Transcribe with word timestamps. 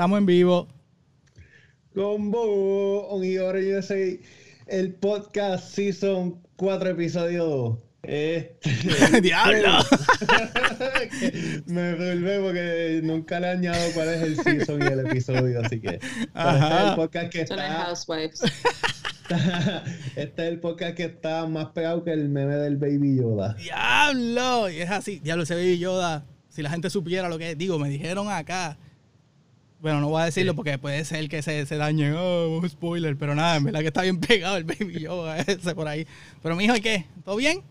Estamos 0.00 0.16
en 0.16 0.24
vivo. 0.24 0.66
Combo 1.94 3.06
on 3.10 3.22
yo 3.22 3.82
soy 3.82 4.22
el 4.66 4.94
podcast 4.94 5.74
Season 5.74 6.40
4 6.56 6.88
episodio 6.88 7.44
2. 7.44 7.78
Este, 8.04 9.20
¡Diablo! 9.20 9.68
me 11.66 11.94
vuelve 11.96 12.40
porque 12.40 13.00
nunca 13.02 13.40
le 13.40 13.48
he 13.48 13.50
añadido 13.50 13.92
cuál 13.92 14.08
es 14.08 14.22
el 14.22 14.36
season 14.42 14.82
y 14.82 14.86
el 14.86 15.06
episodio, 15.06 15.60
así 15.62 15.78
que. 15.78 15.96
Este 15.96 16.20
es 16.32 16.88
el 16.88 16.94
podcast 16.96 17.30
que 17.30 17.40
está. 17.42 17.84
Housewives. 17.84 18.42
este 20.16 20.42
es 20.42 20.48
el 20.48 20.60
podcast 20.60 20.96
que 20.96 21.04
está 21.04 21.44
más 21.44 21.72
pegado 21.72 22.04
que 22.04 22.14
el 22.14 22.30
meme 22.30 22.54
del 22.54 22.78
Baby 22.78 23.16
Yoda. 23.16 23.52
¡Diablo! 23.52 24.70
Y 24.70 24.80
es 24.80 24.90
así, 24.90 25.18
diablo, 25.18 25.42
ese 25.42 25.56
Baby 25.56 25.78
Yoda. 25.78 26.24
Si 26.48 26.62
la 26.62 26.70
gente 26.70 26.88
supiera 26.88 27.28
lo 27.28 27.36
que 27.36 27.54
digo, 27.54 27.78
me 27.78 27.90
dijeron 27.90 28.30
acá. 28.30 28.78
Bueno, 29.80 30.00
no 30.00 30.08
voy 30.08 30.22
a 30.22 30.26
decirlo 30.26 30.54
porque 30.54 30.78
puede 30.78 31.04
ser 31.04 31.28
que 31.28 31.42
se, 31.42 31.64
se 31.66 31.76
dañe. 31.76 32.12
Oh, 32.14 32.62
spoiler. 32.68 33.16
Pero 33.16 33.34
nada, 33.34 33.56
en 33.56 33.64
verdad 33.64 33.80
que 33.80 33.86
está 33.86 34.02
bien 34.02 34.20
pegado 34.20 34.56
el 34.56 34.64
Baby 34.64 34.98
Yoda 35.00 35.38
ese 35.38 35.74
por 35.74 35.88
ahí. 35.88 36.06
Pero, 36.42 36.56
mijo, 36.56 36.76
¿y 36.76 36.80
qué? 36.80 37.06
¿Todo 37.24 37.36
bien? 37.36 37.62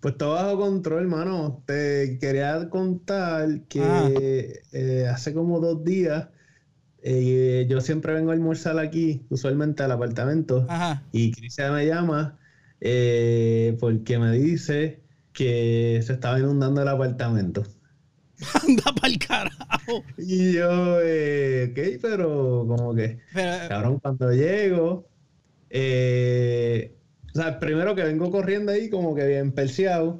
Pues 0.00 0.16
todo 0.16 0.34
bajo 0.34 0.58
control, 0.58 1.02
hermano. 1.02 1.62
Te 1.66 2.18
quería 2.20 2.68
contar 2.68 3.62
que 3.68 4.60
eh, 4.72 5.06
hace 5.08 5.34
como 5.34 5.60
dos 5.60 5.84
días 5.84 6.28
eh, 7.06 7.66
yo 7.68 7.82
siempre 7.82 8.14
vengo 8.14 8.30
a 8.30 8.32
almorzar 8.34 8.78
aquí, 8.78 9.26
usualmente 9.28 9.82
al 9.82 9.92
apartamento, 9.92 10.66
y 11.12 11.32
Cristian 11.32 11.74
me 11.74 11.86
llama 11.86 12.38
eh, 12.80 13.76
porque 13.78 14.18
me 14.18 14.32
dice 14.32 15.02
que 15.34 16.00
se 16.02 16.14
estaba 16.14 16.38
inundando 16.38 16.80
el 16.80 16.88
apartamento. 16.88 17.62
Anda 18.68 18.94
el 19.04 19.18
carajo. 19.18 20.04
Y 20.18 20.52
yo, 20.52 21.00
eh, 21.02 21.68
ok, 21.70 22.00
pero 22.00 22.64
como 22.66 22.94
que, 22.94 23.18
cabrón, 23.68 23.98
cuando 24.00 24.32
llego, 24.32 25.06
eh, 25.70 26.94
o 27.34 27.40
sea, 27.40 27.58
primero 27.58 27.96
que 27.96 28.04
vengo 28.04 28.30
corriendo 28.30 28.70
ahí 28.70 28.88
como 28.88 29.14
que 29.14 29.26
bien 29.26 29.50
perseado 29.50 30.18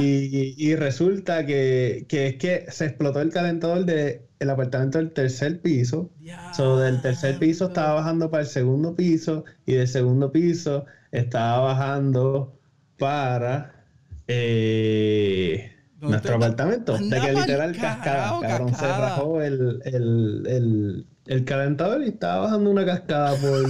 y, 0.00 0.74
resulta 0.74 1.46
que, 1.46 2.06
es 2.10 2.36
que 2.36 2.66
se 2.68 2.86
explotó 2.86 3.20
el 3.20 3.30
calentador 3.30 3.84
del 3.84 4.50
apartamento 4.50 4.98
del 4.98 5.12
tercer 5.12 5.60
piso. 5.60 6.10
So, 6.54 6.80
del 6.80 7.00
tercer 7.02 7.38
piso 7.38 7.68
estaba 7.68 7.94
bajando 7.94 8.30
para 8.30 8.42
el 8.42 8.48
segundo 8.48 8.96
piso 8.96 9.44
y 9.64 9.74
del 9.74 9.86
segundo 9.86 10.32
piso 10.32 10.86
estaba 11.12 11.60
bajando 11.60 12.58
para 12.98 13.84
eh, 14.26 15.75
nuestro 16.00 16.36
apartamento. 16.36 16.96
De 16.98 17.20
que 17.20 17.32
literal 17.32 17.76
cascada, 17.76 18.40
cabrón, 18.40 18.74
se 18.74 18.86
rajó 18.86 19.42
el 19.42 21.06
el 21.26 21.44
calentador 21.44 22.02
y 22.02 22.08
estaba 22.08 22.42
bajando 22.42 22.70
una 22.70 22.84
cascada 22.84 23.36
por. 23.36 23.64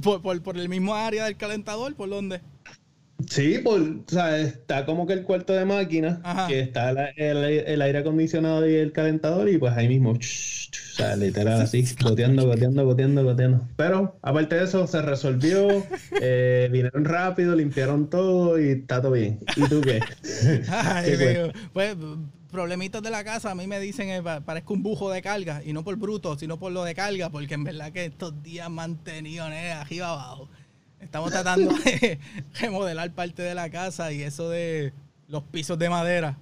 por, 0.00 0.42
por, 0.42 0.56
el 0.56 0.68
mismo 0.68 0.94
área 0.94 1.26
del 1.26 1.36
calentador? 1.36 1.94
¿Por 1.94 2.08
dónde? 2.08 2.40
Sí, 3.26 3.58
por, 3.58 3.80
o 3.80 4.04
sea, 4.06 4.38
está 4.38 4.86
como 4.86 5.06
que 5.06 5.12
el 5.12 5.24
cuarto 5.24 5.52
de 5.52 5.64
máquina, 5.64 6.22
que 6.46 6.60
está 6.60 6.90
el, 6.90 7.82
aire 7.82 7.98
acondicionado 7.98 8.68
y 8.68 8.76
el 8.76 8.92
calentador, 8.92 9.48
y 9.48 9.58
pues 9.58 9.76
ahí 9.76 9.88
mismo, 9.88 10.12
o 10.12 10.18
sea, 10.20 11.16
literal 11.16 11.60
así, 11.60 11.84
goteando, 12.00 12.46
goteando, 12.46 12.84
goteando, 12.84 13.24
goteando. 13.24 13.68
Pero 13.76 14.16
aparte 14.22 14.54
de 14.54 14.64
eso, 14.64 14.86
se 14.86 15.02
resolvió, 15.02 15.68
eh, 16.22 16.68
vinieron 16.70 17.04
rápido, 17.04 17.56
limpiaron 17.56 18.08
todo 18.08 18.60
y 18.60 18.68
está 18.68 19.02
todo 19.02 19.12
bien. 19.12 19.40
¿Y 19.56 19.68
tú 19.68 19.80
qué? 19.80 20.00
Ay, 20.68 21.48
pues 21.72 21.96
problemitas 22.52 23.02
de 23.02 23.10
la 23.10 23.24
casa, 23.24 23.50
a 23.50 23.54
mí 23.54 23.66
me 23.66 23.78
dicen 23.78 24.08
eh, 24.08 24.22
parezco 24.22 24.74
un 24.74 24.82
bujo 24.82 25.10
de 25.10 25.22
carga, 25.22 25.60
y 25.64 25.72
no 25.72 25.82
por 25.82 25.96
bruto, 25.96 26.38
sino 26.38 26.58
por 26.58 26.70
lo 26.70 26.84
de 26.84 26.94
carga, 26.94 27.30
porque 27.30 27.54
en 27.54 27.64
verdad 27.64 27.92
que 27.92 28.04
estos 28.04 28.42
días 28.44 28.70
mantenido 28.70 29.44
arriba 29.44 30.12
abajo. 30.12 30.48
Estamos 31.00 31.30
tratando 31.30 31.72
de 31.84 32.18
remodelar 32.60 33.12
parte 33.12 33.42
de 33.42 33.54
la 33.54 33.70
casa 33.70 34.12
y 34.12 34.22
eso 34.22 34.48
de 34.48 34.92
los 35.28 35.42
pisos 35.44 35.78
de 35.78 35.90
madera. 35.90 36.38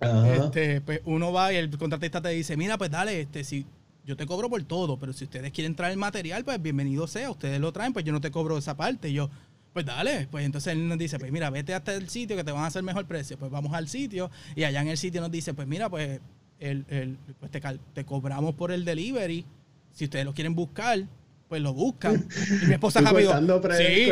Este, 0.00 0.80
pues 0.80 1.00
uno 1.04 1.32
va 1.32 1.52
y 1.52 1.56
el 1.56 1.76
contratista 1.76 2.22
te 2.22 2.30
dice, 2.30 2.56
mira, 2.56 2.78
pues 2.78 2.90
dale, 2.90 3.20
este, 3.20 3.44
si 3.44 3.66
yo 4.06 4.16
te 4.16 4.26
cobro 4.26 4.48
por 4.48 4.62
todo, 4.62 4.98
pero 4.98 5.12
si 5.12 5.24
ustedes 5.24 5.52
quieren 5.52 5.74
traer 5.74 5.92
el 5.92 5.98
material, 5.98 6.44
pues 6.44 6.60
bienvenido 6.60 7.06
sea, 7.06 7.30
ustedes 7.30 7.60
lo 7.60 7.70
traen, 7.72 7.92
pues 7.92 8.04
yo 8.04 8.12
no 8.12 8.20
te 8.20 8.30
cobro 8.30 8.56
esa 8.56 8.76
parte. 8.76 9.10
Y 9.10 9.12
yo, 9.12 9.30
pues 9.72 9.84
dale, 9.84 10.26
pues 10.30 10.44
entonces 10.44 10.72
él 10.72 10.88
nos 10.88 10.98
dice, 10.98 11.18
pues 11.18 11.30
mira, 11.30 11.50
vete 11.50 11.74
hasta 11.74 11.94
el 11.94 12.08
sitio 12.08 12.36
que 12.36 12.44
te 12.44 12.50
van 12.50 12.64
a 12.64 12.66
hacer 12.66 12.82
mejor 12.82 13.06
precio. 13.06 13.38
Pues 13.38 13.50
vamos 13.50 13.74
al 13.74 13.88
sitio 13.88 14.30
y 14.56 14.64
allá 14.64 14.80
en 14.80 14.88
el 14.88 14.96
sitio 14.96 15.20
nos 15.20 15.30
dice, 15.30 15.54
pues 15.54 15.68
mira, 15.68 15.90
pues, 15.90 16.20
el, 16.58 16.86
el 16.88 17.18
pues 17.38 17.50
te, 17.50 18.04
cobramos 18.04 18.54
por 18.54 18.72
el 18.72 18.84
delivery. 18.84 19.44
Si 19.92 20.04
ustedes 20.04 20.24
lo 20.24 20.32
quieren 20.32 20.54
buscar, 20.54 21.06
pues 21.50 21.60
lo 21.60 21.74
buscan. 21.74 22.28
Y 22.62 22.66
mi 22.66 22.74
esposa 22.74 23.00
rápido. 23.02 23.36
sí, 23.76 24.08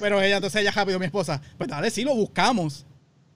pero 0.00 0.22
ella, 0.22 0.36
entonces 0.36 0.62
ella 0.62 0.70
rápido, 0.70 1.00
mi 1.00 1.06
esposa, 1.06 1.42
pues 1.58 1.68
dale, 1.68 1.90
sí 1.90 2.04
lo 2.04 2.14
buscamos. 2.14 2.86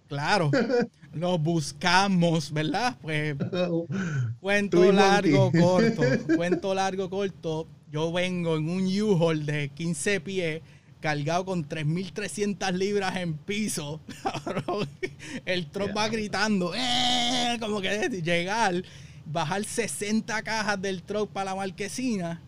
Claro, 0.09 0.53
lo 1.13 1.37
buscamos, 1.37 2.53
¿verdad? 2.53 2.97
Pues 3.03 3.35
cuento 4.41 4.93
largo, 4.93 5.51
corto, 5.51 6.03
cuento 6.37 6.75
largo, 6.75 7.11
corto. 7.11 7.67
Yo 7.91 8.13
vengo 8.13 8.57
en 8.57 8.69
un 8.69 9.03
U-Haul 9.03 9.45
de 9.45 9.69
15 9.69 10.21
pies 10.21 10.63
cargado 11.01 11.45
con 11.45 11.69
3.300 11.69 12.73
libras 12.73 13.17
en 13.17 13.35
piso. 13.35 14.01
El 15.45 15.67
truck 15.71 15.97
va 15.97 16.09
gritando, 16.09 16.73
¡eh! 16.75 17.57
como 17.59 17.81
que 17.81 18.09
llegar, 18.23 18.85
bajar 19.27 19.65
60 19.65 20.41
cajas 20.43 20.81
del 20.81 21.03
truck 21.03 21.31
para 21.31 21.51
la 21.51 21.57
marquesina 21.57 22.41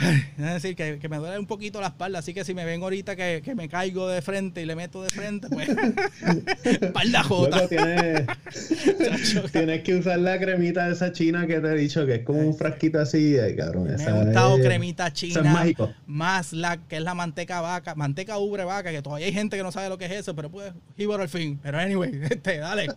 es 0.00 0.62
decir, 0.62 0.76
que, 0.76 1.08
me 1.08 1.18
duele 1.18 1.38
un 1.38 1.46
poquito 1.46 1.80
la 1.80 1.88
espalda, 1.88 2.20
así 2.20 2.32
que 2.32 2.44
si 2.44 2.54
me 2.54 2.64
ven 2.64 2.82
ahorita 2.82 3.16
que, 3.16 3.42
me 3.54 3.68
caigo 3.68 4.08
de 4.08 4.22
frente 4.22 4.62
y 4.62 4.66
le 4.66 4.76
meto 4.76 5.02
de 5.02 5.10
frente, 5.10 5.48
pues 5.48 5.68
espalda 6.64 7.22
jota. 7.22 7.68
Tienes, 9.52 9.82
que 9.82 9.94
usar 9.94 10.18
la 10.18 10.38
cremita 10.38 10.86
de 10.86 10.92
esa 10.92 11.12
china 11.12 11.46
que 11.46 11.60
te 11.60 11.68
he 11.68 11.74
dicho, 11.76 12.06
que 12.06 12.16
es 12.16 12.24
como 12.24 12.40
un 12.40 12.56
frasquito 12.56 12.98
así, 13.00 13.36
cabrón. 13.56 13.84
Me 13.84 14.02
ha 14.02 14.24
gustado 14.24 14.58
cremita 14.58 15.12
china. 15.12 15.40
es 15.40 15.46
mágico. 15.46 15.92
Más 16.06 16.52
la 16.52 16.78
que 16.78 16.96
es 16.96 17.02
la 17.02 17.14
manteca 17.14 17.60
vaca, 17.60 17.94
manteca 17.94 18.38
ubre 18.38 18.64
vaca, 18.64 18.90
que 18.90 19.02
todavía 19.02 19.26
hay 19.26 19.32
gente 19.32 19.56
que 19.56 19.62
no 19.62 19.72
sabe 19.72 19.88
lo 19.88 19.98
que 19.98 20.06
es 20.06 20.12
eso, 20.12 20.34
pero 20.34 20.50
pues, 20.50 20.72
por 21.06 21.20
al 21.20 21.28
fin. 21.28 21.58
Pero 21.62 21.78
anyway, 21.78 22.20
este, 22.30 22.58
dale. 22.58 22.88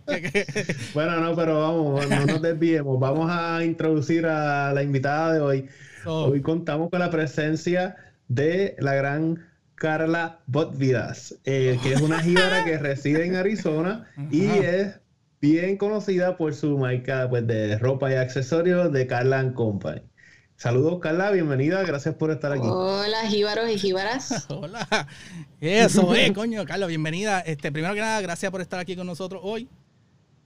bueno, 0.94 1.20
no, 1.20 1.34
pero 1.34 1.60
vamos, 1.60 2.08
no 2.08 2.26
nos 2.26 2.42
desviemos. 2.42 2.98
Vamos 2.98 3.30
a 3.30 3.64
introducir 3.64 4.26
a 4.26 4.72
la 4.72 4.82
invitada 4.82 5.34
de 5.34 5.40
hoy. 5.40 5.68
Hoy 6.06 6.42
contamos 6.42 6.90
con 6.90 7.00
la 7.00 7.10
presencia 7.10 7.96
de 8.28 8.76
la 8.78 8.94
gran 8.94 9.46
Carla 9.74 10.40
Botvidas, 10.46 11.36
eh, 11.44 11.78
que 11.82 11.94
es 11.94 12.00
una 12.00 12.20
jíbara 12.22 12.64
que 12.64 12.78
reside 12.78 13.24
en 13.24 13.36
Arizona 13.36 14.06
y 14.30 14.46
es 14.46 15.00
bien 15.40 15.76
conocida 15.78 16.36
por 16.36 16.54
su 16.54 16.78
marca 16.78 17.28
pues, 17.30 17.46
de 17.46 17.78
ropa 17.78 18.10
y 18.10 18.14
accesorios 18.14 18.92
de 18.92 19.06
Carla 19.06 19.52
Company. 19.54 20.02
Saludos, 20.56 21.00
Carla, 21.00 21.30
bienvenida, 21.30 21.82
gracias 21.82 22.14
por 22.14 22.30
estar 22.30 22.52
aquí. 22.52 22.66
Hola, 22.66 23.26
jíbaros 23.28 23.70
y 23.70 23.78
jíbaras. 23.78 24.46
Hola. 24.48 24.86
Eso, 25.60 26.14
eh, 26.14 26.32
coño, 26.32 26.64
Carla, 26.64 26.86
bienvenida. 26.86 27.40
Este, 27.40 27.72
primero 27.72 27.94
que 27.94 28.00
nada, 28.00 28.20
gracias 28.20 28.52
por 28.52 28.60
estar 28.60 28.78
aquí 28.78 28.94
con 28.94 29.06
nosotros 29.06 29.40
hoy. 29.42 29.68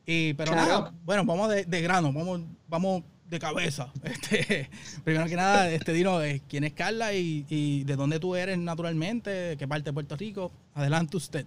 Y, 0.06 0.34
pero 0.34 0.55
nada, 0.55 0.93
bueno, 1.05 1.25
vamos 1.25 1.50
de, 1.50 1.64
de 1.64 1.82
grano, 1.82 2.12
vamos, 2.12 2.40
vamos 2.66 3.02
de 3.28 3.38
cabeza. 3.38 3.92
Este, 4.02 4.70
primero 5.04 5.26
que 5.26 5.36
nada, 5.36 5.70
este 5.70 5.92
Dino, 5.92 6.22
eh, 6.22 6.42
¿quién 6.48 6.64
es 6.64 6.72
Carla 6.72 7.12
y, 7.12 7.84
de 7.84 7.96
dónde 7.96 8.19
tú 8.19 8.34
eres 8.34 8.58
naturalmente? 8.58 9.56
¿Qué 9.58 9.69
parte 9.69 9.90
de 9.90 9.92
Puerto 9.92 10.16
Rico? 10.16 10.50
Adelante 10.75 11.16
usted. 11.16 11.46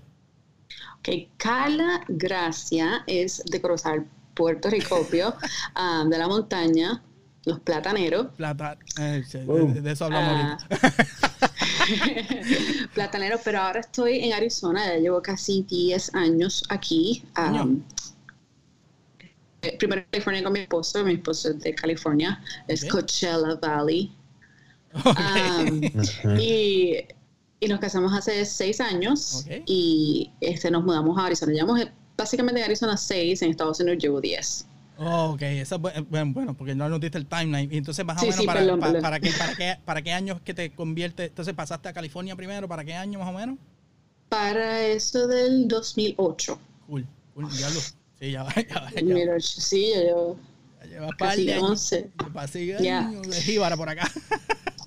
Ok, 1.00 1.10
Carla 1.38 2.01
Gracia 2.07 3.04
es 3.07 3.44
de 3.45 3.60
cruzar 3.62 4.06
Puerto 4.33 4.69
Rico, 4.69 5.00
um, 5.75 6.10
de 6.10 6.18
la 6.18 6.28
montaña, 6.28 7.01
los 7.45 7.60
plataneros. 7.60 8.27
Plata, 8.38 8.77
eh, 9.00 9.24
de, 9.34 9.92
eso 9.92 10.06
hablamos 10.06 10.63
uh, 10.63 10.68
plataneros, 12.94 13.42
pero 13.44 13.62
ahora 13.62 13.80
estoy 13.81 14.19
en 14.19 14.34
Arizona, 14.34 14.86
ya 14.88 14.98
llevo 14.98 15.22
casi 15.22 15.63
10 15.63 16.16
años 16.16 16.63
aquí. 16.69 17.24
Um, 17.38 17.84
primero 19.78 20.04
California 20.12 20.44
con 20.44 20.54
mi 20.54 20.60
esposo, 20.60 21.04
mi 21.04 21.13
esposo 21.13 21.50
es 21.50 21.60
de 21.60 21.75
California, 21.75 22.42
es 22.68 22.86
Coachella 22.86 23.56
Valley. 23.62 24.12
Um, 24.94 25.81
y, 26.38 26.98
y, 27.62 27.68
nos 27.69 27.80
casamos 27.80 28.12
hace 28.13 28.44
seis 28.44 28.81
años 28.81 29.46
y 29.66 30.30
este, 30.42 30.69
nos 30.69 30.84
mudamos 30.84 31.18
a 31.18 31.28
Arizona. 31.28 31.54
Llevamos 31.54 31.80
eh, 31.80 31.92
básicamente 32.18 32.60
en 32.60 32.66
Arizona 32.66 32.98
seis, 32.98 33.42
en 33.42 33.52
Estados 33.52 33.80
Unidos 33.80 34.04
llevo 34.04 34.19
diez. 34.19 34.66
Oh, 34.98 35.31
ok, 35.34 35.42
eso 35.44 35.75
es 35.96 36.10
bueno, 36.10 36.34
bueno, 36.34 36.54
porque 36.56 36.75
no 36.75 36.90
nos 36.90 37.00
diste 37.00 37.18
el 37.18 37.25
timeline. 37.25 37.69
Entonces, 37.72 38.04
más 38.06 38.22
o 38.22 38.25
menos, 38.25 38.46
para, 38.46 38.78
para, 39.00 39.19
qué, 39.22 39.31
para, 39.31 39.56
qué, 39.56 39.78
¿para 39.86 40.02
qué 40.02 40.12
años 40.12 40.42
que 40.42 40.54
te 40.54 40.72
convierte? 40.72 41.25
Entonces, 41.25 41.54
pasaste 41.54 41.88
a 41.88 41.94
California 41.94 42.36
primero, 42.36 42.68
¿para 42.68 42.84
qué 42.84 42.94
año 42.94 43.18
más 43.19 43.30
o 43.30 43.38
menos? 43.38 43.58
Para 44.28 44.86
eso 44.88 45.25
del 45.28 45.69
2008. 45.69 46.60
Cool, 46.86 47.08
cool, 47.34 47.50
diablo. 47.50 47.80
Sí, 48.22 48.32
ya 48.32 48.44
va, 48.44 48.54
ya 48.54 48.80
va. 48.80 49.40
sí, 49.40 49.92
yo, 50.08 50.38
lleva 50.88 51.10
casi 51.18 51.46
de 51.46 51.58
11. 51.58 52.12
años 52.88 53.28
de 53.28 53.42
jíbara 53.42 53.76
por 53.76 53.90
acá. 53.90 54.10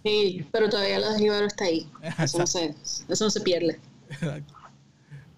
Sí, 0.07 0.45
pero 0.53 0.69
todavía 0.69 0.99
lo 0.99 1.13
de 1.15 1.19
jíbaro 1.19 1.47
está 1.47 1.65
ahí. 1.65 1.89
Eso 2.23 2.37
no, 2.37 2.47
se, 2.47 2.75
eso 3.09 3.25
no 3.25 3.31
se 3.31 3.41
pierde. 3.41 3.81
Exacto. 4.11 4.53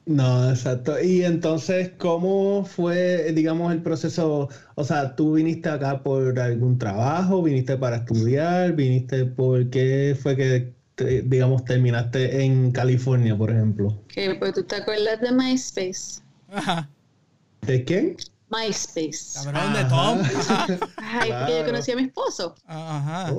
No, 0.06 0.50
exacto. 0.50 1.00
Y 1.00 1.22
entonces, 1.22 1.92
¿cómo 1.98 2.64
fue, 2.64 3.32
digamos, 3.32 3.72
el 3.72 3.80
proceso? 3.80 4.48
O 4.74 4.82
sea, 4.82 5.14
¿tú 5.14 5.34
viniste 5.34 5.68
acá 5.68 6.02
por 6.02 6.36
algún 6.40 6.80
trabajo? 6.80 7.44
¿Viniste 7.44 7.76
para 7.76 7.98
estudiar? 7.98 8.72
¿Viniste 8.72 9.26
por 9.26 9.70
qué 9.70 10.18
fue 10.20 10.34
que, 10.34 10.74
digamos, 11.22 11.64
terminaste 11.64 12.42
en 12.42 12.72
California, 12.72 13.38
por 13.38 13.52
ejemplo? 13.52 13.96
Que 14.08 14.34
pues 14.34 14.52
tú 14.52 14.64
te 14.64 14.74
acuerdas 14.74 15.20
de 15.20 15.30
MySpace. 15.30 16.22
Ajá. 16.48 16.90
¿De 17.62 17.84
quién? 17.84 18.16
MySpace. 18.48 19.34
Cabrón 19.34 19.72
de 19.72 19.84
Tom. 19.86 20.22
Ay, 20.96 21.32
porque 21.32 21.58
yo 21.58 21.64
conocí 21.64 21.90
a 21.92 21.96
mi 21.96 22.02
esposo. 22.04 22.54
Ajá. 22.66 23.32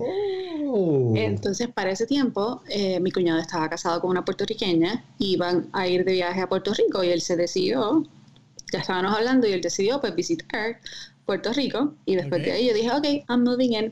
Oh. 0.65 1.13
Entonces, 1.15 1.69
para 1.69 1.91
ese 1.91 2.05
tiempo, 2.05 2.61
eh, 2.69 2.99
mi 2.99 3.11
cuñado 3.11 3.39
estaba 3.39 3.69
casado 3.69 4.01
con 4.01 4.09
una 4.09 4.25
puertorriqueña, 4.25 5.05
iban 5.19 5.69
a 5.71 5.87
ir 5.87 6.03
de 6.03 6.13
viaje 6.13 6.41
a 6.41 6.49
Puerto 6.49 6.73
Rico 6.73 7.03
y 7.03 7.09
él 7.09 7.21
se 7.21 7.37
decidió, 7.37 8.03
ya 8.73 8.79
estábamos 8.79 9.15
hablando 9.15 9.47
y 9.47 9.53
él 9.53 9.61
decidió 9.61 10.01
pues 10.01 10.13
visitar 10.13 10.79
Puerto 11.25 11.53
Rico 11.53 11.95
y 12.05 12.15
después 12.15 12.43
de 12.43 12.51
ahí 12.51 12.67
yo 12.67 12.73
dije, 12.73 12.91
ok, 12.91 13.29
I'm 13.29 13.43
moving 13.43 13.73
in. 13.73 13.91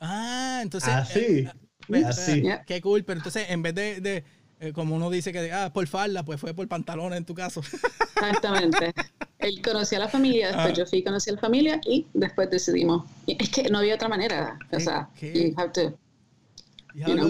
Ah, 0.00 0.60
entonces... 0.62 0.90
Ah, 0.92 1.04
sí. 1.04 1.48
Eh, 1.88 2.04
Así. 2.06 2.42
Qué 2.66 2.80
cool, 2.80 3.04
pero 3.04 3.20
entonces 3.20 3.46
en 3.48 3.62
vez 3.62 3.74
de 3.74 4.24
eh, 4.64 4.72
como 4.72 4.96
uno 4.96 5.10
dice 5.10 5.30
que 5.30 5.52
ah, 5.52 5.70
por 5.72 5.86
falda, 5.86 6.24
pues 6.24 6.40
fue 6.40 6.54
por 6.54 6.66
pantalones 6.68 7.18
en 7.18 7.24
tu 7.26 7.34
caso. 7.34 7.60
Exactamente. 7.60 8.94
Él 9.38 9.60
conocía 9.60 9.98
a 9.98 10.02
la 10.02 10.08
familia, 10.08 10.46
después 10.48 10.68
ah. 10.70 10.72
yo 10.72 10.86
fui 10.86 11.04
conocí 11.04 11.28
a 11.28 11.34
la 11.34 11.40
familia 11.40 11.80
y 11.84 12.06
después 12.14 12.48
decidimos. 12.48 13.04
Es 13.26 13.50
que 13.50 13.64
no 13.64 13.78
había 13.78 13.96
otra 13.96 14.08
manera. 14.08 14.58
O 14.72 14.80
sea, 14.80 15.10
you 15.20 15.52
have 15.58 15.70
to. 15.72 15.94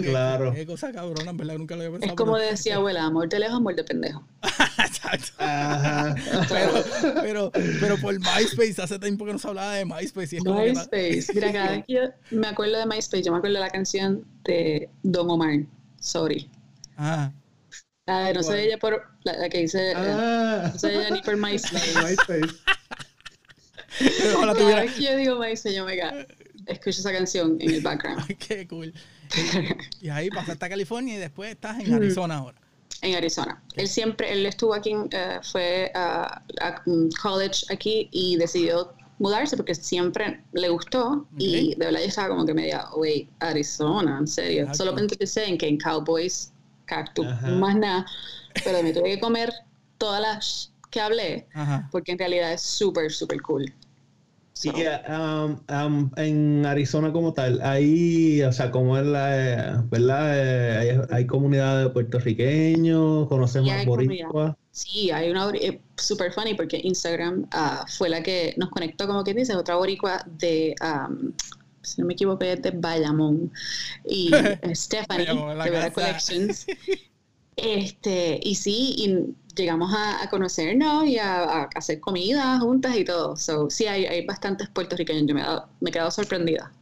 claro. 0.01 0.53
Qué 0.53 0.65
cosa 0.65 0.93
cabrona, 0.93 1.31
en 1.31 1.37
verdad, 1.37 1.57
nunca 1.57 1.75
lo 1.75 1.81
había 1.81 1.91
pensado. 1.91 2.11
Es 2.11 2.15
como 2.15 2.37
decía 2.37 2.75
abuela, 2.77 3.03
amor 3.03 3.27
de 3.27 3.39
lejos, 3.39 3.57
amor 3.57 3.75
de 3.75 3.83
pendejo. 3.83 4.23
Exacto. 4.77 5.33
pero, 6.47 6.83
pero, 7.21 7.51
pero, 7.81 7.97
por 7.97 8.17
MySpace, 8.17 8.81
hace 8.81 8.97
tiempo 8.97 9.25
que 9.25 9.33
no 9.33 9.39
se 9.39 9.47
hablaba 9.49 9.73
de 9.73 9.83
MySpace. 9.83 10.35
Y 10.35 10.37
es 10.37 10.45
MySpace. 10.45 11.33
Mira, 11.33 11.51
cada 11.51 11.71
vez 11.71 11.85
que 11.85 11.93
yo 11.95 12.01
me 12.31 12.47
acuerdo 12.47 12.77
de 12.77 12.85
MySpace, 12.85 13.23
yo 13.23 13.33
me 13.33 13.39
acuerdo 13.39 13.55
de 13.55 13.61
la 13.61 13.71
canción 13.71 14.23
de 14.45 14.89
Don 15.03 15.29
Omar, 15.29 15.65
Sorry. 15.99 16.49
Ah. 16.97 17.31
Ah, 18.07 18.31
no 18.33 18.43
sé 18.43 18.65
ella 18.65 18.77
por 18.77 19.01
la, 19.23 19.49
que 19.49 19.59
dice. 19.59 19.91
Eh, 19.91 19.95
ah. 19.95 20.69
no 20.71 20.79
sé 20.79 20.93
ella 20.93 21.09
ni 21.09 21.21
por 21.21 21.37
MySpace. 21.41 21.93
MySpace. 22.03 22.55
Cada 24.55 24.81
vez 24.81 24.93
que 24.93 25.03
yo 25.03 25.15
digo 25.15 25.39
MySpace, 25.39 25.75
yo 25.75 25.85
me 25.85 25.97
escucho 26.67 26.99
esa 26.99 27.11
canción 27.11 27.57
en 27.59 27.71
el 27.71 27.81
background. 27.81 28.25
Qué 28.47 28.67
cool. 28.67 28.93
Y 30.01 30.09
ahí 30.09 30.29
pasaste 30.29 30.65
a 30.65 30.69
California 30.69 31.15
y 31.15 31.17
después 31.17 31.51
estás 31.51 31.79
en 31.79 31.93
Arizona 31.93 32.37
ahora. 32.37 32.59
En 33.01 33.15
Arizona. 33.15 33.61
Él 33.75 33.87
siempre, 33.87 34.31
él 34.31 34.45
estuvo 34.45 34.73
aquí, 34.73 34.95
uh, 34.95 35.09
fue 35.43 35.91
a, 35.95 36.41
a, 36.61 36.83
college 37.21 37.65
aquí 37.69 38.07
y 38.11 38.37
decidió 38.37 38.93
mudarse 39.19 39.55
porque 39.55 39.73
siempre 39.75 40.41
le 40.53 40.69
gustó 40.69 41.25
y 41.37 41.75
de 41.75 41.85
verdad 41.85 41.99
yo 42.01 42.07
estaba 42.07 42.29
como 42.29 42.45
que 42.45 42.53
media, 42.53 42.85
wait, 42.95 43.29
Arizona, 43.39 44.17
en 44.19 44.27
serio. 44.27 44.73
Solamente 44.73 45.15
pensé 45.15 45.45
en 45.45 45.57
que 45.57 45.67
en 45.67 45.77
Cowboys 45.77 46.51
cactus, 46.85 47.27
más 47.43 47.75
nada. 47.75 48.05
Pero 48.63 48.81
me 48.81 48.93
tuve 48.93 49.15
que 49.15 49.19
comer 49.19 49.53
todas 49.97 50.21
las 50.21 50.73
que 50.89 51.01
hablé, 51.01 51.47
porque 51.91 52.13
en 52.13 52.19
realidad 52.19 52.53
es 52.53 52.61
súper, 52.61 53.11
súper 53.11 53.41
cool. 53.41 53.73
Sí, 54.53 54.71
um, 55.09 55.59
um, 55.69 56.09
en 56.15 56.65
Arizona 56.65 57.11
como 57.11 57.33
tal, 57.33 57.59
ahí, 57.61 58.41
o 58.41 58.53
sea, 58.53 58.71
como 58.71 58.97
es 58.97 59.05
la, 59.05 59.83
¿verdad? 59.91 60.31
Eh, 60.33 61.01
hay, 61.11 61.27
comunidades 61.27 61.87
de 61.87 61.89
puertorriqueños, 61.89 63.27
conocemos 63.27 63.69
a 63.69 63.83
boricuas. 63.83 64.55
Sí, 64.71 65.11
hay 65.11 65.29
una 65.29 65.51
eh, 65.55 65.81
super 65.97 66.31
funny 66.31 66.53
porque 66.53 66.79
Instagram 66.81 67.49
uh, 67.53 67.85
fue 67.97 68.07
la 68.07 68.23
que 68.23 68.53
nos 68.55 68.69
conectó, 68.69 69.07
como 69.07 69.25
quien 69.25 69.35
dice, 69.35 69.53
otra 69.57 69.75
boricua 69.75 70.23
de 70.25 70.73
um, 70.81 71.33
si 71.85 72.01
no 72.01 72.07
me 72.07 72.13
equivoco, 72.13 72.43
es 72.43 72.61
de 72.61 72.71
Bayamón. 72.71 73.51
Y 74.05 74.31
Stephanie, 74.73 75.25
de 75.25 75.69
Vera 75.69 75.91
Collections. 75.91 76.65
Este, 77.57 78.37
y 78.43 78.55
sí, 78.55 78.95
y 78.97 79.33
llegamos 79.55 79.89
a, 79.95 80.29
conocernos 80.29 81.05
y 81.05 81.17
a, 81.17 81.69
hacer 81.73 82.01
comida 82.01 82.59
juntas 82.59 82.97
y 82.97 83.05
todo. 83.05 83.37
So, 83.37 83.69
sí, 83.69 83.87
hay, 83.87 84.05
hay 84.05 84.25
bastantes 84.25 84.67
puertorriqueños. 84.67 85.25
Yo 85.25 85.35
me, 85.35 85.41
me 85.79 85.89
he 85.89 85.93
quedado 85.93 86.11
sorprendida. 86.11 86.73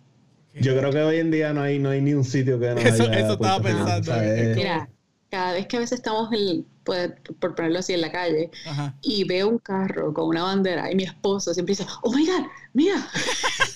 Yo 0.55 0.77
creo 0.77 0.91
que 0.91 1.01
hoy 1.01 1.17
en 1.17 1.31
día 1.31 1.53
no 1.53 1.61
hay, 1.61 1.79
no 1.79 1.89
hay 1.89 2.01
ni 2.01 2.13
un 2.13 2.23
sitio 2.23 2.59
que 2.59 2.69
no 2.69 2.77
Eso, 2.77 3.11
eso 3.11 3.33
estaba 3.33 3.61
pensando. 3.61 4.13
Mira, 4.55 4.89
cada 5.29 5.53
vez 5.53 5.67
que 5.67 5.77
a 5.77 5.79
veces 5.79 5.99
estamos, 5.99 6.31
en, 6.31 6.65
pues, 6.83 7.11
por 7.39 7.55
ponerlo 7.55 7.79
así, 7.79 7.93
en 7.93 8.01
la 8.01 8.11
calle, 8.11 8.51
y 9.01 9.23
veo 9.23 9.49
un 9.49 9.59
carro 9.59 10.13
con 10.13 10.27
una 10.27 10.43
bandera, 10.43 10.91
y 10.91 10.95
mi 10.95 11.03
esposo 11.03 11.53
siempre 11.53 11.71
dice, 11.73 11.85
oh 12.01 12.13
my 12.13 12.25
God, 12.25 12.45
mira. 12.73 13.07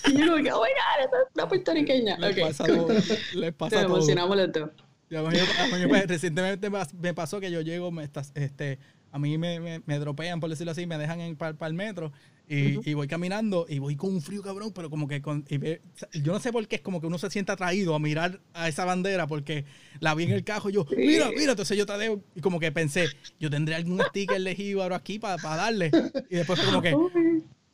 y 0.06 0.12
yo 0.12 0.26
como 0.26 0.42
que, 0.42 0.52
oh 0.52 0.62
my 0.62 0.70
God, 0.70 1.04
esta 1.04 1.16
es 1.16 1.34
una 1.34 1.48
puertorriqueña. 1.48 2.18
Les 2.18 2.32
okay, 2.32 2.44
pasa 2.44 2.64
cool. 2.66 3.04
Les 3.34 3.52
pasa 3.54 3.76
Te 3.76 3.82
emocionamos 3.82 4.36
los 4.36 4.52
dos. 4.52 4.70
a 5.16 5.30
mí, 5.30 5.86
pues, 5.88 6.06
recientemente 6.06 6.70
me 7.00 7.14
pasó 7.14 7.40
que 7.40 7.50
yo 7.50 7.60
llego, 7.60 7.90
me 7.90 8.04
estás, 8.04 8.32
este, 8.34 8.78
a 9.10 9.18
mí 9.18 9.38
me, 9.38 9.60
me, 9.60 9.82
me, 9.86 9.98
dropean, 9.98 10.40
por 10.40 10.50
decirlo 10.50 10.72
así, 10.72 10.86
me 10.86 10.98
dejan 10.98 11.20
en 11.20 11.36
para 11.36 11.66
el 11.66 11.74
metro 11.74 12.12
y, 12.48 12.90
y, 12.90 12.94
voy 12.94 13.06
caminando 13.06 13.66
y 13.68 13.78
voy 13.78 13.94
con 13.96 14.10
un 14.10 14.22
frío 14.22 14.42
cabrón, 14.42 14.72
pero 14.74 14.88
como 14.88 15.06
que 15.06 15.20
con, 15.20 15.44
yo 15.48 16.32
no 16.32 16.40
sé 16.40 16.50
por 16.50 16.66
qué 16.66 16.76
es 16.76 16.82
como 16.82 17.00
que 17.00 17.06
uno 17.06 17.18
se 17.18 17.28
siente 17.30 17.52
atraído 17.52 17.94
a 17.94 17.98
mirar 17.98 18.40
a 18.54 18.68
esa 18.68 18.84
bandera 18.84 19.26
porque 19.26 19.66
la 20.00 20.14
vi 20.14 20.24
en 20.24 20.32
el 20.32 20.44
cajo 20.44 20.70
y 20.70 20.74
yo, 20.74 20.86
mira, 20.96 21.30
mira, 21.36 21.50
entonces 21.52 21.76
yo 21.76 21.84
tadeo 21.84 22.22
y 22.34 22.40
como 22.40 22.58
que 22.58 22.72
pensé, 22.72 23.08
yo 23.38 23.50
tendré 23.50 23.74
algún 23.74 24.00
sticker 24.00 24.40
de 24.40 24.54
jíbaro 24.54 24.94
aquí 24.94 25.18
para 25.18 25.36
darle 25.36 25.90
y 26.30 26.36
después 26.36 26.60
como 26.60 26.80
que, 26.80 26.94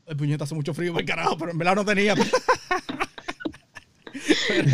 el 0.06 0.16
puñetazo 0.16 0.44
hace 0.44 0.54
mucho 0.54 0.74
frío, 0.74 0.98
el 0.98 1.04
carajo, 1.04 1.38
pero 1.38 1.52
en 1.52 1.58
verdad 1.58 1.76
no 1.76 1.84
tenía. 1.84 2.14
pero, 4.48 4.68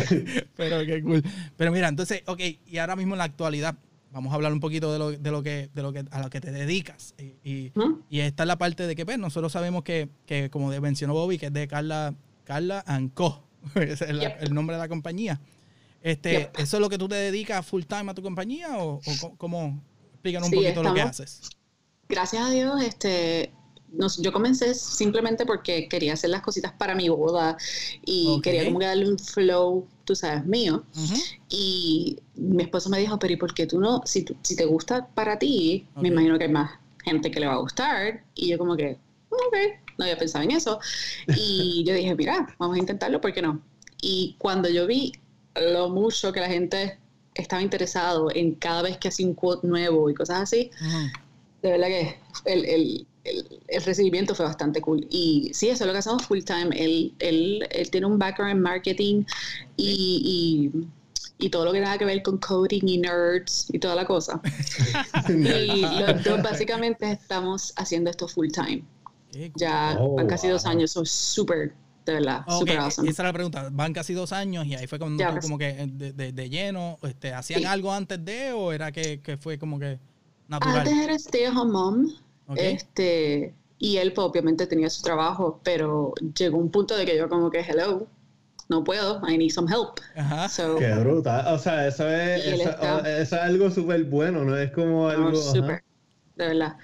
pero 0.55 0.85
qué 0.85 1.01
cool. 1.01 1.23
Pero 1.57 1.71
mira, 1.71 1.87
entonces, 1.87 2.23
ok, 2.25 2.39
y 2.65 2.77
ahora 2.77 2.95
mismo 2.95 3.13
en 3.13 3.19
la 3.19 3.25
actualidad, 3.25 3.77
vamos 4.11 4.31
a 4.31 4.35
hablar 4.35 4.53
un 4.53 4.59
poquito 4.59 4.91
de 4.91 4.99
lo, 4.99 5.11
de 5.11 5.31
lo 5.31 5.43
que 5.43 5.69
de 5.73 5.81
lo 5.81 5.93
que 5.93 6.05
a 6.11 6.21
lo 6.21 6.29
que 6.29 6.41
te 6.41 6.51
dedicas. 6.51 7.15
Y, 7.17 7.71
y, 8.09 8.19
esta 8.19 8.43
es 8.43 8.47
la 8.47 8.57
parte 8.57 8.87
de 8.87 8.95
que 8.95 9.05
pues, 9.05 9.17
nosotros 9.17 9.51
sabemos 9.51 9.83
que, 9.83 10.09
que, 10.25 10.49
como 10.49 10.69
mencionó 10.81 11.13
Bobby 11.13 11.37
que 11.37 11.47
es 11.47 11.53
de 11.53 11.67
Carla 11.67 12.13
Carla 12.43 12.83
Co. 13.13 13.43
Ese 13.75 14.05
es 14.05 14.09
el 14.41 14.53
nombre 14.53 14.75
de 14.75 14.81
la 14.81 14.87
compañía. 14.87 15.39
Este 16.01 16.49
eso 16.57 16.77
es 16.77 16.81
lo 16.81 16.89
que 16.89 16.97
tú 16.97 17.07
te 17.07 17.15
dedicas 17.15 17.65
full 17.65 17.83
time 17.83 18.11
a 18.11 18.13
tu 18.13 18.23
compañía 18.23 18.77
o, 18.79 18.95
o 18.95 19.35
cómo 19.37 19.81
explícanos 20.13 20.49
un 20.49 20.55
poquito 20.55 20.83
lo 20.83 20.93
que 20.93 21.01
haces. 21.01 21.41
Gracias 22.09 22.43
a 22.43 22.49
Dios 22.49 22.81
este 22.81 23.51
yo 24.19 24.31
comencé 24.31 24.73
simplemente 24.73 25.45
porque 25.45 25.87
quería 25.87 26.13
hacer 26.13 26.29
las 26.29 26.41
cositas 26.41 26.71
para 26.71 26.95
mi 26.95 27.09
boda 27.09 27.57
y 28.05 28.39
quería 28.41 28.65
como 28.65 28.79
que 28.79 28.85
darle 28.85 29.09
un 29.09 29.19
flow, 29.19 29.87
tú 30.05 30.15
sabes, 30.15 30.45
mío. 30.45 30.83
Y 31.49 32.19
mi 32.35 32.63
esposo 32.63 32.89
me 32.89 32.99
dijo, 32.99 33.19
pero 33.19 33.33
¿y 33.33 33.37
por 33.37 33.53
qué 33.53 33.67
tú 33.67 33.79
no? 33.79 34.01
Si, 34.05 34.25
si 34.41 34.55
te 34.55 34.65
gusta 34.65 35.07
para 35.07 35.37
ti, 35.37 35.87
me 35.95 36.07
imagino 36.07 36.37
que 36.37 36.45
hay 36.45 36.51
más 36.51 36.71
gente 37.03 37.31
que 37.31 37.39
le 37.39 37.47
va 37.47 37.53
a 37.53 37.57
gustar. 37.57 38.23
Y 38.35 38.49
yo 38.49 38.57
como 38.57 38.75
que, 38.75 38.97
ok, 39.29 39.55
no 39.97 40.05
había 40.05 40.17
pensado 40.17 40.43
en 40.43 40.51
eso. 40.51 40.79
Y 41.35 41.83
yo 41.87 41.93
dije, 41.93 42.15
mira, 42.15 42.55
vamos 42.57 42.77
a 42.77 42.79
intentarlo, 42.79 43.19
¿por 43.19 43.33
qué 43.33 43.41
no? 43.41 43.61
Y 44.01 44.35
cuando 44.39 44.69
yo 44.69 44.87
vi 44.87 45.13
lo 45.55 45.89
mucho 45.89 46.31
que 46.31 46.39
la 46.39 46.47
gente 46.47 46.97
estaba 47.35 47.61
interesado 47.61 48.29
en 48.33 48.55
cada 48.55 48.83
vez 48.83 48.97
que 48.97 49.09
hacía 49.09 49.27
un 49.27 49.33
quote 49.33 49.67
nuevo 49.67 50.09
y 50.09 50.13
cosas 50.13 50.41
así, 50.41 50.71
de 51.61 51.71
verdad 51.71 51.87
que 51.87 52.19
el, 52.45 52.65
el 52.65 53.07
el, 53.23 53.83
recibimiento 53.85 54.35
fue 54.35 54.45
bastante 54.45 54.81
cool. 54.81 55.07
Y 55.09 55.51
sí, 55.53 55.69
eso 55.69 55.83
es 55.83 55.87
lo 55.87 55.93
que 55.93 55.99
hacemos 55.99 56.25
full 56.25 56.39
time. 56.39 56.69
Él, 56.73 57.15
él, 57.19 57.89
tiene 57.91 58.07
un 58.07 58.17
background 58.17 58.51
en 58.51 58.61
marketing 58.61 59.23
y, 59.77 60.71
y, 61.39 61.49
todo 61.49 61.65
lo 61.65 61.71
que 61.71 61.79
tenga 61.79 61.97
que 61.97 62.05
ver 62.05 62.21
con 62.21 62.37
coding 62.37 62.87
y 62.87 62.97
nerds 62.99 63.67
y 63.73 63.79
toda 63.79 63.95
la 63.95 64.05
cosa. 64.05 64.39
y 65.29 65.81
los 65.81 66.23
dos 66.23 66.41
básicamente 66.43 67.11
estamos 67.11 67.73
haciendo 67.77 68.09
esto 68.09 68.27
full 68.27 68.49
time. 68.49 68.83
Ya 69.55 69.95
oh, 69.99 70.15
van 70.15 70.27
casi 70.27 70.49
dos 70.49 70.65
años, 70.65 70.91
son 70.91 71.05
súper, 71.05 71.73
de 72.05 72.13
verdad, 72.13 72.43
súper 72.47 72.77
awesome. 72.77 73.09
Esa 73.09 73.23
era 73.23 73.29
la 73.29 73.33
pregunta, 73.33 73.69
van 73.71 73.93
casi 73.93 74.13
dos 74.13 74.33
años 74.33 74.65
y 74.67 74.75
ahí 74.75 74.87
fue 74.87 74.99
cuando 74.99 75.23
pues. 75.31 75.45
como 75.45 75.57
que 75.57 75.87
de, 75.87 76.31
de, 76.31 76.49
lleno, 76.49 76.97
este, 77.01 77.33
¿hacían 77.33 77.65
algo 77.65 77.91
antes 77.91 78.23
de 78.23 78.51
o 78.51 78.71
era 78.73 78.91
que, 78.91 79.21
que 79.21 79.37
fue 79.37 79.57
como 79.57 79.79
que 79.79 79.99
natural? 80.47 80.79
Antes 80.79 80.97
era 80.97 81.15
stay 81.15 81.45
at 81.45 81.55
home 81.55 81.71
mom 81.71 82.13
este, 82.55 83.53
y 83.77 83.97
él 83.97 84.13
pues, 84.13 84.27
obviamente 84.27 84.67
tenía 84.67 84.89
su 84.89 85.01
trabajo, 85.01 85.59
pero 85.63 86.13
llegó 86.37 86.57
un 86.57 86.69
punto 86.69 86.95
de 86.95 87.05
que 87.05 87.17
yo 87.17 87.29
como 87.29 87.49
que, 87.49 87.59
hello, 87.59 88.07
no 88.69 88.83
puedo, 88.83 89.21
I 89.27 89.37
need 89.37 89.51
some 89.51 89.71
help. 89.71 89.99
Qué 90.79 90.93
bruta. 90.93 91.53
O 91.53 91.59
sea, 91.59 91.87
eso 91.87 92.07
es, 92.09 92.45
eso, 92.45 93.05
es 93.05 93.33
algo 93.33 93.69
súper 93.69 94.03
bueno, 94.05 94.45
¿no? 94.45 94.57
Es 94.57 94.71
como 94.71 95.09
algo... 95.09 95.35
Súper, 95.35 95.83
de 96.35 96.47
verdad. 96.47 96.77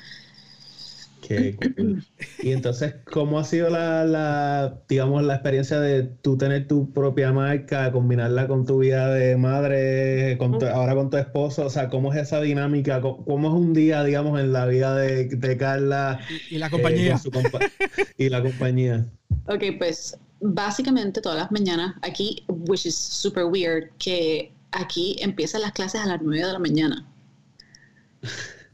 Y 2.41 2.51
entonces, 2.51 2.95
¿cómo 3.11 3.39
ha 3.39 3.43
sido 3.43 3.69
la, 3.69 4.79
digamos, 4.87 5.23
la 5.23 5.35
experiencia 5.35 5.79
de 5.79 6.03
tú 6.03 6.37
tener 6.37 6.67
tu 6.67 6.91
propia 6.93 7.31
marca, 7.31 7.91
combinarla 7.91 8.47
con 8.47 8.65
tu 8.65 8.79
vida 8.79 9.09
de 9.13 9.37
madre, 9.37 10.37
ahora 10.73 10.95
con 10.95 11.09
tu 11.09 11.17
esposo? 11.17 11.65
O 11.65 11.69
sea, 11.69 11.89
¿cómo 11.89 12.13
es 12.13 12.19
esa 12.21 12.41
dinámica? 12.41 13.01
¿Cómo, 13.01 13.47
es 13.47 13.53
un 13.53 13.73
día, 13.73 14.03
digamos, 14.03 14.39
en 14.39 14.53
la 14.53 14.65
vida 14.65 14.95
de, 14.95 15.57
Carla? 15.57 16.19
Y, 16.49 16.57
la 16.57 16.69
compañía. 16.69 17.15
Eh, 17.15 18.05
y 18.17 18.29
la 18.29 18.41
compañía. 18.41 19.05
Ok, 19.47 19.63
pues 19.77 20.17
básicamente 20.39 21.21
todas 21.21 21.37
las 21.37 21.51
mañanas 21.51 21.95
aquí, 22.01 22.43
which 22.47 22.85
is 22.85 22.95
super 22.95 23.45
weird, 23.45 23.89
que 23.97 24.51
aquí 24.71 25.17
empiezan 25.19 25.61
las 25.61 25.71
clases 25.71 26.01
a 26.01 26.05
las 26.05 26.21
9 26.21 26.45
de 26.45 26.53
la 26.53 26.59
mañana. 26.59 27.07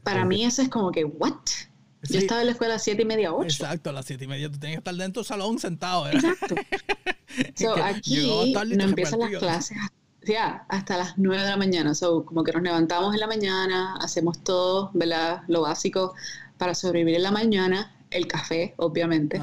Para 0.02 0.24
mí 0.24 0.44
eso 0.44 0.62
es 0.62 0.68
como 0.68 0.92
que, 0.92 1.04
¿what? 1.04 1.32
Yo 2.08 2.18
estaba 2.18 2.40
en 2.40 2.46
la 2.46 2.52
escuela 2.52 2.74
a 2.74 2.76
las 2.76 2.84
7 2.84 3.02
y 3.02 3.04
media, 3.04 3.32
8. 3.32 3.44
Exacto, 3.44 3.90
a 3.90 3.92
las 3.92 4.06
7 4.06 4.24
y 4.24 4.26
media 4.26 4.50
tú 4.50 4.58
tenías 4.58 4.76
que 4.76 4.80
estar 4.80 4.94
dentro 4.94 5.22
del 5.22 5.26
salón 5.26 5.58
sentado. 5.58 6.08
Exacto. 6.08 6.54
so, 7.54 7.74
aquí 7.82 8.28
no 8.76 8.84
empiezan 8.84 9.20
las 9.20 9.30
clases 9.30 9.78
ya, 10.24 10.64
hasta 10.68 10.96
las 10.96 11.18
9 11.18 11.42
de 11.42 11.48
la 11.48 11.56
mañana. 11.56 11.94
So, 11.94 12.24
como 12.24 12.44
que 12.44 12.52
nos 12.52 12.62
levantamos 12.62 13.14
en 13.14 13.20
la 13.20 13.26
mañana, 13.26 13.96
hacemos 14.00 14.42
todo, 14.42 14.90
¿verdad? 14.94 15.42
Lo 15.48 15.62
básico 15.62 16.14
para 16.58 16.74
sobrevivir 16.74 17.16
en 17.16 17.22
la 17.22 17.30
mañana, 17.30 17.94
el 18.10 18.26
café, 18.26 18.74
obviamente. 18.76 19.40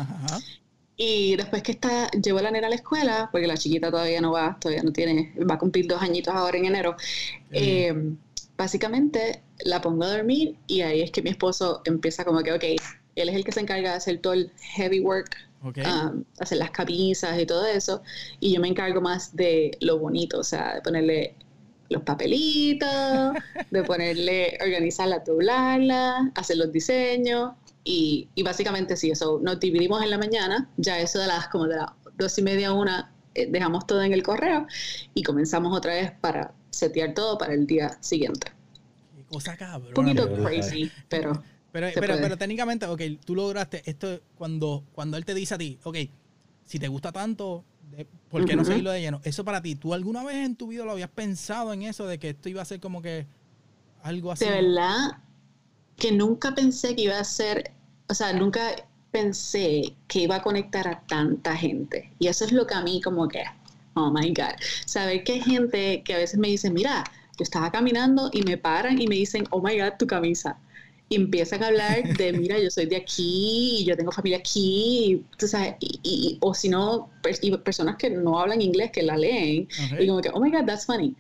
Y 0.98 1.36
después 1.36 1.64
que 1.64 1.72
está, 1.72 2.10
llevo 2.12 2.40
a 2.40 2.44
la 2.44 2.52
nena 2.52 2.68
a 2.68 2.70
la 2.70 2.76
escuela, 2.76 3.30
porque 3.32 3.48
la 3.48 3.58
chiquita 3.58 3.90
todavía 3.90 4.22
no 4.22 4.32
va, 4.32 4.58
todavía 4.60 4.84
no 4.84 4.92
tiene, 4.92 5.34
va 5.50 5.56
a 5.56 5.60
cumplir 5.60 5.88
dos 5.88 6.02
añitos 6.02 6.34
ahora 6.34 6.58
en 6.58 6.66
enero. 6.66 6.96
Eh, 7.52 8.14
básicamente 8.58 9.42
la 9.66 9.82
pongo 9.82 10.04
a 10.04 10.16
dormir 10.16 10.56
y 10.68 10.82
ahí 10.82 11.02
es 11.02 11.12
que 11.12 11.22
mi 11.22 11.30
esposo 11.30 11.82
empieza 11.86 12.26
como 12.26 12.42
que, 12.42 12.54
ok, 12.54 12.64
él 13.16 13.30
es 13.30 13.36
el 13.36 13.44
que 13.44 13.52
se 13.52 13.60
encarga 13.60 13.92
de 13.92 13.98
hacer 13.98 14.20
todo 14.20 14.34
el 14.34 14.52
heavy 14.76 15.00
work, 15.00 15.36
um, 15.64 16.24
hacer 16.40 16.58
las 16.58 16.72
camisas 16.72 17.40
y 17.40 17.46
todo 17.46 17.66
eso, 17.66 18.02
y 18.40 18.54
yo 18.54 18.62
me 18.62 18.68
encargo 18.68 19.02
más 19.02 19.36
de 19.36 19.78
lo 19.82 20.00
bonito, 20.00 20.40
o 20.40 20.44
sea, 20.44 20.76
de 20.76 20.82
ponerle 20.82 21.36
los 21.90 22.04
papelitos, 22.04 23.34
de 23.70 23.84
ponerle, 23.84 24.58
organizarla, 24.62 25.20
doblarla, 25.20 26.32
hacer 26.36 26.58
los 26.58 26.72
diseños, 26.72 27.52
y, 27.84 28.30
y, 28.36 28.44
básicamente 28.44 28.96
sí, 28.96 29.10
eso 29.10 29.40
nos 29.42 29.60
dividimos 29.60 30.04
en 30.04 30.12
la 30.12 30.18
mañana, 30.18 30.70
ya 30.78 31.00
eso 31.00 31.20
de 31.20 31.28
las 31.28 31.48
como 31.48 31.66
de 31.66 31.78
las 31.78 31.90
dos 32.16 32.38
y 32.38 32.44
media 32.44 32.70
a 32.70 32.74
una, 32.74 33.12
eh, 33.34 33.48
dejamos 33.50 33.88
todo 33.88 34.04
en 34.04 34.14
el 34.14 34.24
correo 34.24 34.68
y 35.14 35.24
comenzamos 35.24 35.76
otra 35.76 35.96
vez 35.96 36.12
para 36.12 36.54
setear 36.70 37.14
todo 37.14 37.38
para 37.38 37.54
el 37.54 37.66
día 37.66 37.98
siguiente. 38.02 38.52
Cosa 39.32 39.56
cabrón. 39.56 39.88
Un 39.90 39.94
poquito 39.94 40.34
crazy, 40.34 40.92
pero. 41.08 41.42
Pero, 41.72 41.88
pero, 41.96 42.16
pero, 42.20 42.38
técnicamente, 42.38 42.86
ok, 42.86 43.02
tú 43.24 43.34
lograste 43.34 43.82
esto 43.86 44.20
cuando, 44.36 44.84
cuando 44.92 45.16
él 45.16 45.24
te 45.24 45.34
dice 45.34 45.54
a 45.54 45.58
ti, 45.58 45.80
ok, 45.84 45.98
si 46.66 46.80
te 46.80 46.90
gusta 46.90 47.14
tanto, 47.14 47.64
¿por 48.30 48.44
qué 48.44 48.58
no 48.58 48.66
seguirlo 48.66 48.92
de 48.92 49.00
lleno? 49.00 49.22
Eso 49.24 49.46
para 49.46 49.62
ti, 49.62 49.76
¿tú 49.76 49.94
alguna 49.94 50.22
vez 50.26 50.46
en 50.46 50.58
tu 50.58 50.68
vida 50.68 50.84
lo 50.84 50.92
habías 50.92 51.10
pensado 51.10 51.72
en 51.72 51.84
eso 51.84 52.08
de 52.08 52.20
que 52.20 52.32
esto 52.32 52.50
iba 52.50 52.62
a 52.62 52.66
ser 52.66 52.82
como 52.82 53.02
que 53.02 53.26
algo 54.04 54.34
así? 54.34 54.44
De 54.44 54.52
verdad 54.52 55.20
que 55.96 56.12
nunca 56.12 56.54
pensé 56.54 56.94
que 56.94 57.04
iba 57.04 57.18
a 57.18 57.24
ser, 57.24 57.72
o 58.10 58.14
sea, 58.14 58.34
nunca 58.34 58.62
pensé 59.12 59.96
que 60.10 60.24
iba 60.24 60.36
a 60.36 60.44
conectar 60.44 60.90
a 60.90 61.00
tanta 61.08 61.56
gente. 61.56 62.12
Y 62.20 62.28
eso 62.28 62.44
es 62.44 62.52
lo 62.52 62.68
que 62.68 62.74
a 62.74 62.82
mí 62.82 63.00
como 63.00 63.30
que 63.30 63.46
oh 63.96 64.12
my 64.12 64.34
God, 64.34 64.56
saber 64.86 65.24
que 65.24 65.34
hay 65.34 65.42
gente 65.42 66.04
que 66.04 66.14
a 66.14 66.18
veces 66.18 66.40
me 66.40 66.48
dice, 66.48 66.70
mira, 66.70 67.04
yo 67.42 67.44
estaba 67.44 67.72
caminando 67.72 68.30
y 68.32 68.44
me 68.44 68.56
paran 68.56 69.02
y 69.02 69.08
me 69.08 69.16
dicen, 69.16 69.46
oh 69.50 69.62
my 69.62 69.76
God, 69.80 69.94
tu 69.98 70.06
camisa. 70.06 70.60
Y 71.10 71.16
empiezan 71.16 71.64
a 71.64 71.68
hablar 71.68 72.16
de, 72.16 72.34
mira, 72.42 72.60
yo 72.60 72.70
soy 72.70 72.86
de 72.86 72.98
aquí 72.98 73.80
y 73.80 73.86
yo 73.86 73.98
tengo 73.98 74.12
familia 74.12 74.38
aquí, 74.38 75.26
y, 76.04 76.38
o 76.40 76.54
si 76.54 76.70
no, 76.70 77.10
personas 77.64 77.98
que 77.98 78.12
no 78.12 78.40
hablan 78.40 78.62
inglés, 78.62 78.92
que 78.92 79.02
la 79.02 79.18
leen, 79.18 79.68
y 80.00 80.08
como 80.08 80.22
que, 80.22 80.30
oh 80.30 80.40
my 80.40 80.52
God, 80.52 80.66
that's 80.68 80.86
funny. 80.86 81.16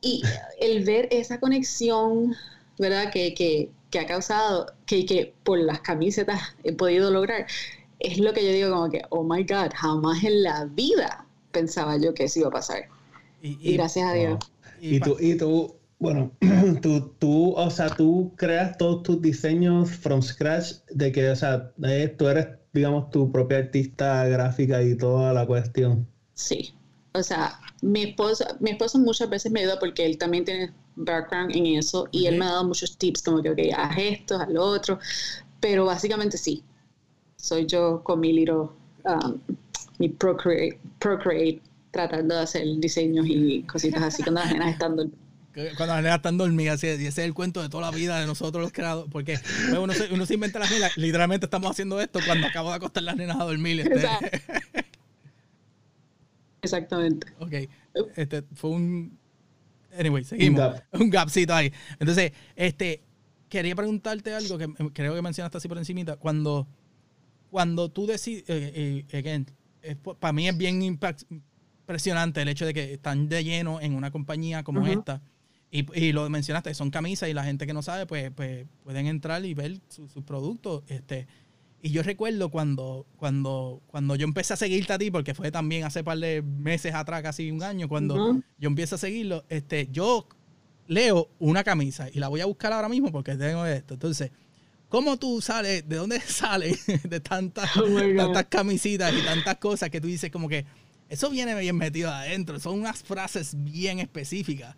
Y 0.00 0.22
el 0.58 0.82
ver 0.82 1.08
esa 1.10 1.38
conexión, 1.38 2.34
¿verdad? 2.78 3.12
Que, 3.12 3.34
que, 3.34 3.68
que 3.90 3.98
ha 3.98 4.06
causado, 4.06 4.72
que, 4.86 5.04
que 5.04 5.34
por 5.44 5.58
las 5.58 5.80
camisetas 5.80 6.40
he 6.64 6.72
podido 6.72 7.10
lograr, 7.10 7.46
es 8.00 8.16
lo 8.16 8.32
que 8.32 8.44
yo 8.44 8.50
digo 8.50 8.70
como 8.70 8.90
que, 8.90 9.02
oh 9.10 9.22
my 9.22 9.44
God, 9.44 9.72
jamás 9.74 10.24
en 10.24 10.42
la 10.42 10.64
vida 10.64 11.26
pensaba 11.50 11.98
yo 11.98 12.14
que 12.14 12.24
eso 12.24 12.40
iba 12.40 12.48
a 12.48 12.52
pasar. 12.52 12.88
Y, 13.42 13.74
gracias 13.74 14.08
a 14.08 14.14
Dios. 14.14 14.51
Y, 14.84 14.98
tú, 14.98 15.16
y 15.20 15.36
tú, 15.36 15.76
bueno, 16.00 16.32
tú, 16.82 17.14
tú, 17.20 17.52
o 17.52 17.70
sea, 17.70 17.88
tú 17.94 18.32
creas 18.36 18.76
todos 18.76 19.04
tus 19.04 19.22
diseños 19.22 19.90
from 19.90 20.20
scratch, 20.20 20.72
de 20.90 21.12
que, 21.12 21.30
o 21.30 21.36
sea, 21.36 21.72
tú 22.18 22.26
eres, 22.26 22.48
digamos, 22.72 23.08
tu 23.10 23.30
propia 23.30 23.58
artista 23.58 24.26
gráfica 24.26 24.82
y 24.82 24.96
toda 24.96 25.32
la 25.32 25.46
cuestión. 25.46 26.08
Sí. 26.34 26.74
O 27.14 27.22
sea, 27.22 27.60
mi 27.80 28.02
esposo, 28.02 28.44
mi 28.58 28.70
esposo 28.70 28.98
muchas 28.98 29.30
veces 29.30 29.52
me 29.52 29.60
ayuda 29.60 29.78
porque 29.78 30.04
él 30.04 30.18
también 30.18 30.44
tiene 30.44 30.72
background 30.96 31.54
en 31.54 31.66
eso 31.66 32.08
y 32.10 32.26
él 32.26 32.38
me 32.38 32.46
ha 32.46 32.48
dado 32.48 32.64
muchos 32.64 32.96
tips 32.96 33.22
como 33.22 33.40
que, 33.40 33.50
ok, 33.50 33.58
haz 33.76 33.98
esto, 33.98 34.36
haz 34.36 34.48
lo 34.48 34.64
otro, 34.64 34.98
pero 35.60 35.84
básicamente 35.84 36.36
sí, 36.38 36.64
soy 37.36 37.66
yo 37.66 38.02
con 38.02 38.18
mi 38.18 38.32
little 38.32 38.68
um, 39.04 39.38
mi 39.98 40.08
Procreate, 40.08 40.80
Procreate 40.98 41.60
tratando 41.92 42.34
de 42.34 42.40
hacer 42.40 42.66
diseños 42.78 43.26
y 43.28 43.62
cositas 43.62 44.02
así 44.02 44.22
cuando 44.24 44.40
las 44.40 44.52
nenas 44.52 44.72
están 44.72 44.96
dormidas. 44.96 45.20
Cuando 45.76 45.94
las 45.94 46.02
nenas 46.02 46.16
están 46.16 46.38
dormidas, 46.38 46.82
y 46.82 46.86
ese 46.86 47.06
es 47.06 47.18
el 47.18 47.34
cuento 47.34 47.60
de 47.60 47.68
toda 47.68 47.90
la 47.90 47.96
vida 47.96 48.18
de 48.18 48.26
nosotros 48.26 48.62
los 48.62 48.72
creadores, 48.72 49.10
porque 49.12 49.38
pues, 49.68 49.78
uno, 49.78 49.92
se, 49.92 50.12
uno 50.12 50.24
se 50.24 50.34
inventa 50.34 50.58
las 50.58 50.70
nenas, 50.70 50.96
literalmente 50.96 51.46
estamos 51.46 51.70
haciendo 51.70 52.00
esto 52.00 52.20
cuando 52.26 52.46
acabo 52.46 52.70
de 52.70 52.76
acostar 52.76 53.02
las 53.02 53.16
nenas 53.16 53.38
a 53.38 53.44
dormir. 53.44 53.80
Este. 53.80 54.08
Exactamente. 56.62 57.26
Ok, 57.38 57.52
este 58.16 58.42
fue 58.54 58.70
un... 58.70 59.18
Anyway, 59.98 60.24
seguimos. 60.24 60.60
Un, 60.60 60.72
gap. 60.72 60.84
un 61.02 61.10
gapcito 61.10 61.52
ahí. 61.52 61.70
Entonces, 62.00 62.32
este, 62.56 63.02
quería 63.50 63.76
preguntarte 63.76 64.32
algo 64.34 64.56
que 64.56 64.72
creo 64.94 65.14
que 65.14 65.20
mencionaste 65.20 65.58
así 65.58 65.68
por 65.68 65.76
encimita. 65.76 66.16
Cuando, 66.16 66.66
cuando 67.50 67.90
tú 67.90 68.06
decides, 68.06 68.44
eh, 68.48 69.04
eh, 69.82 69.96
para 70.18 70.32
mí 70.32 70.48
es 70.48 70.56
bien 70.56 70.80
impresionante 71.92 72.40
el 72.40 72.48
hecho 72.48 72.64
de 72.64 72.72
que 72.72 72.94
están 72.94 73.28
de 73.28 73.44
lleno 73.44 73.78
en 73.78 73.94
una 73.94 74.10
compañía 74.10 74.62
como 74.62 74.86
esta. 74.86 75.20
Y, 75.70 76.12
lo 76.12 76.28
mencionaste, 76.28 76.74
son 76.74 76.90
camisas 76.90 77.28
y 77.28 77.34
la 77.34 77.44
gente 77.44 77.66
que 77.66 77.72
no 77.72 77.82
sabe, 77.82 78.06
pues, 78.06 78.30
pues 78.30 78.66
pueden 78.82 79.06
entrar 79.06 79.44
y 79.44 79.54
ver 79.54 79.78
sus 79.88 80.22
productos. 80.24 80.84
Este, 80.86 81.26
y 81.82 81.90
yo 81.90 82.02
recuerdo 82.02 82.50
cuando, 82.50 83.06
cuando, 83.16 83.82
cuando 83.86 84.14
yo 84.16 84.24
empecé 84.24 84.54
a 84.54 84.56
seguirte 84.56 84.92
a 84.92 84.98
ti, 84.98 85.10
porque 85.10 85.34
fue 85.34 85.50
también 85.50 85.84
hace 85.84 86.04
par 86.04 86.18
de 86.18 86.42
meses 86.42 86.94
atrás, 86.94 87.22
casi 87.22 87.50
un 87.50 87.62
año, 87.62 87.88
cuando 87.88 88.42
yo 88.58 88.68
empiezo 88.68 88.96
a 88.96 88.98
seguirlo, 88.98 89.44
este, 89.48 89.88
yo 89.90 90.26
leo 90.86 91.28
una 91.38 91.64
camisa 91.64 92.08
y 92.12 92.18
la 92.18 92.28
voy 92.28 92.40
a 92.40 92.46
buscar 92.46 92.72
ahora 92.72 92.88
mismo 92.88 93.10
porque 93.10 93.34
tengo 93.36 93.64
esto. 93.66 93.94
Entonces, 93.94 94.30
¿Cómo 94.92 95.16
tú 95.16 95.40
sales? 95.40 95.88
¿De 95.88 95.96
dónde 95.96 96.20
sales 96.26 96.84
de 97.08 97.18
tantas, 97.18 97.74
oh 97.78 97.86
tantas 98.14 98.44
camisitas 98.44 99.10
y 99.14 99.24
tantas 99.24 99.56
cosas 99.56 99.88
que 99.88 100.02
tú 100.02 100.06
dices 100.06 100.30
como 100.30 100.50
que 100.50 100.66
eso 101.12 101.28
viene 101.28 101.54
bien 101.60 101.76
metido 101.76 102.10
adentro? 102.10 102.58
Son 102.58 102.80
unas 102.80 103.02
frases 103.02 103.54
bien 103.54 103.98
específicas. 103.98 104.74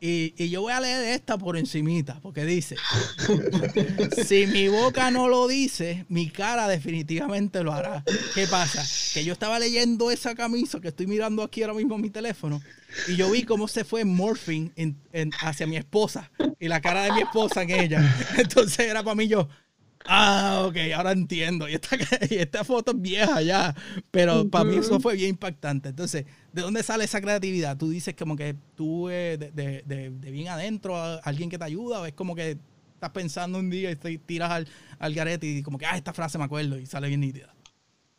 Y, 0.00 0.34
y, 0.36 0.50
yo 0.50 0.60
voy 0.60 0.72
a 0.72 0.80
leer 0.80 1.14
esta 1.14 1.38
por 1.38 1.56
encimita, 1.56 2.18
porque 2.20 2.44
dice, 2.44 2.76
si 4.26 4.46
mi 4.48 4.68
boca 4.68 5.10
no 5.10 5.28
lo 5.28 5.48
dice, 5.48 6.04
mi 6.08 6.28
cara 6.28 6.68
definitivamente 6.68 7.62
lo 7.62 7.72
hará. 7.72 8.04
¿Qué 8.34 8.46
pasa? 8.48 8.84
Que 9.14 9.24
yo 9.24 9.32
estaba 9.32 9.58
leyendo 9.58 10.10
esa 10.10 10.34
camisa 10.34 10.80
que 10.80 10.88
estoy 10.88 11.06
mirando 11.06 11.42
aquí 11.42 11.62
ahora 11.62 11.74
mismo 11.74 11.94
en 11.94 12.02
mi 12.02 12.10
teléfono 12.10 12.60
y 13.08 13.16
yo 13.16 13.30
vi 13.30 13.44
cómo 13.44 13.68
se 13.68 13.84
fue 13.84 14.04
morphing 14.04 14.70
hacia 15.40 15.66
mi 15.66 15.76
esposa 15.76 16.30
y 16.58 16.68
la 16.68 16.80
cara 16.80 17.04
de 17.04 17.12
mi 17.12 17.20
esposa 17.22 17.62
en 17.62 17.70
ella. 17.70 18.16
Entonces 18.36 18.80
era 18.80 19.02
para 19.02 19.14
mí 19.14 19.28
yo, 19.28 19.48
ah, 20.06 20.64
ok, 20.66 20.76
ahora 20.94 21.12
entiendo. 21.12 21.68
Y 21.68 21.74
esta, 21.74 21.96
esta 22.30 22.64
foto 22.64 22.92
es 22.92 23.00
vieja 23.00 23.42
ya, 23.42 23.74
pero 24.10 24.48
para 24.48 24.64
mí 24.64 24.76
eso 24.76 25.00
fue 25.00 25.16
bien 25.16 25.30
impactante. 25.30 25.90
Entonces, 25.90 26.24
¿de 26.52 26.62
dónde 26.62 26.82
sale 26.82 27.04
esa 27.04 27.20
creatividad? 27.20 27.76
Tú 27.76 27.90
dices 27.90 28.14
como 28.18 28.36
que 28.36 28.56
tú 28.74 29.08
eh, 29.08 29.38
de, 29.38 29.82
de, 29.84 30.30
bien 30.30 30.48
adentro, 30.48 30.96
alguien 31.22 31.50
que 31.50 31.58
te 31.58 31.64
ayuda, 31.64 32.00
o 32.00 32.06
es 32.06 32.14
como 32.14 32.34
que 32.34 32.58
estás 32.94 33.10
pensando 33.10 33.58
un 33.58 33.68
día 33.70 33.90
y 33.90 33.96
te 33.96 34.16
tiras 34.18 34.50
al, 34.50 34.68
al 34.98 35.14
garete 35.14 35.46
y 35.46 35.62
como 35.62 35.78
que, 35.78 35.86
ah, 35.86 35.96
esta 35.96 36.12
frase 36.12 36.38
me 36.38 36.44
acuerdo 36.44 36.78
y 36.78 36.86
sale 36.86 37.08
bien 37.08 37.20
nítida. 37.20 37.52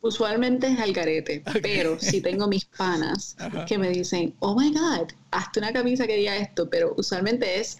Usualmente 0.02 0.68
es 0.68 0.78
al 0.82 0.92
garete, 0.92 1.42
pero 1.62 1.98
si 1.98 2.20
tengo 2.20 2.48
mis 2.50 2.66
panas 2.66 3.38
que 3.68 3.78
me 3.78 3.90
dicen, 3.90 4.36
oh 4.40 4.60
my 4.60 4.70
God, 4.72 5.14
hazte 5.32 5.60
una 5.60 5.72
camisa 5.72 6.06
que 6.06 6.18
diga 6.18 6.36
esto, 6.36 6.70
pero 6.70 6.94
usualmente 6.98 7.62
es 7.62 7.78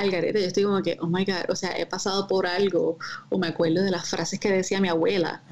al 0.00 0.10
garete. 0.10 0.40
Yo 0.40 0.46
estoy 0.46 0.64
como 0.64 0.82
que, 0.82 0.96
oh 1.00 1.06
my 1.06 1.24
God, 1.24 1.50
o 1.50 1.56
sea, 1.56 1.76
he 1.78 1.86
pasado 1.86 2.26
por 2.26 2.46
algo, 2.46 2.98
o 3.30 3.38
me 3.38 3.48
acuerdo 3.48 3.82
de 3.82 3.90
las 3.90 4.08
frases 4.08 4.38
que 4.40 4.50
decía 4.50 4.80
mi 4.80 4.88
abuela. 4.88 5.42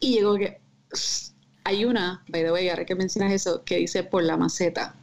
Y 0.00 0.14
llego 0.14 0.36
que, 0.36 0.60
hay 1.64 1.84
una, 1.84 2.22
by 2.28 2.42
the 2.42 2.52
way, 2.52 2.68
ahora 2.68 2.84
que 2.84 2.94
mencionas 2.94 3.32
eso, 3.32 3.64
que 3.64 3.78
dice 3.78 4.02
por 4.02 4.22
la 4.22 4.36
maceta. 4.36 4.94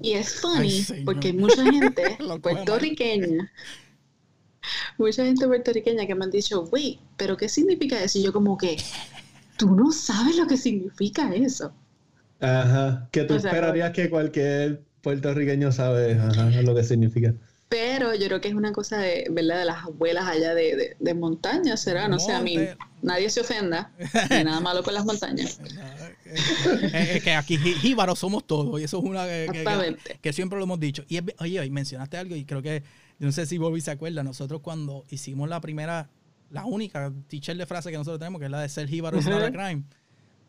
Y 0.00 0.12
es 0.12 0.40
funny, 0.40 0.86
porque 1.04 1.28
hay 1.28 1.32
mucha 1.34 1.64
gente 1.64 2.16
puertorriqueña 2.42 3.50
mucha 4.98 5.24
gente 5.24 5.46
puertorriqueña 5.46 6.06
que 6.06 6.14
me 6.14 6.24
han 6.24 6.30
dicho, 6.30 6.62
wait, 6.72 6.98
pero 7.16 7.36
¿qué 7.36 7.48
significa 7.48 8.02
eso? 8.02 8.18
Y 8.18 8.22
yo 8.22 8.32
como 8.32 8.56
que, 8.56 8.76
tú 9.56 9.74
no 9.74 9.92
sabes 9.92 10.36
lo 10.36 10.46
que 10.46 10.56
significa 10.56 11.34
eso. 11.34 11.72
Ajá, 12.40 13.08
que 13.10 13.24
tú 13.24 13.34
esperarías 13.34 13.92
que 13.92 14.10
cualquier 14.10 14.82
puertorriqueño 15.04 15.70
sabe 15.70 16.18
lo 16.64 16.74
que 16.74 16.82
significa. 16.82 17.34
Pero 17.68 18.14
yo 18.14 18.26
creo 18.26 18.40
que 18.40 18.48
es 18.48 18.54
una 18.54 18.72
cosa 18.72 18.98
de, 18.98 19.26
¿verdad? 19.30 19.60
De 19.60 19.64
las 19.64 19.84
abuelas 19.84 20.26
allá 20.26 20.54
de, 20.54 20.96
de, 20.98 21.14
montaña, 21.14 21.76
será, 21.76 22.08
no, 22.08 22.18
sé, 22.18 22.32
a 22.32 22.40
mí 22.40 22.56
nadie 23.02 23.30
se 23.30 23.40
ofenda, 23.40 23.90
ni 24.30 24.44
nada 24.44 24.60
malo 24.60 24.82
con 24.82 24.94
las 24.94 25.04
montañas. 25.04 25.60
es 26.92 27.22
que 27.22 27.34
aquí 27.34 27.56
jíbaros 27.56 28.18
somos 28.18 28.46
todos, 28.46 28.80
y 28.80 28.84
eso 28.84 28.98
es 28.98 29.04
una 29.04 29.24
que, 29.24 29.96
que, 30.20 30.32
siempre 30.32 30.58
lo 30.58 30.64
hemos 30.64 30.78
dicho. 30.78 31.04
Y 31.08 31.18
oye, 31.38 31.68
mencionaste 31.70 32.16
algo, 32.16 32.36
y 32.36 32.44
creo 32.44 32.62
que, 32.62 32.82
no 33.18 33.32
sé 33.32 33.46
si 33.46 33.58
Bobby 33.58 33.80
se 33.80 33.90
acuerda, 33.90 34.22
nosotros 34.22 34.60
cuando 34.60 35.04
hicimos 35.10 35.48
la 35.48 35.60
primera, 35.60 36.10
la 36.50 36.66
única 36.66 37.12
teacher 37.28 37.56
de 37.56 37.66
frase 37.66 37.90
que 37.90 37.96
nosotros 37.96 38.20
tenemos, 38.20 38.38
que 38.38 38.44
es 38.44 38.52
la 38.52 38.60
de 38.60 38.68
ser 38.68 38.88
jíbaro 38.88 39.18
is 39.18 39.26
not 39.26 39.42
a 39.42 39.50
crime. 39.50 39.84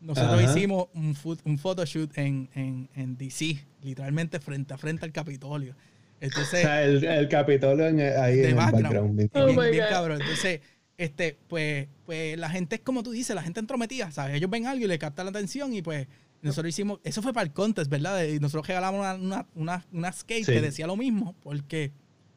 Nosotros 0.00 0.42
hicimos 0.42 0.88
un, 0.94 1.16
un 1.44 1.58
photoshoot 1.58 2.16
en, 2.18 2.48
en, 2.54 2.88
en 2.94 3.16
DC, 3.16 3.64
literalmente 3.82 4.40
frente 4.40 4.74
a 4.74 4.78
frente 4.78 5.04
al 5.04 5.12
Capitolio. 5.12 5.74
Entonces, 6.20 6.60
o 6.60 6.62
sea, 6.62 6.84
el, 6.84 7.04
el 7.04 7.28
Capitolio 7.28 7.86
ahí 7.86 8.40
en 8.40 8.46
el 8.46 8.54
background. 8.54 9.30
Oh 9.34 9.46
bien, 9.46 9.84
cabrón. 9.88 10.20
Entonces, 10.20 10.60
este, 10.96 11.36
pues, 11.48 11.88
pues 12.04 12.38
la 12.38 12.48
gente 12.48 12.76
es 12.76 12.82
como 12.82 13.02
tú 13.02 13.10
dices, 13.10 13.34
la 13.34 13.42
gente 13.42 13.60
entrometida, 13.60 14.10
¿sabes? 14.10 14.36
Ellos 14.36 14.50
ven 14.50 14.66
algo 14.66 14.84
y 14.84 14.88
le 14.88 14.98
captan 14.98 15.26
la 15.26 15.30
atención 15.30 15.74
y 15.74 15.82
pues 15.82 16.06
nosotros 16.42 16.70
hicimos, 16.70 17.00
eso 17.04 17.22
fue 17.22 17.32
para 17.32 17.44
el 17.44 17.52
contest, 17.52 17.90
¿verdad? 17.90 18.24
Y 18.24 18.38
nosotros 18.38 18.66
regalamos 18.66 19.00
una, 19.00 19.14
una, 19.14 19.46
una, 19.54 19.84
una 19.92 20.12
skate 20.12 20.46
que 20.46 20.60
decía 20.60 20.86
lo 20.86 20.96
mismo, 20.96 21.34
porque 21.42 21.92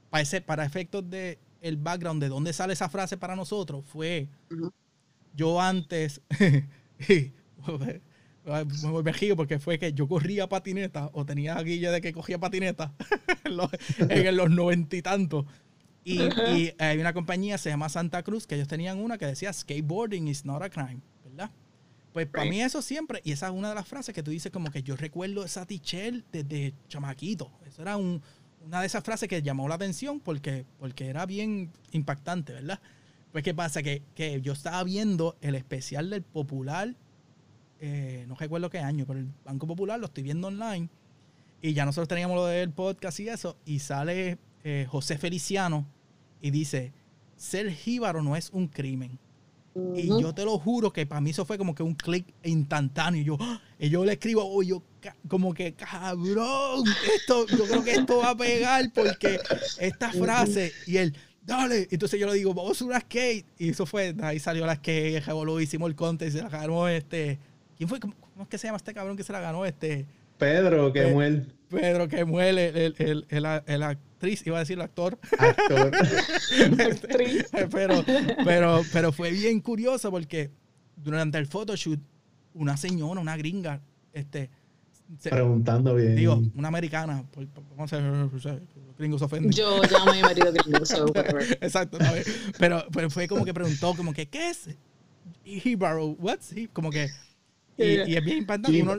para, 0.10 0.24
ese, 0.24 0.42
para 0.42 0.66
efectos 0.66 1.10
de 1.10 1.38
el 1.62 1.78
background 1.78 2.22
de 2.22 2.30
dónde 2.30 2.54
sale 2.54 2.74
esa 2.74 2.90
frase 2.90 3.18
para 3.18 3.36
nosotros 3.36 3.84
fue 3.86 4.28
yo 5.36 5.62
antes 5.62 6.22
me 8.46 8.90
volví 8.90 9.34
porque 9.36 9.60
fue 9.60 9.78
que 9.78 9.94
yo 9.94 10.08
corría 10.08 10.48
patineta 10.48 11.10
o 11.14 11.26
tenía 11.26 11.62
guilla 11.62 11.92
de 11.92 12.02
que 12.02 12.14
cogía 12.14 12.40
patineta 12.40 12.94
en 14.00 14.38
los 14.38 14.50
noventa 14.50 14.96
y 14.96 15.02
tantos. 15.02 15.46
Y, 16.04 16.72
hay 16.80 16.98
una 17.00 17.14
compañía, 17.14 17.58
se 17.58 17.70
llama 17.70 17.90
Santa 17.90 18.24
Cruz, 18.24 18.48
que 18.48 18.56
ellos 18.56 18.68
tenían 18.68 19.00
una 19.00 19.18
que 19.18 19.26
decía 19.26 19.54
skateboarding 19.54 20.28
is 20.28 20.46
not 20.46 20.62
a 20.64 20.70
crime, 20.70 21.02
¿verdad? 21.24 21.52
Pues 22.14 22.26
para 22.28 22.50
mí 22.50 22.62
eso 22.62 22.82
siempre, 22.82 23.22
y 23.24 23.34
esa 23.34 23.48
es 23.48 23.54
una 23.54 23.70
de 23.70 23.76
las 23.76 23.88
frases 23.88 24.16
que 24.16 24.24
tú 24.24 24.32
dices 24.32 24.52
como 24.52 24.72
que 24.72 24.82
yo 24.82 24.96
recuerdo 24.96 25.44
esa 25.46 25.66
tichel 25.68 26.26
desde 26.32 26.74
chamaquito. 26.88 27.52
Eso 27.68 27.84
era 27.84 27.98
una 27.98 28.82
de 28.82 28.88
esas 28.88 29.04
frases 29.04 29.30
que 29.30 29.44
llamó 29.44 29.68
la 29.68 29.76
atención 29.76 30.20
porque, 30.20 30.66
porque 30.80 31.08
era 31.08 31.26
bien 31.28 31.72
impactante, 31.92 32.54
¿verdad? 32.54 32.80
Pues 33.32 33.44
qué 33.44 33.54
pasa, 33.54 33.84
que, 33.84 34.02
que 34.16 34.42
yo 34.42 34.54
estaba 34.54 34.84
viendo 34.84 35.38
el 35.42 35.54
especial 35.54 36.10
del 36.10 36.24
Popular 36.24 36.96
eh, 37.80 38.26
no 38.28 38.36
recuerdo 38.36 38.70
qué 38.70 38.80
año, 38.80 39.06
pero 39.08 39.20
el 39.20 39.30
Banco 39.44 39.68
Popular 39.68 40.00
lo 40.00 40.08
estoy 40.08 40.24
viendo 40.24 40.48
online. 40.48 40.90
Y 41.62 41.74
ya 41.74 41.86
nosotros 41.86 42.08
teníamos 42.08 42.36
lo 42.36 42.46
del 42.46 42.72
podcast 42.72 43.20
y 43.20 43.30
eso. 43.30 43.58
Y 43.66 43.80
sale 43.80 44.38
eh, 44.64 44.88
José 44.90 45.18
Feliciano 45.18 45.86
y 46.42 46.52
dice: 46.52 46.94
Ser 47.36 47.72
jíbaro 47.72 48.22
no 48.24 48.36
es 48.36 48.50
un 48.52 48.68
crimen. 48.68 49.20
Y 49.96 50.08
yo 50.08 50.34
te 50.34 50.44
lo 50.44 50.58
juro 50.58 50.92
que 50.92 51.06
para 51.06 51.22
mí 51.22 51.30
eso 51.30 51.46
fue 51.46 51.58
como 51.58 51.74
que 51.74 51.84
un 51.84 51.96
clic 51.96 52.26
instantáneo. 52.44 53.22
Y 53.22 53.26
yo, 53.26 53.38
y 53.80 53.90
yo 53.90 54.04
le 54.04 54.14
escribo, 54.14 54.44
oh, 54.44 54.62
yo, 54.62 54.84
como 55.28 55.54
que, 55.54 55.74
cabrón, 55.74 56.84
esto, 57.16 57.46
yo 57.48 57.66
creo 57.66 57.84
que 57.84 57.92
esto 57.92 58.18
va 58.18 58.32
a 58.32 58.38
pegar 58.38 58.92
porque 58.94 59.40
esta 59.80 60.12
frase. 60.12 60.74
Y 60.86 60.98
él, 60.98 61.16
dale. 61.46 61.88
Entonces 61.92 62.20
yo 62.20 62.28
le 62.28 62.34
digo, 62.34 62.54
vamos 62.54 62.82
a 62.82 62.86
una 62.86 63.00
skate. 63.00 63.46
Y 63.58 63.70
eso 63.70 63.86
fue, 63.86 64.16
ahí 64.22 64.40
salió 64.40 64.66
la 64.66 64.76
skate, 64.76 65.24
hicimos 65.62 65.90
el 65.90 65.96
contest, 65.96 66.38
se 66.38 66.44
la 66.44 66.94
este 66.94 67.40
¿Quién 67.80 67.88
fue? 67.88 67.98
¿Cómo, 68.02 68.14
es 68.42 68.48
que 68.50 68.58
se 68.58 68.68
llama 68.68 68.76
este 68.76 68.94
cabrón 68.94 69.16
que 69.16 69.24
se 69.24 69.32
la 69.32 69.40
ganó? 69.40 69.66
Este. 69.66 70.06
Pedro 70.38 70.92
que 70.92 71.08
muere. 71.08 71.46
Pedro 71.70 72.10
que 72.10 72.26
muere, 72.26 72.88
el, 72.88 73.26
el, 73.30 73.64
el, 73.66 73.84
actriz, 73.84 74.46
iba 74.46 74.58
a 74.58 74.60
decir 74.60 74.74
el 74.74 74.82
actor. 74.82 75.18
Actor. 75.38 75.92
pero, 77.72 78.04
pero, 78.44 78.82
pero 78.92 79.12
fue 79.14 79.32
bien 79.32 79.62
curioso 79.62 80.12
porque 80.12 80.52
durante 80.98 81.38
el 81.38 81.48
photoshoot, 81.48 82.02
una 82.54 82.76
señora, 82.76 83.22
una 83.22 83.38
gringa, 83.38 83.82
este. 84.12 84.50
Preguntando 85.24 85.96
bien. 85.96 86.18
Digo, 86.18 86.42
una 86.56 86.68
americana. 86.68 87.24
Vamos 87.78 87.94
a 87.94 87.98
ser 87.98 88.62
gringos 88.98 89.22
ofenden. 89.22 89.54
Yo 89.54 89.82
llamo 89.90 90.12
a 90.12 90.16
mi 90.16 90.22
marido 90.22 90.52
gringo, 90.52 90.80
Exacto. 91.62 91.98
Pero, 92.58 92.86
pero 92.92 93.10
fue 93.10 93.30
como 93.30 93.46
que 93.46 93.54
preguntó, 93.54 93.96
como 93.96 94.12
que, 94.12 94.28
¿qué 94.28 94.50
es? 94.50 94.68
He 95.46 95.78
borrowed, 95.78 96.18
what's 96.20 96.52
he? 96.52 96.68
Como 96.68 96.92
que 96.92 97.10
y, 97.80 98.16
es 98.16 98.24
bien 98.24 98.40
impactante. 98.40 98.78
Y 98.78 98.82
uno, 98.82 98.98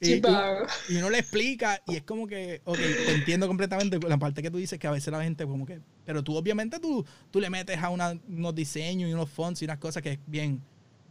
y, 0.00 0.96
uno 0.96 1.10
le 1.10 1.18
explica 1.18 1.80
y 1.86 1.96
es 1.96 2.02
como 2.02 2.26
que, 2.26 2.60
ok, 2.64 2.78
te 2.78 3.14
entiendo 3.14 3.46
completamente 3.46 3.98
la 4.08 4.18
parte 4.18 4.42
que 4.42 4.50
tú 4.50 4.58
dices 4.58 4.78
que 4.78 4.86
a 4.86 4.90
veces 4.90 5.12
la 5.12 5.22
gente 5.22 5.44
como 5.46 5.66
que, 5.66 5.80
pero 6.04 6.22
tú 6.22 6.36
obviamente 6.36 6.78
tú, 6.80 7.04
tú 7.30 7.40
le 7.40 7.50
metes 7.50 7.78
a 7.78 7.90
unos 7.90 8.54
diseños 8.54 9.10
y 9.10 9.12
unos 9.12 9.30
fonts 9.30 9.62
y 9.62 9.64
unas 9.64 9.78
cosas 9.78 10.02
que 10.02 10.12
es 10.12 10.18
bien, 10.26 10.60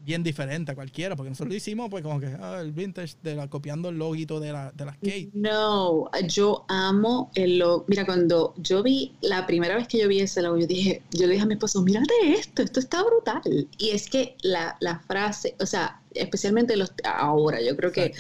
bien 0.04 0.24
diferente 0.24 0.72
a 0.72 0.76
cualquiera, 0.76 1.16
porque 1.16 1.30
nosotros 1.30 1.50
lo 1.50 1.56
hicimos 1.56 1.90
pues 1.90 2.04
como 2.04 2.20
que 2.20 2.28
ah, 2.40 2.60
el 2.62 2.72
vintage, 2.72 3.16
de 3.24 3.36
la, 3.36 3.50
copiando 3.50 3.90
el 3.90 3.98
loguito 3.98 4.40
de 4.40 4.52
la, 4.52 4.72
de 4.72 4.86
la 4.86 4.94
skate. 4.94 5.34
No, 5.34 6.10
yo 6.28 6.66
amo 6.68 7.32
el 7.36 7.60
logo. 7.60 7.86
Mira, 7.88 8.06
cuando 8.06 8.54
yo 8.58 8.84
vi, 8.84 9.16
la 9.22 9.48
primera 9.48 9.76
vez 9.76 9.88
que 9.88 10.00
yo 10.00 10.08
vi 10.08 10.20
ese 10.20 10.42
logo, 10.42 10.58
yo 10.58 10.68
dije, 10.68 11.02
yo 11.12 11.28
le 11.28 11.34
dije 11.34 11.44
a 11.44 11.48
mi 11.48 11.54
esposo, 11.54 11.82
mírate 11.82 12.14
esto, 12.28 12.62
esto 12.62 12.80
está 12.80 13.04
brutal. 13.04 13.68
Y 13.78 13.90
es 13.90 14.10
que 14.10 14.36
la, 14.42 14.78
la 14.80 15.00
frase, 15.00 15.56
o 15.60 15.66
sea, 15.66 16.02
especialmente 16.14 16.76
los, 16.76 16.94
ahora, 17.06 17.62
yo 17.62 17.76
creo 17.76 17.92
que, 17.92 18.14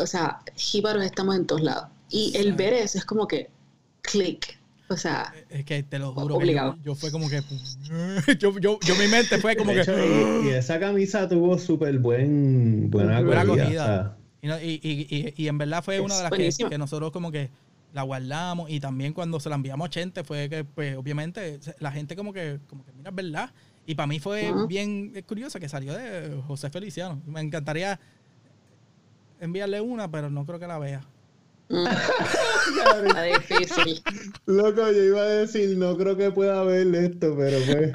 o 0.00 0.06
sea, 0.06 0.40
jíbaros 0.56 1.04
estamos 1.04 1.36
en 1.36 1.46
todos 1.46 1.62
lados. 1.62 1.88
Y 2.10 2.36
el 2.36 2.52
ver 2.54 2.74
eso 2.74 2.98
es 2.98 3.04
como 3.04 3.26
que, 3.26 3.48
click, 4.02 4.58
o 4.88 4.96
sea, 4.96 5.32
es 5.48 5.64
que 5.64 5.82
te 5.82 5.98
lo 5.98 6.12
juro. 6.12 6.36
Obligado. 6.36 6.76
yo, 6.82 6.94
fue 6.94 7.10
como 7.10 7.28
que. 7.28 7.40
Yo, 8.38 8.58
yo, 8.58 8.78
yo, 8.80 8.94
mi 8.96 9.08
mente 9.08 9.38
fue 9.38 9.56
como 9.56 9.72
que. 9.72 9.84
y, 10.44 10.48
esa 10.50 10.78
camisa 10.78 11.28
tuvo 11.28 11.58
súper 11.58 11.98
buen, 11.98 12.90
buena, 12.90 13.18
acogida. 13.18 14.16
Y, 14.42 14.48
y, 14.50 15.34
y, 15.36 15.48
en 15.48 15.56
verdad 15.56 15.84
fue 15.84 16.00
una 16.00 16.16
de 16.16 16.22
las 16.24 16.32
que, 16.32 16.68
que, 16.68 16.78
nosotros 16.78 17.12
como 17.12 17.30
que 17.30 17.50
la 17.92 18.02
guardamos. 18.02 18.70
Y 18.70 18.80
también 18.80 19.12
cuando 19.12 19.38
se 19.40 19.48
la 19.48 19.54
enviamos 19.54 19.86
a 19.86 19.90
Chente 19.90 20.24
fue 20.24 20.48
que, 20.48 20.64
pues, 20.64 20.96
obviamente, 20.96 21.60
la 21.78 21.92
gente 21.92 22.16
como 22.16 22.32
que, 22.32 22.58
como 22.66 22.84
que 22.84 22.92
mira, 22.92 23.10
es 23.10 23.16
verdad. 23.16 23.52
Y 23.86 23.94
para 23.94 24.06
mí 24.06 24.20
fue 24.20 24.52
bien 24.68 25.12
curiosa 25.26 25.58
que 25.58 25.68
salió 25.68 25.92
de 25.94 26.40
José 26.46 26.70
Feliciano. 26.70 27.20
Me 27.26 27.40
encantaría 27.40 27.98
enviarle 29.40 29.80
una, 29.80 30.10
pero 30.10 30.30
no 30.30 30.44
creo 30.46 30.58
que 30.58 30.66
la 30.66 30.78
vea. 30.78 31.00
Está 31.72 33.22
difícil. 33.22 34.02
Loco, 34.46 34.92
yo 34.92 35.02
iba 35.02 35.20
a 35.22 35.26
decir, 35.26 35.76
no 35.78 35.96
creo 35.96 36.16
que 36.16 36.30
pueda 36.30 36.62
ver 36.64 36.94
esto, 36.94 37.34
pero 37.36 37.58
pues. 37.64 37.92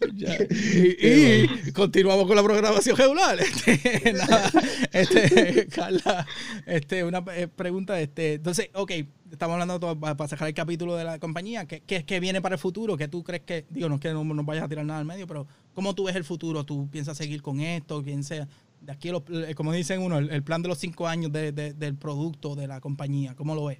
y, 1.66 1.72
continuamos 1.72 2.26
con 2.26 2.36
la 2.36 2.42
programación 2.42 2.96
regular. 2.96 3.38
Este, 3.70 4.12
nada, 4.12 4.50
este, 4.92 5.66
Carla, 5.68 6.26
este, 6.66 7.04
una 7.04 7.22
eh, 7.34 7.46
pregunta. 7.48 8.00
Este, 8.00 8.34
entonces, 8.34 8.70
ok, 8.74 8.92
estamos 9.30 9.54
hablando 9.54 9.98
para 9.98 10.28
sacar 10.28 10.48
el 10.48 10.54
capítulo 10.54 10.96
de 10.96 11.04
la 11.04 11.18
compañía. 11.18 11.66
¿Qué, 11.66 11.82
qué, 11.82 12.20
viene 12.20 12.40
para 12.40 12.56
el 12.56 12.58
futuro? 12.60 12.96
¿Qué 12.96 13.08
tú 13.08 13.22
crees 13.22 13.42
que, 13.42 13.66
digo, 13.70 13.88
no 13.88 13.96
es 13.96 14.00
que 14.00 14.12
no 14.12 14.24
nos 14.24 14.44
vayas 14.44 14.64
a 14.64 14.68
tirar 14.68 14.84
nada 14.84 15.00
al 15.00 15.06
medio, 15.06 15.26
pero 15.26 15.46
¿cómo 15.74 15.94
tú 15.94 16.04
ves 16.04 16.16
el 16.16 16.24
futuro? 16.24 16.64
¿Tú 16.64 16.88
piensas 16.90 17.16
seguir 17.16 17.42
con 17.42 17.60
esto? 17.60 18.02
¿Quién 18.02 18.24
sea? 18.24 18.48
De 18.80 18.92
aquí, 18.92 19.10
eh, 19.10 19.54
como 19.54 19.72
dicen 19.72 20.00
uno, 20.02 20.18
el, 20.18 20.42
plan 20.42 20.62
de 20.62 20.68
los 20.68 20.78
cinco 20.78 21.06
años 21.06 21.32
del 21.32 21.96
producto, 21.96 22.54
de 22.54 22.66
la 22.66 22.80
compañía? 22.80 23.34
¿Cómo 23.34 23.54
lo 23.54 23.66
ves? 23.66 23.78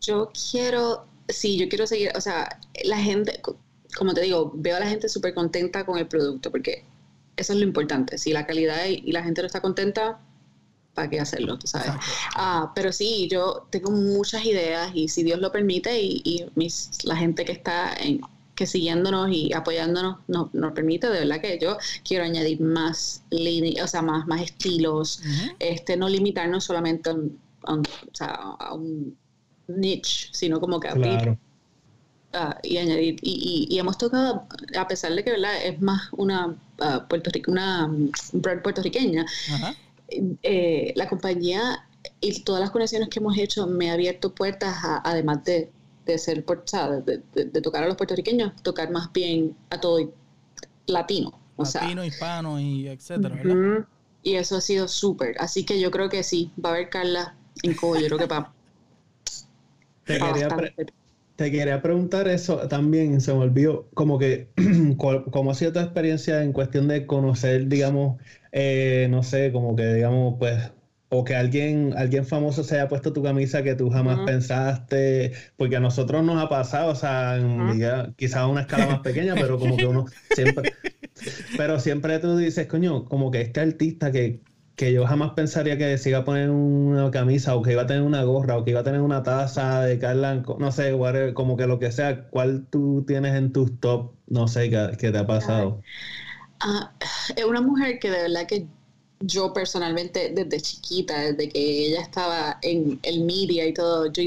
Yo 0.00 0.30
quiero, 0.50 1.06
sí, 1.28 1.56
yo 1.56 1.68
quiero 1.68 1.86
seguir, 1.86 2.10
o 2.16 2.20
sea, 2.20 2.58
la 2.84 2.98
gente, 2.98 3.40
como 3.96 4.14
te 4.14 4.22
digo, 4.22 4.52
veo 4.54 4.76
a 4.76 4.80
la 4.80 4.88
gente 4.88 5.08
súper 5.08 5.34
contenta 5.34 5.84
con 5.84 5.98
el 5.98 6.08
producto, 6.08 6.50
porque 6.50 6.84
eso 7.36 7.52
es 7.52 7.58
lo 7.58 7.64
importante. 7.64 8.18
Si 8.18 8.32
la 8.32 8.46
calidad 8.46 8.86
y 8.86 9.12
la 9.12 9.22
gente 9.22 9.42
no 9.42 9.46
está 9.46 9.60
contenta, 9.60 10.20
¿para 10.94 11.08
qué 11.08 11.20
hacerlo? 11.20 11.58
¿tú 11.58 11.66
sabes? 11.66 11.92
Ah, 12.34 12.72
pero 12.74 12.92
sí, 12.92 13.28
yo 13.30 13.66
tengo 13.70 13.90
muchas 13.90 14.44
ideas 14.44 14.90
y 14.94 15.08
si 15.08 15.22
Dios 15.22 15.40
lo 15.40 15.52
permite 15.52 16.00
y, 16.00 16.20
y 16.24 16.46
mis, 16.54 17.04
la 17.04 17.16
gente 17.16 17.44
que 17.44 17.52
está 17.52 17.94
en, 17.94 18.20
que 18.54 18.66
siguiéndonos 18.66 19.30
y 19.30 19.52
apoyándonos 19.54 20.18
nos, 20.28 20.52
nos 20.54 20.72
permite, 20.72 21.08
de 21.08 21.20
verdad 21.20 21.40
que 21.40 21.58
yo 21.60 21.78
quiero 22.04 22.24
añadir 22.24 22.60
más 22.60 23.22
líneas, 23.30 23.84
o 23.84 23.88
sea, 23.88 24.02
más, 24.02 24.26
más 24.26 24.42
estilos, 24.42 25.22
este, 25.58 25.96
no 25.96 26.08
limitarnos 26.08 26.64
solamente 26.64 27.10
a 27.10 28.74
un, 28.74 29.16
niche, 29.68 30.28
sino 30.32 30.60
como 30.60 30.80
que 30.80 30.88
abrir 30.88 31.38
ah, 32.34 32.58
y 32.62 32.76
añadir. 32.76 33.16
Y, 33.22 33.68
y, 33.70 33.78
hemos 33.78 33.96
tocado, 33.96 34.46
a 34.76 34.88
pesar 34.88 35.14
de 35.14 35.24
que 35.24 35.30
¿verdad? 35.30 35.64
es 35.64 35.80
más 35.80 36.08
una 36.12 36.48
uh, 36.48 37.08
Puerto 37.08 37.30
una 37.46 37.90
brand 38.32 38.62
puertorriqueña, 38.62 39.24
eh, 40.42 40.92
la 40.94 41.08
compañía 41.08 41.86
y 42.20 42.42
todas 42.42 42.60
las 42.60 42.70
conexiones 42.70 43.08
que 43.08 43.20
hemos 43.20 43.38
hecho 43.38 43.66
me 43.66 43.90
ha 43.90 43.94
abierto 43.94 44.34
puertas 44.34 44.76
además 45.04 45.44
de 45.44 45.70
de 46.04 46.18
ser, 46.18 46.44
de, 46.44 47.22
de, 47.34 47.60
tocar 47.60 47.84
a 47.84 47.86
los 47.86 47.96
puertorriqueños, 47.96 48.60
tocar 48.62 48.90
más 48.90 49.12
bien 49.12 49.56
a 49.70 49.80
todo 49.80 50.12
latino. 50.86 51.38
O 51.56 51.64
latino, 51.64 52.04
hispano 52.04 52.58
y 52.60 52.88
etcétera, 52.88 53.34
¿verdad? 53.36 53.86
Y 54.22 54.34
eso 54.34 54.56
ha 54.56 54.60
sido 54.60 54.88
súper. 54.88 55.36
Así 55.38 55.64
que 55.64 55.80
yo 55.80 55.90
creo 55.90 56.08
que 56.08 56.22
sí, 56.22 56.52
va 56.64 56.70
a 56.70 56.72
haber 56.74 56.90
Carla 56.90 57.36
en 57.62 57.74
Cobo, 57.74 57.96
yo 57.96 58.06
creo 58.06 58.18
que 58.18 58.26
va. 58.26 58.52
Te, 60.04 60.18
quería 60.18 60.48
te 61.36 61.50
quería 61.50 61.80
preguntar 61.80 62.26
eso 62.28 62.56
también, 62.68 63.20
se 63.20 63.32
me 63.32 63.38
olvidó, 63.40 63.88
como 63.94 64.18
que, 64.18 64.48
¿cómo 64.96 65.50
ha 65.50 65.54
sido 65.54 65.72
tu 65.72 65.78
experiencia 65.78 66.42
en 66.42 66.52
cuestión 66.52 66.88
de 66.88 67.06
conocer, 67.06 67.68
digamos, 67.68 68.20
eh, 68.50 69.06
no 69.10 69.22
sé, 69.22 69.52
como 69.52 69.76
que, 69.76 69.94
digamos, 69.94 70.34
pues, 70.38 70.72
o 71.14 71.24
que 71.24 71.36
alguien, 71.36 71.92
alguien 71.94 72.24
famoso 72.24 72.64
se 72.64 72.76
haya 72.76 72.88
puesto 72.88 73.12
tu 73.12 73.22
camisa 73.22 73.62
que 73.62 73.74
tú 73.74 73.90
jamás 73.90 74.20
pensaste, 74.24 75.32
porque 75.58 75.76
a 75.76 75.80
nosotros 75.80 76.24
nos 76.24 76.42
ha 76.42 76.48
pasado, 76.48 76.90
o 76.90 76.94
sea, 76.94 77.38
quizás 78.16 78.38
a 78.38 78.46
una 78.46 78.62
escala 78.62 78.86
más 78.86 79.00
pequeña, 79.00 79.34
pero 79.34 79.58
como 79.58 79.76
que 79.76 79.84
uno 79.84 80.06
siempre, 80.34 80.72
pero 81.58 81.78
siempre 81.80 82.18
tú 82.18 82.38
dices, 82.38 82.66
coño, 82.66 83.04
como 83.04 83.30
que 83.30 83.42
este 83.42 83.60
artista 83.60 84.10
que, 84.10 84.40
que 84.74 84.94
yo 84.94 85.06
jamás 85.06 85.32
pensaría 85.32 85.76
que 85.76 85.98
se 85.98 86.08
iba 86.08 86.20
a 86.20 86.24
poner 86.24 86.48
una 86.48 87.10
camisa 87.10 87.56
o 87.56 87.62
que 87.62 87.72
iba 87.72 87.82
a 87.82 87.86
tener 87.86 88.02
una 88.02 88.22
gorra 88.22 88.56
o 88.56 88.64
que 88.64 88.70
iba 88.70 88.80
a 88.80 88.84
tener 88.84 89.02
una 89.02 89.22
taza 89.22 89.82
de 89.82 89.98
Carla, 89.98 90.42
no 90.58 90.72
sé, 90.72 90.96
como 91.34 91.58
que 91.58 91.66
lo 91.66 91.78
que 91.78 91.92
sea, 91.92 92.26
¿cuál 92.30 92.64
tú 92.70 93.04
tienes 93.06 93.34
en 93.34 93.52
tus 93.52 93.78
top, 93.80 94.14
no 94.28 94.48
sé, 94.48 94.70
qué, 94.70 95.12
te 95.12 95.18
ha 95.18 95.26
pasado? 95.26 95.82
Ah, 96.60 96.90
es 97.36 97.44
una 97.44 97.60
mujer 97.60 97.98
que 97.98 98.10
de 98.10 98.22
verdad 98.22 98.46
que 98.46 98.66
yo 99.22 99.52
personalmente 99.52 100.32
desde 100.34 100.60
chiquita, 100.60 101.20
desde 101.20 101.48
que 101.48 101.86
ella 101.86 102.00
estaba 102.00 102.58
en 102.62 102.98
el 103.02 103.24
media 103.24 103.66
y 103.66 103.72
todo, 103.72 104.12
yo, 104.12 104.22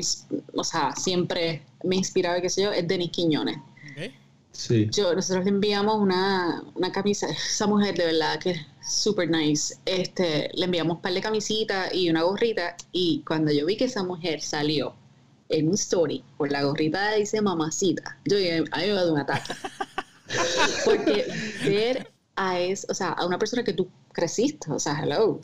o 0.53 0.63
sea, 0.63 0.95
siempre 0.95 1.61
me 1.83 1.95
inspiraba, 1.95 2.41
qué 2.41 2.49
sé 2.49 2.63
yo, 2.63 2.71
es 2.71 2.87
Denis 2.87 3.11
Quiñones. 3.11 3.57
Sí. 4.51 4.87
Yo, 4.89 5.13
nosotros 5.13 5.43
le 5.43 5.49
enviamos 5.49 5.97
una, 5.99 6.63
una 6.75 6.89
camisa, 6.89 7.27
esa 7.29 7.67
mujer 7.67 7.93
de 7.97 8.05
verdad 8.05 8.39
que 8.39 8.51
es 8.51 8.59
super 8.87 9.29
nice. 9.29 9.75
Este, 9.85 10.49
le 10.53 10.65
enviamos 10.65 10.95
un 10.95 11.01
par 11.01 11.13
de 11.13 11.19
camisitas 11.19 11.93
y 11.93 12.09
una 12.09 12.23
gorrita 12.23 12.77
y 12.93 13.21
cuando 13.27 13.51
yo 13.51 13.65
vi 13.65 13.75
que 13.75 13.85
esa 13.85 14.03
mujer 14.03 14.41
salió 14.41 14.95
en 15.49 15.67
un 15.67 15.73
story 15.75 16.23
con 16.37 16.49
la 16.49 16.63
gorrita 16.63 17.13
dice 17.15 17.41
mamacita, 17.41 18.17
yo 18.25 18.37
dije, 18.37 18.63
a 18.71 18.77
mí 18.79 18.87
me 18.87 18.93
va 18.93 19.11
un 19.11 19.19
ataque. 19.19 19.53
Porque 20.85 21.27
ver 21.65 22.11
a 22.35 22.59
es, 22.59 22.85
o 22.89 22.93
sea, 22.93 23.09
a 23.09 23.25
una 23.25 23.37
persona 23.37 23.63
que 23.63 23.73
tú 23.73 23.89
creciste, 24.15 24.71
o 24.71 24.79
sea, 24.79 24.99
hello, 25.03 25.41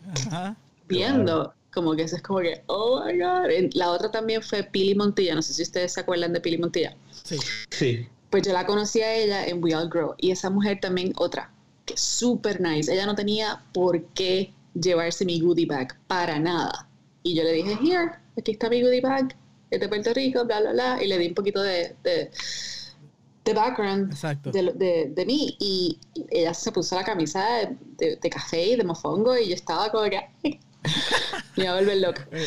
viendo, 0.87 1.53
como 1.73 1.95
que 1.95 2.03
eso 2.03 2.15
es 2.15 2.21
como 2.21 2.39
que, 2.39 2.63
oh 2.67 3.03
my 3.05 3.17
god. 3.17 3.69
La 3.73 3.91
otra 3.91 4.09
también 4.09 4.41
fue 4.41 4.63
Pili 4.63 4.95
Montilla, 4.95 5.35
no 5.35 5.41
sé 5.41 5.53
si 5.53 5.61
ustedes 5.61 5.93
se 5.93 5.99
acuerdan 5.99 6.33
de 6.33 6.41
Pili 6.41 6.57
Montilla. 6.57 6.95
Sí. 7.23 7.37
Sí 7.69 8.07
pues 8.31 8.43
yo 8.43 8.53
la 8.53 8.65
conocí 8.65 9.01
a 9.01 9.13
ella 9.13 9.45
en 9.45 9.61
We 9.61 9.75
All 9.75 9.89
Grow. 9.89 10.15
Y 10.17 10.31
esa 10.31 10.49
mujer 10.49 10.79
también, 10.81 11.13
otra, 11.17 11.51
que 11.85 11.93
es 11.93 11.99
súper 11.99 12.59
nice. 12.61 12.91
Ella 12.91 13.05
no 13.05 13.13
tenía 13.13 13.61
por 13.73 14.03
qué 14.13 14.53
llevarse 14.73 15.25
mi 15.25 15.39
goodie 15.41 15.65
bag 15.65 15.97
para 16.07 16.39
nada. 16.39 16.87
Y 17.23 17.35
yo 17.35 17.43
le 17.43 17.51
dije, 17.51 17.77
here, 17.83 18.13
aquí 18.37 18.53
está 18.53 18.69
mi 18.69 18.81
goodie 18.81 19.01
bag, 19.01 19.35
es 19.69 19.79
de 19.79 19.87
Puerto 19.87 20.13
Rico, 20.13 20.45
bla, 20.45 20.61
bla, 20.61 20.71
bla. 20.71 21.03
Y 21.03 21.07
le 21.07 21.17
di 21.19 21.27
un 21.27 21.35
poquito 21.35 21.61
de, 21.61 21.93
de, 22.03 22.31
background 23.45 24.13
de, 24.51 25.11
de, 25.15 25.25
mí. 25.25 25.55
Y 25.59 25.99
ella 26.29 26.53
se 26.53 26.71
puso 26.71 26.95
la 26.95 27.03
camisa 27.03 27.43
de, 27.97 28.29
café 28.29 28.67
y 28.67 28.75
de 28.75 28.83
mofongo 28.83 29.37
y 29.37 29.49
yo 29.49 29.55
estaba 29.55 29.91
como 29.91 30.09
que... 30.09 30.19
me 31.55 31.63
iba 31.63 31.73
a 31.73 31.79
volver 31.79 31.97
loca. 31.97 32.27
Eh, 32.31 32.45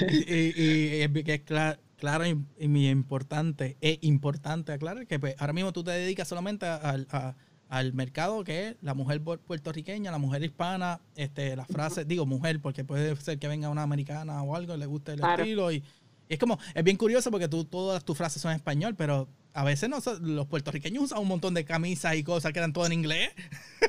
eh, 0.00 1.08
y, 1.08 1.20
y, 1.20 1.30
es 1.30 1.40
claro 1.42 1.78
claro 2.04 2.26
y, 2.26 2.68
muy 2.68 2.88
importante, 2.88 3.78
es 3.80 3.98
importante 4.02 4.72
aclarar 4.72 5.06
que 5.06 5.18
pues, 5.18 5.36
ahora 5.38 5.54
mismo 5.54 5.72
tú 5.72 5.82
te 5.82 5.90
dedicas 5.92 6.28
solamente 6.28 6.66
al 6.66 7.92
mercado 7.94 8.44
que 8.44 8.68
es 8.68 8.76
la 8.82 8.92
mujer 8.92 9.22
puertorriqueña, 9.22 10.10
la 10.10 10.18
mujer 10.18 10.44
hispana, 10.44 11.00
este, 11.16 11.56
las 11.56 11.66
frases, 11.66 12.06
digo 12.06 12.26
mujer, 12.26 12.60
porque 12.60 12.84
puede 12.84 13.16
ser 13.16 13.38
que 13.38 13.48
venga 13.48 13.70
una 13.70 13.82
americana 13.82 14.42
o 14.42 14.54
algo, 14.54 14.76
le 14.76 14.84
guste 14.84 15.12
el 15.12 15.24
estilo 15.24 15.72
y, 15.72 15.82
es 16.28 16.38
como, 16.38 16.58
es 16.74 16.84
bien 16.84 16.96
curioso 16.96 17.30
porque 17.30 17.48
tú, 17.48 17.64
todas 17.64 18.04
tus 18.04 18.16
frases 18.16 18.40
son 18.40 18.50
en 18.50 18.56
español, 18.56 18.94
pero 18.96 19.28
a 19.54 19.62
veces 19.62 19.88
no, 19.88 19.98
los 20.20 20.46
puertorriqueños 20.48 21.04
usan 21.04 21.20
un 21.20 21.28
montón 21.28 21.54
de 21.54 21.64
camisas 21.64 22.16
y 22.16 22.24
cosas 22.24 22.52
que 22.52 22.58
eran 22.58 22.72
todo 22.72 22.86
en 22.86 22.92
inglés. 22.92 23.30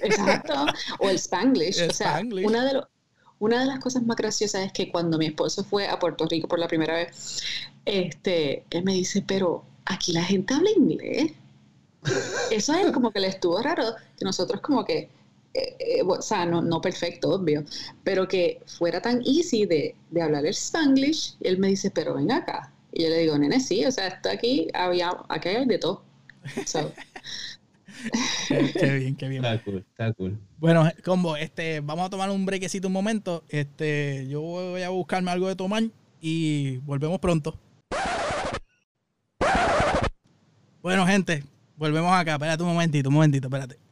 Exacto, 0.01 0.53
o 0.99 1.09
el 1.09 1.15
spanglish. 1.17 1.81
o 1.89 1.91
sea, 1.91 2.21
una 2.21 2.65
de, 2.65 2.81
una 3.39 3.61
de 3.61 3.65
las 3.65 3.79
cosas 3.79 4.03
más 4.03 4.15
graciosas 4.15 4.67
es 4.67 4.71
que 4.71 4.91
cuando 4.91 5.17
mi 5.17 5.25
esposo 5.25 5.63
fue 5.63 5.87
a 5.87 5.97
Puerto 5.97 6.27
Rico 6.27 6.47
por 6.47 6.59
la 6.59 6.67
primera 6.67 6.93
vez, 6.93 7.41
este, 7.83 8.63
él 8.69 8.83
me 8.83 8.93
dice, 8.93 9.23
pero 9.27 9.65
aquí 9.85 10.13
la 10.13 10.23
gente 10.23 10.53
habla 10.53 10.69
inglés. 10.69 11.31
Eso 12.51 12.73
es 12.75 12.91
como 12.91 13.09
que 13.09 13.19
le 13.19 13.27
estuvo 13.27 13.59
raro, 13.59 13.95
que 14.19 14.23
nosotros 14.23 14.61
como 14.61 14.85
que, 14.85 15.09
eh, 15.55 15.75
eh, 15.79 16.01
o 16.05 16.21
sea, 16.21 16.45
no, 16.45 16.61
no, 16.61 16.79
perfecto, 16.79 17.29
obvio, 17.29 17.65
pero 18.03 18.27
que 18.27 18.61
fuera 18.67 19.01
tan 19.01 19.23
easy 19.25 19.65
de, 19.65 19.95
de 20.11 20.21
hablar 20.21 20.45
el 20.45 20.53
spanglish, 20.53 21.37
él 21.41 21.57
me 21.57 21.69
dice, 21.69 21.89
pero 21.89 22.13
ven 22.13 22.31
acá. 22.31 22.71
Y 22.97 23.03
yo 23.03 23.09
le 23.09 23.19
digo, 23.19 23.37
nene, 23.37 23.59
sí, 23.59 23.83
o 23.85 23.91
sea, 23.91 24.07
está 24.07 24.31
aquí, 24.31 24.69
había, 24.73 25.11
aquí 25.27 25.49
hay 25.49 25.65
de 25.65 25.77
todo. 25.77 26.05
qué 28.47 28.93
bien, 28.99 29.17
qué 29.17 29.27
bien. 29.27 29.43
Está 29.43 29.61
cool, 29.65 29.85
está 29.89 30.13
cool. 30.13 30.39
Bueno, 30.57 30.89
combo, 31.03 31.35
este, 31.35 31.81
vamos 31.81 32.07
a 32.07 32.09
tomar 32.09 32.29
un 32.29 32.45
brequecito 32.45 32.87
un 32.87 32.93
momento. 32.93 33.43
Este, 33.49 34.25
yo 34.29 34.39
voy 34.39 34.81
a 34.81 34.89
buscarme 34.89 35.29
algo 35.29 35.49
de 35.49 35.57
tomar 35.57 35.83
y 36.21 36.77
volvemos 36.77 37.19
pronto. 37.19 37.59
Bueno, 40.81 41.05
gente, 41.05 41.43
volvemos 41.75 42.13
acá. 42.13 42.35
Espérate 42.35 42.63
un 42.63 42.69
momentito, 42.69 43.09
un 43.09 43.15
momentito, 43.15 43.47
espérate. 43.47 43.84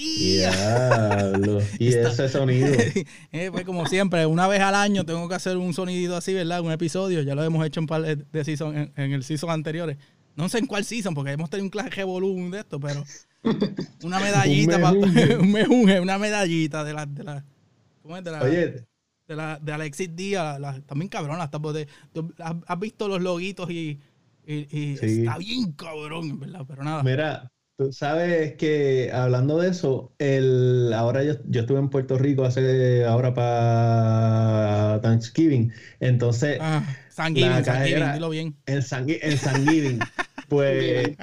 Diablo. 0.00 1.60
Y 1.78 1.88
ese 1.88 2.28
sonido. 2.28 2.68
eh, 3.32 3.50
pues 3.52 3.64
como 3.64 3.86
siempre, 3.86 4.26
una 4.26 4.46
vez 4.48 4.60
al 4.60 4.74
año 4.74 5.04
tengo 5.04 5.28
que 5.28 5.34
hacer 5.34 5.56
un 5.56 5.74
sonidito 5.74 6.16
así, 6.16 6.34
¿verdad? 6.34 6.60
Un 6.60 6.72
episodio. 6.72 7.22
Ya 7.22 7.34
lo 7.34 7.44
hemos 7.44 7.64
hecho 7.66 7.80
en, 7.80 7.86
par 7.86 8.02
de 8.02 8.44
season, 8.44 8.92
en, 8.96 9.12
el 9.12 9.22
season 9.24 9.50
anteriores. 9.50 9.96
No 10.36 10.48
sé 10.48 10.58
en 10.58 10.66
cuál 10.66 10.84
season, 10.84 11.14
porque 11.14 11.32
hemos 11.32 11.50
tenido 11.50 11.64
un 11.64 11.70
clase 11.70 11.90
de 11.96 12.04
volumen 12.04 12.50
de 12.50 12.60
esto, 12.60 12.80
pero 12.80 13.04
una 14.02 14.20
medallita, 14.20 14.92
un, 14.92 15.52
mejunje, 15.52 16.00
una 16.00 16.18
medallita 16.18 16.84
de 16.84 16.94
la, 16.94 17.06
de 17.06 17.24
la, 17.24 17.44
¿cómo 18.02 18.16
es? 18.16 18.24
De 18.24 18.30
la, 18.30 18.42
Oye. 18.42 18.86
De, 19.26 19.36
la, 19.36 19.58
de 19.60 19.72
Alexis 19.72 20.14
Díaz, 20.16 20.58
también 20.86 21.08
cabrón, 21.08 21.38
has 21.40 22.80
visto 22.80 23.06
los 23.06 23.20
loguitos 23.20 23.70
y 23.70 24.00
y, 24.46 24.94
está 25.00 25.38
bien 25.38 25.72
cabrón, 25.72 26.40
¿verdad? 26.40 26.64
Pero 26.66 26.82
nada. 26.82 27.02
Mira, 27.02 27.52
tú 27.80 27.94
sabes 27.94 28.56
que 28.56 29.10
hablando 29.10 29.58
de 29.58 29.70
eso, 29.70 30.12
el, 30.18 30.92
ahora 30.92 31.24
yo, 31.24 31.36
yo 31.46 31.62
estuve 31.62 31.78
en 31.78 31.88
Puerto 31.88 32.18
Rico 32.18 32.44
hace, 32.44 33.06
ahora 33.06 33.32
para 33.32 35.00
Thanksgiving. 35.00 35.72
Entonces. 35.98 36.58
Ah, 36.60 36.84
Thanksgiving, 37.16 37.62
Thanksgiving, 37.62 38.12
dilo 38.12 38.28
bien. 38.28 38.54
Thanksgiving. 38.66 39.98
pues 40.50 41.16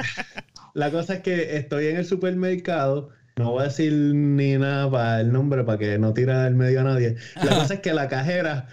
la 0.74 0.90
cosa 0.90 1.14
es 1.16 1.22
que 1.22 1.58
estoy 1.58 1.90
en 1.90 1.98
el 1.98 2.06
supermercado. 2.06 3.10
No 3.36 3.52
voy 3.52 3.62
a 3.62 3.66
decir 3.66 3.94
ni 3.94 4.58
nada 4.58 4.90
para 4.90 5.22
el 5.22 5.32
nombre 5.32 5.64
para 5.64 5.78
que 5.78 6.00
no 6.00 6.16
tire 6.16 6.48
el 6.48 6.56
medio 6.56 6.82
a 6.82 6.86
nadie. 6.86 7.18
La 7.36 7.56
cosa 7.56 7.76
es 7.76 7.80
que 7.82 7.94
la 7.94 8.08
cajera 8.08 8.68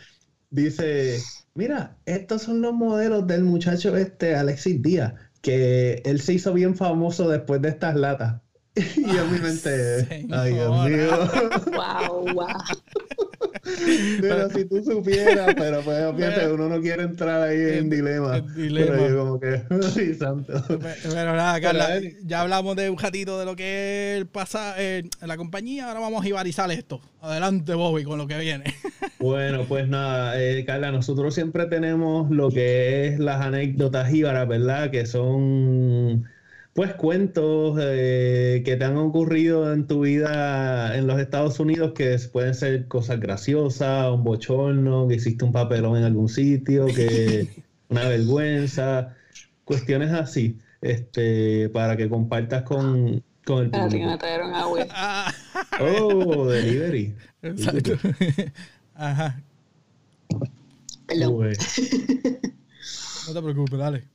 dice 0.49 1.19
Mira, 1.53 1.99
estos 2.07 2.43
son 2.43 2.63
los 2.63 2.73
modelos 2.73 3.27
del 3.27 3.45
muchacho 3.45 3.95
este, 3.95 4.35
Alexis 4.35 4.83
Díaz, 4.83 5.13
que 5.45 6.01
él 6.07 6.21
se 6.21 6.33
hizo 6.33 6.53
bien 6.55 6.75
famoso 6.75 7.29
después 7.29 7.61
de 7.63 7.69
estas 7.69 7.95
latas. 7.95 8.41
y 8.75 9.17
en 9.17 9.33
mi 9.33 9.39
mente, 9.39 10.27
ay 10.33 10.55
Dios 10.55 10.85
mío. 10.89 11.31
wow, 11.67 12.35
wow. 12.35 12.47
Pero 14.21 14.51
si 14.51 14.65
tú 14.67 14.83
supieras, 14.83 15.55
pero 15.57 15.83
pues 15.83 16.03
obviamente 16.05 16.53
uno 16.53 16.69
no 16.69 16.81
quiere 16.81 17.03
entrar 17.03 17.43
ahí 17.43 17.79
en, 17.79 17.91
dilema. 17.91 18.45
Pero 18.55 19.09
yo 19.09 19.19
como 19.19 19.41
que, 19.41 19.63
ay 19.97 20.15
santo. 20.15 20.53
Pero, 20.69 21.35
nada, 21.35 21.61
Carla, 21.61 22.01
ya 22.25 22.43
hablamos 22.43 22.77
de 22.77 22.91
un 22.91 22.99
ratito 22.99 23.39
de 23.39 23.45
lo 23.45 23.57
que 23.57 24.19
es 24.19 24.25
pasa 24.27 24.75
en 24.81 25.11
la 25.21 25.37
compañía, 25.37 25.89
ahora 25.89 26.01
vamos 26.01 26.25
a 26.25 26.29
ibarizar 26.29 26.71
esto. 26.71 27.01
Adelante, 27.21 27.75
Bobby, 27.75 28.05
con 28.05 28.19
lo 28.19 28.27
que 28.27 28.39
viene. 28.39 28.65
Bueno, 29.21 29.65
pues 29.67 29.89
nada, 29.89 30.39
eh, 30.39 30.67
Carla, 30.67 30.93
nosotros 30.93 31.35
siempre 31.35 31.65
tenemos 31.65 32.31
lo 32.31 32.51
que 32.51 33.07
es 33.07 33.19
las 33.19 33.41
anécdotas 33.41 34.13
íbaras, 34.13 34.47
¿verdad? 34.47 34.91
Que 34.91 35.07
son 35.07 36.25
pues 36.75 36.93
cuentos 36.95 37.79
eh, 37.81 38.63
que 38.65 38.77
te 38.77 38.85
han 38.85 38.97
ocurrido 38.97 39.73
en 39.73 39.87
tu 39.87 40.01
vida 40.01 40.97
en 40.97 41.07
los 41.07 41.21
Estados 41.21 41.61
Unidos 41.61 41.93
que 41.95 42.19
pueden 42.33 42.53
ser 42.55 42.89
cosas 42.89 43.21
graciosas, 43.21 44.11
un 44.11 44.25
bochorno, 44.25 45.07
que 45.07 45.15
hiciste 45.15 45.45
un 45.45 45.53
papelón 45.53 45.97
en 45.97 46.03
algún 46.03 46.29
sitio, 46.29 46.87
que 46.87 47.49
una 47.89 48.09
vergüenza, 48.09 49.15
cuestiones 49.65 50.11
así, 50.11 50.59
este, 50.81 51.69
para 51.69 51.97
que 51.97 52.09
compartas 52.09 52.65
con, 52.65 53.23
con 53.47 53.65
el 53.65 53.71
público. 53.71 54.07
me 54.07 54.19
trajeron 54.19 54.55
agua. 54.55 54.87
oh, 55.81 56.49
delivery. 56.49 57.15
Exacto. 57.43 57.93
Ajá. 58.97 59.41
Perdón. 61.07 61.53
No 63.29 63.33
te 63.33 63.43
preocupes, 63.43 63.79
dale. 63.79 64.14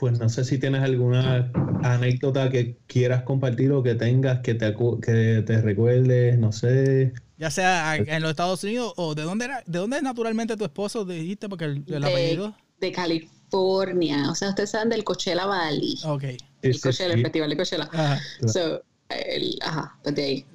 Pues 0.00 0.18
no 0.18 0.30
sé 0.30 0.46
si 0.46 0.56
tienes 0.56 0.82
alguna 0.82 1.52
anécdota 1.82 2.48
que 2.48 2.78
quieras 2.86 3.22
compartir 3.24 3.70
o 3.72 3.82
que 3.82 3.94
tengas 3.94 4.40
que 4.40 4.54
te, 4.54 4.74
que 4.74 5.42
te 5.46 5.60
recuerdes, 5.60 6.38
no 6.38 6.52
sé. 6.52 7.12
Ya 7.36 7.50
sea 7.50 7.96
en 7.96 8.22
los 8.22 8.30
Estados 8.30 8.64
Unidos 8.64 8.94
o 8.96 9.14
de 9.14 9.24
dónde 9.24 9.44
era, 9.44 9.62
de 9.66 9.78
dónde 9.78 9.98
es 9.98 10.02
naturalmente 10.02 10.56
tu 10.56 10.64
esposo, 10.64 11.04
dijiste, 11.04 11.50
porque 11.50 11.66
el, 11.66 12.02
apellido. 12.02 12.56
De 12.80 12.92
California. 12.92 14.30
O 14.30 14.34
sea, 14.34 14.48
ustedes 14.48 14.70
saben 14.70 14.88
del 14.88 15.04
Coachella 15.04 15.44
Valley. 15.44 15.98
Ok. 16.06 16.24
El 16.62 16.80
Coachella, 16.80 17.12
el 17.12 17.22
festival 17.22 17.50
de 17.50 17.56
Coachella. 17.56 17.90
Ajá. 17.92 18.20
So, 18.46 18.82
el, 19.10 19.58
ajá, 19.60 19.98
de 20.04 20.22
ahí. 20.22 20.46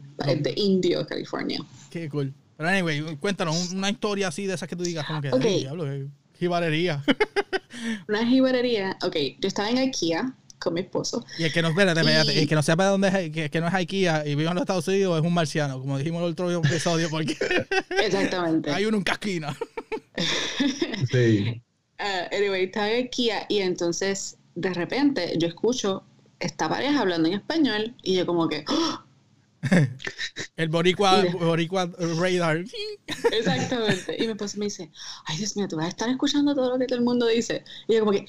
De 0.41 0.53
Indio, 0.55 1.05
California. 1.05 1.59
Qué 1.91 2.09
cool. 2.09 2.33
Pero 2.57 2.69
anyway, 2.69 3.15
cuéntanos 3.17 3.73
una 3.73 3.91
historia 3.91 4.29
así 4.29 4.47
de 4.47 4.55
esas 4.55 4.67
que 4.67 4.75
tú 4.75 4.83
digas, 4.83 5.05
como 5.05 5.21
que, 5.21 5.31
okay. 5.31 5.59
diablo, 5.59 5.85
jibarería. 6.39 7.03
una 8.07 8.25
jibarería. 8.25 8.97
Ok, 9.03 9.15
yo 9.39 9.47
estaba 9.47 9.69
en 9.69 9.77
IKEA 9.77 10.35
con 10.59 10.73
mi 10.73 10.81
esposo. 10.81 11.25
Y 11.37 11.43
el 11.43 11.53
que 11.53 11.61
no, 11.61 11.69
espérate, 11.69 11.99
espérate, 11.99 12.39
el 12.39 12.47
que 12.47 12.55
no 12.55 12.63
sepa 12.63 12.85
de 12.85 12.89
dónde 12.89 13.07
es, 13.07 13.31
que, 13.31 13.49
que, 13.49 13.61
no 13.61 13.67
es 13.67 13.73
IKEA 13.73 14.25
y 14.25 14.35
vive 14.35 14.49
en 14.49 14.55
los 14.55 14.61
Estados 14.61 14.87
Unidos 14.87 15.19
es 15.19 15.25
un 15.25 15.33
marciano, 15.33 15.79
como 15.79 15.97
dijimos 15.97 16.19
en 16.19 16.25
el 16.25 16.31
otro 16.31 16.51
episodio, 16.51 17.09
porque 17.09 17.37
Exactamente. 18.03 18.71
hay 18.71 18.85
uno 18.85 18.97
en 18.97 19.03
casquina. 19.03 19.55
sí. 21.11 21.61
Uh, 21.99 22.35
anyway, 22.35 22.65
estaba 22.65 22.89
en 22.89 23.05
IKEA 23.05 23.45
y 23.49 23.59
entonces 23.59 24.37
de 24.55 24.73
repente 24.73 25.33
yo 25.37 25.47
escucho 25.47 26.03
esta 26.39 26.67
pareja 26.67 26.99
hablando 26.99 27.27
en 27.29 27.35
español 27.35 27.95
y 28.03 28.15
yo 28.15 28.25
como 28.25 28.49
que 28.49 28.65
¡Oh! 28.67 29.04
el 30.57 30.69
boricua, 30.69 31.23
boricua 31.39 31.91
radar. 32.19 32.63
Exactamente. 33.31 34.15
Y 34.17 34.25
mi 34.25 34.31
esposo 34.31 34.57
me 34.57 34.65
dice, 34.65 34.91
ay 35.25 35.37
Dios 35.37 35.55
mío, 35.55 35.67
tú 35.67 35.77
vas 35.77 35.85
a 35.85 35.89
estar 35.89 36.09
escuchando 36.09 36.55
todo 36.55 36.71
lo 36.71 36.79
que 36.79 36.85
todo 36.85 36.99
el 36.99 37.05
mundo 37.05 37.27
dice. 37.27 37.63
Y 37.87 37.95
yo 37.95 37.99
como 37.99 38.11
que, 38.11 38.25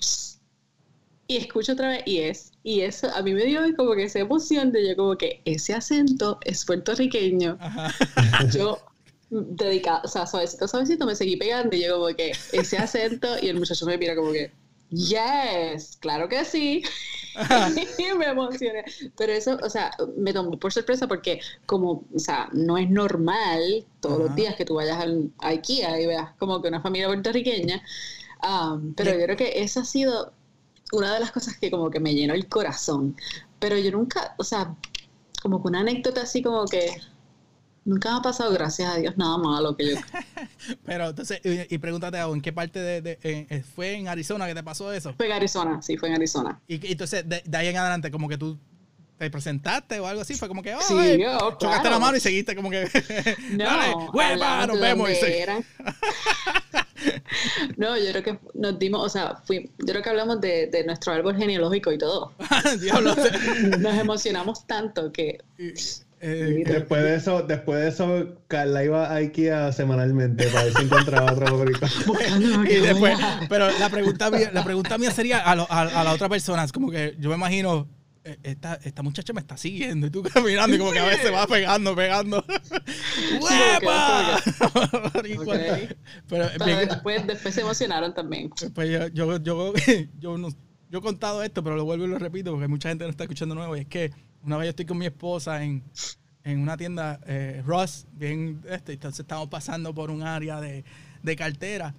y 1.28 1.36
escucho 1.36 1.72
otra 1.72 1.88
vez 1.88 2.02
y 2.06 2.18
es, 2.18 2.52
y 2.62 2.80
eso 2.80 3.08
a 3.14 3.22
mí 3.22 3.34
me 3.34 3.44
dio 3.44 3.60
como 3.76 3.94
que 3.94 4.04
esa 4.04 4.20
emoción 4.20 4.72
de 4.72 4.88
yo 4.88 4.96
como 4.96 5.16
que 5.16 5.42
ese 5.44 5.74
acento 5.74 6.38
es 6.44 6.64
puertorriqueño. 6.64 7.58
Yo 8.52 8.78
dedicado, 9.28 10.02
o 10.04 10.08
sea, 10.08 10.26
suavecito, 10.26 10.68
suavecito 10.68 11.04
me 11.04 11.16
seguí 11.16 11.36
pegando 11.36 11.74
y 11.74 11.82
yo 11.82 11.98
como 11.98 12.14
que 12.14 12.32
ese 12.52 12.78
acento 12.78 13.28
y 13.42 13.48
el 13.48 13.58
muchacho 13.58 13.84
me 13.86 13.98
mira 13.98 14.14
como 14.14 14.32
que, 14.32 14.52
yes, 14.90 15.96
claro 15.98 16.28
que 16.28 16.44
sí. 16.44 16.82
me 18.18 18.26
emocioné. 18.26 18.84
Pero 19.16 19.32
eso, 19.32 19.58
o 19.62 19.70
sea, 19.70 19.90
me 20.16 20.32
tomó 20.32 20.58
por 20.58 20.72
sorpresa 20.72 21.06
porque 21.06 21.40
como, 21.66 22.04
o 22.14 22.18
sea, 22.18 22.48
no 22.52 22.78
es 22.78 22.88
normal 22.88 23.84
todos 24.00 24.18
los 24.18 24.34
días 24.34 24.56
que 24.56 24.64
tú 24.64 24.74
vayas 24.74 24.98
al, 24.98 25.30
a 25.38 25.48
IKEA 25.48 26.00
y 26.00 26.06
veas 26.06 26.34
como 26.38 26.62
que 26.62 26.68
una 26.68 26.80
familia 26.80 27.08
puertorriqueña. 27.08 27.82
Um, 28.42 28.94
pero 28.94 29.12
yo 29.12 29.24
creo 29.24 29.36
que 29.36 29.62
esa 29.62 29.80
ha 29.80 29.84
sido 29.84 30.32
una 30.92 31.14
de 31.14 31.20
las 31.20 31.32
cosas 31.32 31.56
que 31.58 31.70
como 31.70 31.90
que 31.90 32.00
me 32.00 32.14
llenó 32.14 32.34
el 32.34 32.48
corazón. 32.48 33.16
Pero 33.58 33.76
yo 33.78 33.90
nunca, 33.90 34.34
o 34.38 34.44
sea, 34.44 34.74
como 35.42 35.62
que 35.62 35.68
una 35.68 35.80
anécdota 35.80 36.22
así 36.22 36.42
como 36.42 36.64
que 36.66 37.00
Nunca 37.86 38.10
me 38.10 38.18
ha 38.18 38.20
pasado, 38.20 38.52
gracias 38.52 38.92
a 38.92 38.96
Dios, 38.96 39.16
nada 39.16 39.38
malo 39.38 39.74
que 39.76 39.92
yo. 39.92 39.96
Pero 40.84 41.10
entonces, 41.10 41.40
y, 41.44 41.78
pregúntate, 41.78 42.18
¿en 42.18 42.42
qué 42.42 42.52
parte 42.52 42.80
de, 42.80 43.16
eh, 43.22 43.62
fue 43.76 43.94
en 43.94 44.08
Arizona 44.08 44.48
que 44.48 44.56
te 44.56 44.64
pasó 44.64 44.92
eso? 44.92 45.14
Fue 45.16 45.26
en 45.26 45.32
Arizona, 45.32 45.80
sí, 45.80 45.96
fue 45.96 46.08
en 46.08 46.16
Arizona. 46.16 46.60
Y, 46.66 46.84
entonces, 46.90 47.24
de, 47.28 47.44
ahí 47.56 47.68
en 47.68 47.76
adelante, 47.76 48.10
como 48.10 48.28
que 48.28 48.36
tú 48.36 48.58
te 49.18 49.30
presentaste 49.30 50.00
o 50.00 50.06
algo 50.08 50.22
así, 50.22 50.34
fue 50.34 50.48
como 50.48 50.64
que, 50.64 50.74
oh, 50.74 50.80
sí, 50.80 51.16
yo, 51.16 51.56
chocaste 51.60 51.88
la 51.88 52.00
mano 52.00 52.16
y 52.16 52.20
seguiste 52.20 52.56
como 52.56 52.70
que, 52.70 52.86
no, 53.52 53.64
dale, 53.64 53.94
nos 54.66 54.80
vemos. 54.80 55.08
no, 57.76 57.96
yo 57.96 58.10
creo 58.10 58.24
que 58.24 58.40
nos 58.54 58.80
dimos, 58.80 59.06
o 59.06 59.08
sea, 59.08 59.36
fui, 59.44 59.70
yo 59.78 59.86
creo 59.86 60.02
que 60.02 60.10
hablamos 60.10 60.40
de, 60.40 60.66
de 60.66 60.84
nuestro 60.84 61.12
árbol 61.12 61.36
genealógico 61.36 61.92
y 61.92 61.98
todo. 61.98 62.32
Diablo. 62.80 63.14
nos 63.78 63.94
emocionamos 63.94 64.66
tanto 64.66 65.12
que... 65.12 65.38
Eh, 66.18 66.64
después 66.66 67.02
de 67.02 67.14
eso, 67.14 67.42
después 67.42 67.80
de 67.80 67.88
eso, 67.88 68.40
Carla 68.48 68.82
iba 68.82 69.12
a 69.12 69.16
IKEA 69.16 69.70
semanalmente 69.72 70.46
para 70.46 70.64
ver 70.64 70.72
si 70.72 70.84
encontraba 70.84 71.32
otro 71.32 71.64
y 72.64 72.74
después, 72.76 73.18
pero 73.50 73.68
la 73.78 73.90
pregunta 73.90 74.30
mía, 74.30 74.50
la 74.52 74.64
pregunta 74.64 74.96
mía 74.96 75.10
sería 75.10 75.40
a, 75.40 75.52
a, 75.52 76.04
la 76.04 76.12
otra 76.12 76.30
persona, 76.30 76.64
es 76.64 76.72
como 76.72 76.90
que 76.90 77.16
yo 77.18 77.28
me 77.28 77.36
imagino, 77.36 77.86
eh, 78.24 78.38
esta, 78.44 78.76
esta 78.82 79.02
muchacha 79.02 79.34
me 79.34 79.40
está 79.40 79.58
siguiendo 79.58 80.06
y 80.06 80.10
tú 80.10 80.22
caminando 80.34 80.74
y 80.74 80.78
como 80.78 80.90
que 80.90 81.00
a 81.00 81.04
veces 81.04 81.30
va 81.30 81.46
pegando, 81.46 81.94
pegando. 81.94 82.42
¡Huepa! 83.42 84.40
Pero, 86.28 86.48
después, 86.48 87.26
después 87.26 87.54
se 87.54 87.60
emocionaron 87.60 88.14
también. 88.14 88.48
Pues 88.74 88.90
yo, 88.90 89.08
yo, 89.08 89.36
yo, 89.42 89.74
yo, 90.18 90.38
no, 90.38 90.48
yo 90.88 90.98
he 90.98 91.02
contado 91.02 91.42
esto, 91.42 91.62
pero 91.62 91.76
lo 91.76 91.84
vuelvo 91.84 92.06
y 92.06 92.08
lo 92.08 92.18
repito 92.18 92.52
porque 92.52 92.68
mucha 92.68 92.88
gente 92.88 93.04
no 93.04 93.10
está 93.10 93.24
escuchando 93.24 93.54
nuevo 93.54 93.76
y 93.76 93.80
es 93.80 93.86
que 93.86 94.12
una 94.46 94.56
vez 94.56 94.66
yo 94.66 94.70
estoy 94.70 94.86
con 94.86 94.98
mi 94.98 95.06
esposa 95.06 95.62
en, 95.62 95.82
una 96.44 96.76
tienda 96.76 97.18
eh, 97.26 97.62
Ross, 97.66 98.06
bien, 98.12 98.62
este, 98.70 98.92
entonces 98.92 99.20
estamos 99.20 99.48
pasando 99.48 99.92
por 99.92 100.12
un 100.12 100.22
área 100.22 100.60
de, 100.60 100.84
cartera 101.36 101.92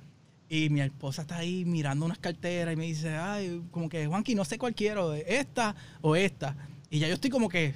y 0.47 0.69
mi 0.69 0.79
esposa 0.79 1.23
está 1.23 1.35
ahí 1.35 1.65
mirando 1.65 2.05
unas 2.05 2.17
carteras 2.17 2.73
y 2.73 2.77
me 2.77 2.85
dice, 2.85 3.09
ay, 3.09 3.61
como 3.71 3.89
que, 3.89 4.07
Juanqui, 4.07 4.33
no 4.35 4.45
sé 4.45 4.57
cuál 4.57 4.73
quiero, 4.73 5.13
esta 5.13 5.75
o 5.99 6.15
esta. 6.15 6.55
Y 6.89 6.99
ya 6.99 7.09
yo 7.09 7.15
estoy 7.15 7.29
como 7.29 7.49
que, 7.49 7.73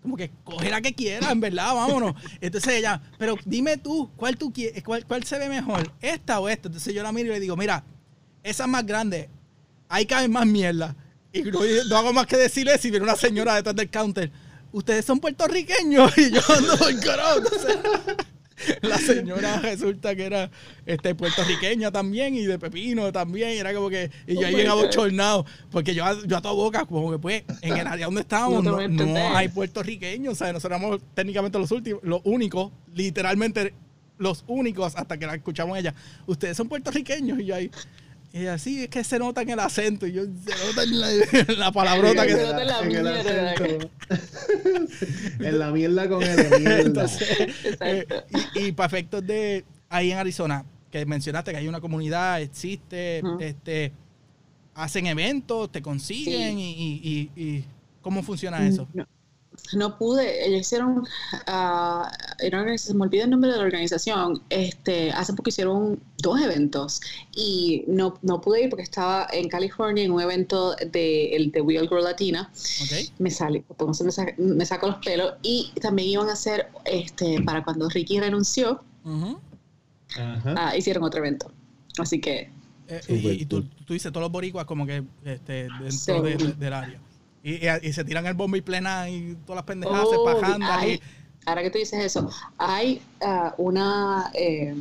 como 0.00 0.16
que, 0.16 0.30
coge 0.44 0.70
la 0.70 0.80
que 0.80 0.94
quiera, 0.94 1.32
en 1.32 1.40
verdad, 1.40 1.74
vámonos. 1.74 2.14
Entonces 2.40 2.74
ella, 2.74 3.02
pero 3.18 3.36
dime 3.44 3.76
tú, 3.76 4.08
¿cuál 4.14 4.36
tú 4.36 4.52
cuál, 4.84 5.04
cuál 5.04 5.24
se 5.24 5.36
ve 5.40 5.48
mejor, 5.48 5.92
esta 6.00 6.38
o 6.38 6.48
esta? 6.48 6.68
Entonces 6.68 6.94
yo 6.94 7.02
la 7.02 7.10
miro 7.10 7.30
y 7.30 7.32
le 7.32 7.40
digo, 7.40 7.56
mira, 7.56 7.82
esa 8.44 8.62
es 8.62 8.70
más 8.70 8.86
grande, 8.86 9.28
ahí 9.88 10.06
cabe 10.06 10.28
más 10.28 10.46
mierda. 10.46 10.94
Y 11.32 11.42
no, 11.42 11.96
hago 11.96 12.12
más 12.12 12.26
que 12.26 12.36
decirle 12.36 12.76
si 12.78 12.90
viene 12.90 13.04
una 13.04 13.16
señora 13.16 13.54
detrás 13.54 13.74
del 13.74 13.88
counter. 13.90 14.30
Ustedes 14.72 15.04
son 15.04 15.20
puertorriqueños 15.20 16.16
y 16.18 16.30
yo 16.30 16.40
ando 16.48 16.76
por 16.76 17.00
carajo. 17.00 17.40
la 18.82 18.98
señora 18.98 19.58
resulta 19.60 20.14
que 20.14 20.24
era 20.24 20.50
este, 20.86 21.14
puertorriqueña 21.14 21.90
también 21.90 22.34
y 22.34 22.44
de 22.44 22.58
pepino 22.58 23.12
también. 23.12 23.50
Y 23.50 23.58
era 23.58 23.74
como 23.74 23.88
que. 23.88 24.10
Y 24.26 24.34
yo 24.34 24.46
ahí 24.46 24.54
bien 24.54 24.68
abochornado. 24.68 25.46
Porque 25.70 25.94
yo, 25.94 26.04
yo 26.24 26.36
a 26.36 26.42
toda 26.42 26.54
boca, 26.54 26.84
como 26.86 27.10
que 27.10 27.18
pues, 27.18 27.44
en 27.60 27.76
el 27.76 27.86
área 27.86 28.06
donde 28.06 28.22
estábamos 28.22 28.64
no, 28.64 28.78
hay 29.36 29.48
puertorriqueños. 29.48 30.32
O 30.32 30.36
sea, 30.36 30.52
nosotros 30.52 30.78
éramos 30.78 31.00
técnicamente 31.14 31.58
los 31.58 31.70
últimos, 31.70 32.02
los 32.02 32.20
únicos, 32.24 32.72
literalmente 32.94 33.74
los 34.18 34.44
únicos 34.46 34.94
hasta 34.96 35.18
que 35.18 35.26
la 35.26 35.34
escuchamos 35.34 35.78
ella. 35.78 35.94
Ustedes 36.26 36.56
son 36.56 36.68
puertorriqueños 36.68 37.40
y 37.40 37.46
yo 37.46 37.54
ahí. 37.54 37.70
Y 38.32 38.46
así 38.46 38.84
es 38.84 38.88
que 38.88 39.04
se 39.04 39.18
nota 39.18 39.42
en 39.42 39.50
el 39.50 39.60
acento. 39.60 40.06
Y 40.06 40.12
yo, 40.12 40.22
se 40.24 40.66
nota 40.66 40.82
en 40.84 41.00
la, 41.00 41.08
la 41.58 41.72
palabrota 41.72 42.26
que 42.26 42.32
se 42.34 42.42
nota 42.44 42.62
en 42.62 42.68
la 42.68 42.82
mierda. 42.82 43.54
en 45.38 45.58
la 45.58 45.70
mierda 45.70 46.08
con 46.08 46.22
el 46.22 46.60
mierda. 46.60 47.06
Eh, 47.80 48.06
y, 48.54 48.72
para 48.72 48.86
efectos 48.86 49.26
de 49.26 49.64
ahí 49.88 50.12
en 50.12 50.18
Arizona, 50.18 50.64
que 50.90 51.04
mencionaste 51.04 51.50
que 51.50 51.58
hay 51.58 51.68
una 51.68 51.80
comunidad, 51.80 52.40
existe, 52.40 53.22
este 53.40 53.92
hacen 54.74 55.06
eventos, 55.06 55.70
te 55.70 55.82
consiguen 55.82 56.58
y, 56.58 56.70
y, 56.70 57.30
y, 57.36 57.64
¿cómo 58.00 58.22
funciona 58.22 58.66
eso? 58.66 58.88
no 58.94 59.06
pude, 59.98 60.46
ellos 60.46 60.60
hicieron, 60.60 60.98
uh, 60.98 62.76
se 62.76 62.94
me 62.94 63.02
olvida 63.02 63.24
el 63.24 63.30
nombre 63.30 63.50
de 63.50 63.56
la 63.56 63.62
organización, 63.62 64.42
este, 64.50 65.10
hace 65.12 65.32
poco 65.32 65.48
hicieron 65.48 66.00
dos 66.18 66.40
eventos 66.40 67.00
y 67.34 67.84
no, 67.86 68.18
no 68.22 68.40
pude 68.40 68.64
ir 68.64 68.70
porque 68.70 68.82
estaba 68.82 69.26
en 69.32 69.48
California 69.48 70.04
en 70.04 70.10
un 70.10 70.20
evento 70.20 70.74
de, 70.90 71.34
el 71.36 71.50
de 71.52 71.60
Wheel 71.60 71.88
Girl 71.88 72.04
Latina. 72.04 72.50
Me 73.18 73.30
sale, 73.30 73.64
entonces 73.68 74.04
me, 74.04 74.12
saco, 74.12 74.32
me 74.36 74.66
saco 74.66 74.86
los 74.88 74.96
pelos 74.96 75.34
y 75.42 75.72
también 75.80 76.08
iban 76.08 76.28
a 76.28 76.32
hacer, 76.32 76.68
este, 76.84 77.40
para 77.42 77.64
cuando 77.64 77.88
Ricky 77.88 78.20
renunció, 78.20 78.82
ah, 80.16 80.76
hicieron 80.76 81.02
otro 81.04 81.20
evento. 81.20 81.50
Así 81.98 82.20
que... 82.20 82.50
Eh, 82.88 83.00
y, 83.08 83.46
tú, 83.46 83.62
tú, 83.86 83.94
dices 83.94 84.12
todos 84.12 84.24
los 84.24 84.32
boricuas 84.32 84.66
como 84.66 84.84
que 84.86 85.02
este, 85.24 85.68
dentro 85.80 86.22
del 86.22 86.72
área. 86.72 87.00
Y, 87.42 87.66
y, 87.68 87.92
se 87.92 88.04
tiran 88.04 88.26
el 88.26 88.34
bombo 88.34 88.56
y 88.56 88.60
plena 88.60 89.10
y 89.10 89.36
todas 89.44 89.56
las 89.56 89.64
pendejadas, 89.64 90.06
oh, 90.06 90.40
Ahora 91.44 91.62
que 91.62 91.70
tú 91.70 91.78
dices 91.78 92.04
eso, 92.04 92.30
hay 92.56 93.02
uh, 93.20 93.50
una, 93.60 94.30
eh, 94.32 94.76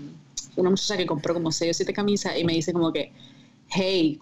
una 0.55 0.69
muchacha 0.69 0.95
que 0.95 1.07
compró 1.07 1.33
como 1.33 1.51
6 1.51 1.71
o 1.71 1.73
7 1.73 1.91
camisas 1.91 2.37
y 2.37 2.43
me 2.43 2.53
dice 2.53 2.71
como 2.71 2.93
que, 2.93 3.11
hey, 3.69 4.19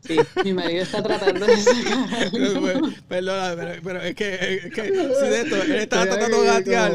Sí, 0.00 0.16
mi 0.44 0.52
marido 0.52 0.82
está 0.82 1.02
tratando 1.02 1.46
de 1.46 1.56
sacar. 1.56 2.30
Perdona, 3.08 3.56
pero, 3.56 3.82
pero, 3.82 4.02
es, 4.02 4.14
que, 4.14 4.60
es 4.64 4.74
que 4.74 4.82
si 4.82 5.28
de 5.28 5.40
esto, 5.40 5.62
él 5.62 5.72
estaba 5.72 6.06
tratando 6.06 6.42
de 6.42 6.46
gatear 6.46 6.92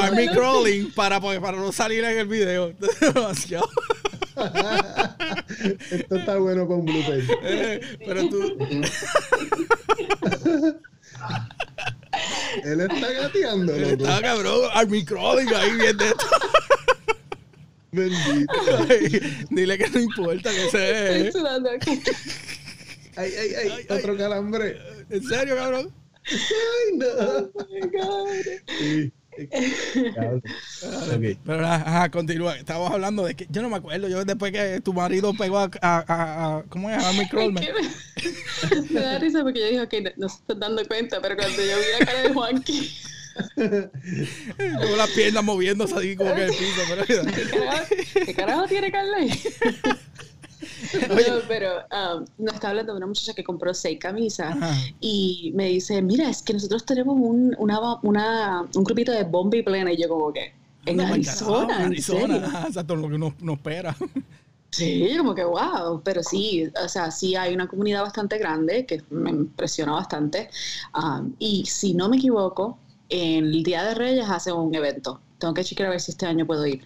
Army 0.00 0.28
Crawling 0.28 0.92
para, 0.92 1.20
para 1.20 1.58
no 1.58 1.72
salir 1.72 2.04
en 2.04 2.18
el 2.18 2.28
video. 2.28 2.72
Demasiado. 3.14 3.68
Esto 5.90 6.16
está 6.16 6.38
bueno 6.38 6.66
con 6.66 6.84
blooper. 6.84 7.22
Eh, 7.42 7.80
pero 8.04 8.28
tú. 8.28 8.42
Él 12.64 12.80
está 12.80 13.12
gateando, 13.12 13.76
loco. 13.76 14.04
Está 14.04 14.20
cabrón, 14.20 14.68
Army 14.74 15.04
Crawling 15.04 15.54
ahí 15.54 15.76
viendo 15.76 16.04
esto. 16.04 16.26
Bendito. 17.92 18.52
dile 19.50 19.78
que 19.78 19.88
no 19.90 20.00
importa 20.00 20.50
que 20.50 20.70
se. 20.70 21.26
Estoy 21.26 21.40
sudando 21.40 21.70
aquí. 21.70 22.02
Ay, 23.16 23.32
ay, 23.38 23.54
ay, 23.54 23.86
otro 23.90 24.16
calambre. 24.16 24.78
¿En 25.10 25.22
serio, 25.22 25.54
cabrón? 25.56 25.92
Ay, 26.24 26.96
no. 26.96 27.06
Oh 27.06 27.50
my 27.70 27.80
God. 27.80 28.30
Sí. 28.78 29.12
Okay. 29.50 31.38
Pero 31.44 31.66
ajá, 31.66 32.10
continúa. 32.10 32.56
Estábamos 32.56 32.90
hablando 32.90 33.24
de 33.24 33.34
que 33.34 33.46
yo 33.50 33.62
no 33.62 33.68
me 33.68 33.76
acuerdo. 33.76 34.08
Yo 34.08 34.24
después 34.24 34.52
que 34.52 34.80
tu 34.80 34.92
marido 34.92 35.32
pegó 35.34 35.58
a, 35.58 35.70
a, 35.80 36.04
a, 36.06 36.58
a 36.58 36.62
¿cómo 36.68 36.90
es? 36.90 37.02
A 37.02 37.08
Army 37.08 37.28
Crawlman. 37.28 37.64
Me 38.90 39.00
da 39.00 39.18
risa 39.18 39.42
porque 39.42 39.60
yo 39.60 39.66
dije, 39.66 39.80
ok, 39.80 39.94
no, 40.02 40.10
no 40.16 40.28
se 40.28 40.36
están 40.36 40.60
dando 40.60 40.86
cuenta, 40.86 41.20
pero 41.20 41.36
cuando 41.36 41.56
yo 41.56 41.76
vi 41.76 41.84
la 41.98 42.06
cara 42.06 42.22
de 42.22 42.32
Juanqui, 42.32 42.92
Con 43.54 43.90
las 44.98 45.10
piernas 45.10 45.44
moviéndose 45.44 45.94
así 45.94 46.16
como 46.16 46.34
que 46.34 46.44
el 46.44 46.50
piso. 46.50 46.82
Pero, 46.88 47.24
¿qué 47.24 47.50
carajo, 47.50 47.86
qué 48.26 48.34
carajo 48.34 48.66
tiene 48.66 48.92
Carla 48.92 49.16
ahí? 49.18 49.30
No, 51.08 51.38
pero 51.48 51.78
um, 51.90 52.24
nos 52.38 52.54
está 52.54 52.70
hablando 52.70 52.92
de 52.92 52.98
una 52.98 53.06
muchacha 53.06 53.34
que 53.34 53.44
compró 53.44 53.72
seis 53.74 53.98
camisas 53.98 54.56
Ajá. 54.56 54.74
y 55.00 55.52
me 55.54 55.66
dice, 55.68 56.00
mira, 56.02 56.28
es 56.28 56.42
que 56.42 56.52
nosotros 56.52 56.84
tenemos 56.84 57.16
un, 57.18 57.54
una, 57.58 57.96
una, 58.02 58.62
un 58.74 58.84
grupito 58.84 59.12
de 59.12 59.24
bomba 59.24 59.56
y 59.56 59.62
plena 59.62 59.92
y 59.92 60.00
yo 60.00 60.08
como 60.08 60.32
que, 60.32 60.52
en 60.86 61.00
Arizona, 61.00 61.76
¿en 61.76 61.86
Arizona. 61.86 62.20
serio? 62.20 62.46
Ajá, 62.46 62.66
exacto, 62.68 62.96
lo 62.96 63.08
que 63.08 63.14
uno, 63.14 63.34
uno 63.40 63.52
espera. 63.52 63.96
Sí, 64.70 65.14
como 65.18 65.34
que 65.34 65.44
wow, 65.44 66.00
pero 66.02 66.22
sí, 66.22 66.66
o 66.82 66.88
sea, 66.88 67.10
sí 67.10 67.36
hay 67.36 67.52
una 67.52 67.68
comunidad 67.68 68.02
bastante 68.02 68.38
grande 68.38 68.86
que 68.86 69.02
me 69.10 69.28
impresiona 69.30 69.92
bastante. 69.92 70.48
Um, 70.94 71.34
y 71.38 71.66
si 71.66 71.92
no 71.92 72.08
me 72.08 72.16
equivoco, 72.16 72.78
en 73.10 73.44
el 73.44 73.62
Día 73.62 73.84
de 73.84 73.94
Reyes 73.94 74.28
hacen 74.28 74.54
un 74.54 74.74
evento. 74.74 75.20
Tengo 75.38 75.52
que 75.52 75.62
chequear 75.62 75.88
a 75.88 75.90
ver 75.90 76.00
si 76.00 76.12
este 76.12 76.24
año 76.24 76.46
puedo 76.46 76.66
ir. 76.66 76.82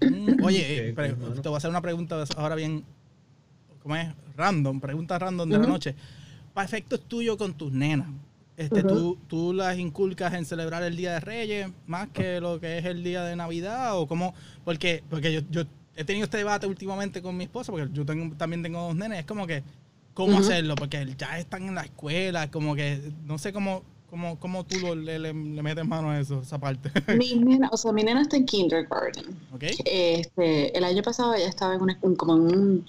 Mm, 0.00 0.42
Oye, 0.44 0.88
eh, 0.90 0.92
te 0.94 1.48
voy 1.48 1.54
a 1.54 1.56
hacer 1.56 1.70
una 1.70 1.82
pregunta 1.82 2.22
ahora 2.36 2.54
bien, 2.54 2.84
¿cómo 3.86 3.94
es? 3.94 4.08
Random, 4.36 4.80
pregunta 4.80 5.16
random 5.16 5.48
de 5.48 5.58
la 5.58 5.66
noche. 5.66 5.94
Para 6.52 6.64
efectos 6.64 7.02
tuyos 7.02 7.36
con 7.36 7.54
tus 7.54 7.70
nenas, 7.70 8.08
este. 8.56 8.82
¿tú, 8.82 9.16
¿tú 9.28 9.52
las 9.52 9.78
inculcas 9.78 10.34
en 10.34 10.44
celebrar 10.44 10.82
el 10.82 10.96
Día 10.96 11.12
de 11.12 11.20
Reyes 11.20 11.68
más 11.86 12.08
que 12.08 12.40
lo 12.40 12.58
que 12.58 12.78
es 12.78 12.84
el 12.84 13.04
Día 13.04 13.22
de 13.22 13.36
Navidad? 13.36 13.96
o 13.96 14.08
cómo? 14.08 14.34
Porque, 14.64 15.04
porque 15.08 15.32
yo, 15.32 15.40
yo 15.50 15.62
he 15.94 16.02
tenido 16.02 16.24
este 16.24 16.38
debate 16.38 16.66
últimamente 16.66 17.22
con 17.22 17.36
mi 17.36 17.44
esposa, 17.44 17.70
porque 17.70 17.88
yo 17.92 18.04
tengo, 18.04 18.34
también 18.34 18.60
tengo 18.60 18.82
dos 18.82 18.96
nenes, 18.96 19.20
es 19.20 19.24
como 19.24 19.46
que, 19.46 19.62
¿cómo 20.14 20.36
hacerlo? 20.38 20.74
Porque 20.74 21.06
ya 21.16 21.38
están 21.38 21.68
en 21.68 21.76
la 21.76 21.82
escuela, 21.82 22.50
como 22.50 22.74
que, 22.74 23.12
no 23.24 23.38
sé 23.38 23.52
cómo, 23.52 23.84
cómo, 24.10 24.38
cómo 24.38 24.64
tú 24.64 24.78
lo- 24.80 24.94
le, 24.94 25.18
le- 25.18 25.32
le 25.34 25.62
metes 25.62 25.84
mano 25.86 26.10
a 26.10 26.20
eso, 26.20 26.40
esa 26.42 26.58
parte. 26.58 26.90
Mi 27.16 27.34
nena, 27.36 27.68
o 27.72 27.76
sea, 27.76 27.92
mi 27.92 28.02
nena 28.02 28.22
está 28.22 28.36
en 28.36 28.46
kindergarten. 28.46 29.24
¿Ok? 29.52 29.64
Este, 29.84 30.76
el 30.76 30.84
año 30.84 31.02
pasado 31.02 31.34
ella 31.34 31.48
estaba 31.48 31.74
en 31.74 31.82
un, 31.82 32.16
como 32.16 32.34
en 32.36 32.40
un, 32.56 32.86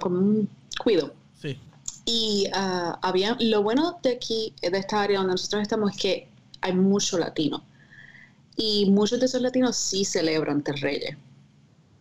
como 0.00 0.18
un 0.18 0.48
cuido. 0.82 1.12
Sí. 1.40 1.58
Y 2.04 2.48
ah, 2.54 2.98
había, 3.02 3.36
lo 3.40 3.62
bueno 3.62 3.98
de 4.02 4.12
aquí, 4.12 4.54
de 4.60 4.76
esta 4.78 5.02
área 5.02 5.18
donde 5.18 5.32
nosotros 5.34 5.62
estamos, 5.62 5.92
es 5.92 5.96
que 5.96 6.28
hay 6.60 6.72
mucho 6.74 7.18
latino. 7.18 7.64
Y 8.56 8.90
muchos 8.90 9.18
de 9.20 9.26
esos 9.26 9.40
latinos 9.40 9.76
sí 9.76 10.04
celebran 10.04 10.62
Ter 10.62 10.76
Reyes. 10.76 11.16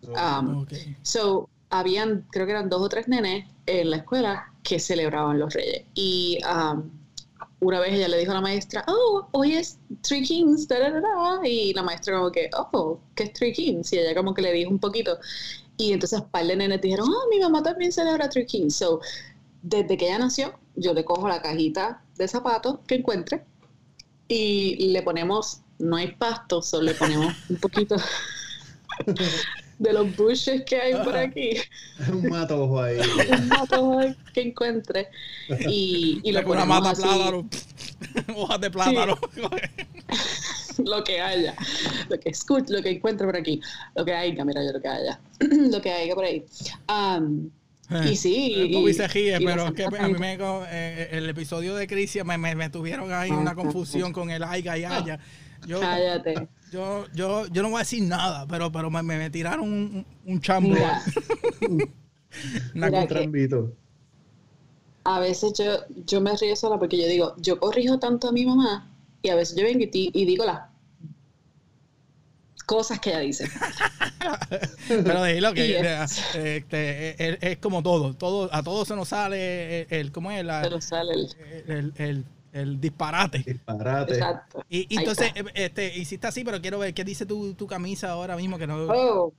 Um, 0.07 0.61
Ok. 0.61 0.73
So, 1.03 1.49
habían, 1.69 2.25
creo 2.31 2.45
que 2.45 2.51
eran 2.51 2.69
dos 2.69 2.81
o 2.81 2.89
tres 2.89 3.07
nenes 3.07 3.47
en 3.65 3.89
la 3.91 3.97
escuela 3.97 4.51
que 4.63 4.79
celebraban 4.79 5.39
los 5.39 5.53
reyes. 5.53 5.83
Y 5.93 6.39
um, 6.43 6.89
una 7.61 7.79
vez 7.79 7.93
ella 7.93 8.07
le 8.07 8.17
dijo 8.17 8.31
a 8.31 8.35
la 8.35 8.41
maestra, 8.41 8.83
oh, 8.87 9.27
hoy 9.31 9.53
es 9.53 9.77
Three 10.01 10.23
Kings, 10.23 10.67
da, 10.67 10.79
da, 10.79 10.89
da, 10.89 10.99
da". 10.99 11.47
y 11.47 11.73
la 11.73 11.83
maestra 11.83 12.17
como 12.17 12.31
que, 12.31 12.49
oh, 12.57 12.99
¿qué 13.15 13.23
es 13.23 13.33
Three 13.33 13.53
Kings? 13.53 13.93
Y 13.93 13.99
ella 13.99 14.15
como 14.15 14.33
que 14.33 14.41
le 14.41 14.51
dijo 14.51 14.71
un 14.71 14.79
poquito. 14.79 15.17
Y 15.77 15.93
entonces 15.93 16.19
un 16.19 16.29
par 16.29 16.45
de 16.45 16.55
nenes 16.55 16.81
dijeron, 16.81 17.07
oh, 17.09 17.29
mi 17.29 17.39
mamá 17.39 17.63
también 17.63 17.91
celebra 17.91 18.29
Three 18.29 18.45
Kings. 18.45 18.75
So, 18.75 18.99
desde 19.61 19.95
que 19.95 20.07
ella 20.07 20.19
nació, 20.19 20.53
yo 20.75 20.93
le 20.93 21.05
cojo 21.05 21.27
la 21.27 21.41
cajita 21.41 22.03
de 22.17 22.27
zapatos 22.27 22.79
que 22.87 22.95
encuentre 22.95 23.45
y 24.27 24.89
le 24.89 25.01
ponemos, 25.03 25.61
no 25.77 25.97
hay 25.97 26.13
pasto, 26.15 26.61
solo 26.61 26.83
le 26.83 26.93
ponemos 26.93 27.33
un 27.49 27.57
poquito 27.57 27.97
de 29.81 29.93
los 29.93 30.15
bushes 30.15 30.63
que 30.63 30.79
hay 30.79 30.93
por 30.93 31.15
Ajá. 31.15 31.21
aquí, 31.21 31.57
Un 32.11 32.29
matojo 32.29 32.81
ahí. 32.81 32.99
un 33.31 33.47
mato 33.47 33.99
que 34.33 34.41
encuentre 34.41 35.07
y, 35.67 36.21
y 36.23 36.31
lo 36.31 36.39
Saca 36.39 36.51
una 36.51 36.65
ponemos 36.65 36.67
mata 36.67 36.89
así, 36.91 37.01
plátano, 37.01 37.49
hojas 38.35 38.61
de 38.61 38.71
plátano. 38.71 39.17
lo 40.85 41.03
que 41.03 41.19
haya, 41.19 41.55
lo 42.09 42.19
que 42.19 42.29
escuche, 42.29 42.71
lo 42.71 42.83
que 42.83 42.91
encuentre 42.91 43.25
por 43.25 43.35
aquí, 43.35 43.59
lo 43.95 44.05
que 44.05 44.13
haya, 44.13 44.45
mira 44.45 44.63
yo 44.63 44.71
lo 44.71 44.81
que 44.81 44.87
haya, 44.87 45.19
lo 45.39 45.81
que 45.81 45.91
haya 45.91 46.13
por 46.13 46.25
ahí. 46.25 46.45
Um, 46.87 47.49
y 48.05 48.15
sí, 48.15 48.53
y, 48.55 48.73
Bobby 48.73 48.93
se 48.93 49.07
ríe, 49.07 49.37
y 49.37 49.45
pero 49.45 49.67
es 49.67 49.73
que 49.73 49.83
a 49.83 50.07
mí 50.07 50.13
me, 50.13 50.37
eh, 50.69 51.09
el 51.11 51.27
episodio 51.27 51.75
de 51.75 51.87
Crisia 51.87 52.23
me, 52.23 52.37
me, 52.37 52.55
me 52.55 52.69
tuvieron 52.69 53.11
ahí 53.11 53.31
una 53.31 53.55
confusión 53.55 54.13
con 54.13 54.29
el 54.29 54.43
Aiga 54.43 54.77
y 54.77 54.85
Aya. 54.85 55.19
Yo, 55.67 55.79
Cállate. 55.79 56.47
yo, 56.71 57.05
yo, 57.13 57.45
yo 57.47 57.61
no 57.61 57.69
voy 57.69 57.77
a 57.77 57.79
decir 57.79 58.03
nada, 58.03 58.47
pero, 58.47 58.71
pero 58.71 58.89
me, 58.89 59.03
me, 59.03 59.17
me 59.17 59.29
tiraron 59.29 59.65
un, 59.65 59.73
un- 59.73 60.05
un 60.25 60.41
chambo. 60.41 60.69
Mira, 60.69 61.01
Una 62.75 62.87
mira 62.87 63.01
Un 63.01 63.07
que- 63.07 63.13
trambito. 63.13 63.73
a 65.03 65.19
veces 65.19 65.53
yo, 65.57 65.65
yo 66.05 66.21
me 66.21 66.35
río 66.37 66.55
sola 66.55 66.79
porque 66.79 66.97
yo 67.01 67.07
digo, 67.07 67.35
yo 67.37 67.59
corrijo 67.59 67.99
tanto 67.99 68.29
a 68.29 68.31
mi 68.31 68.45
mamá 68.45 68.89
y 69.21 69.29
a 69.29 69.35
veces 69.35 69.55
yo 69.55 69.63
vengo 69.63 69.85
y, 69.91 70.25
digo 70.25 70.45
las 70.45 70.61
cosas 72.65 72.99
que 72.99 73.09
ella 73.09 73.19
dice. 73.19 73.49
Pero 74.87 75.23
dilo 75.25 75.53
que 75.53 75.77
eh, 75.77 76.03
es- 76.03 76.35
este, 76.35 77.31
es, 77.33 77.37
es 77.41 77.57
como 77.57 77.83
todo, 77.83 78.13
todo, 78.13 78.49
a 78.53 78.63
todos 78.63 78.87
se 78.87 78.95
nos 78.95 79.09
sale 79.09 79.81
el, 79.81 79.87
el- 79.89 80.11
¿cómo 80.11 80.31
es? 80.31 80.43
La- 80.45 80.61
Pero 80.61 80.79
sale 80.81 81.13
el... 81.13 81.29
el, 81.67 81.93
el, 81.97 82.25
el 82.53 82.79
disparate. 82.79 83.39
Disparate. 83.39 84.13
Exacto. 84.13 84.63
Y, 84.69 84.87
entonces, 84.97 85.31
está. 85.35 85.49
eh, 85.49 85.65
este, 85.65 85.97
hiciste 85.97 86.27
así, 86.27 86.43
pero 86.43 86.61
quiero 86.61 86.79
ver 86.79 86.93
qué 86.93 87.03
dice 87.03 87.25
tu, 87.25 87.53
tu 87.53 87.67
camisa 87.67 88.11
ahora 88.11 88.35
mismo 88.35 88.57
que 88.57 88.67
no. 88.67 88.77
Oh. 88.87 89.33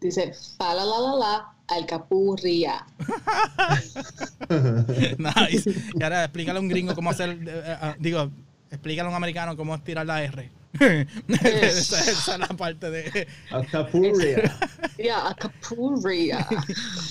Dice, 0.00 0.32
pala 0.58 0.84
la 0.84 1.00
la 1.00 1.14
la, 1.16 1.54
alcapurria. 1.68 2.84
Nice. 5.18 5.70
Y 5.94 6.02
ahora 6.02 6.24
explícale 6.24 6.58
a 6.58 6.60
un 6.60 6.68
gringo 6.68 6.94
cómo 6.94 7.10
hacer, 7.10 7.30
eh, 7.30 7.76
eh, 7.82 7.94
digo, 7.98 8.30
explícale 8.70 9.06
a 9.06 9.10
un 9.10 9.16
americano 9.16 9.56
cómo 9.56 9.74
es 9.74 9.82
tirar 9.82 10.04
la 10.04 10.22
R. 10.22 10.50
esa, 10.80 12.00
esa 12.00 12.34
es 12.34 12.38
la 12.38 12.48
parte 12.48 12.90
de... 12.90 13.28
Alcapuria. 13.50 14.56
Ya, 14.98 15.26
alcapurria. 15.26 16.46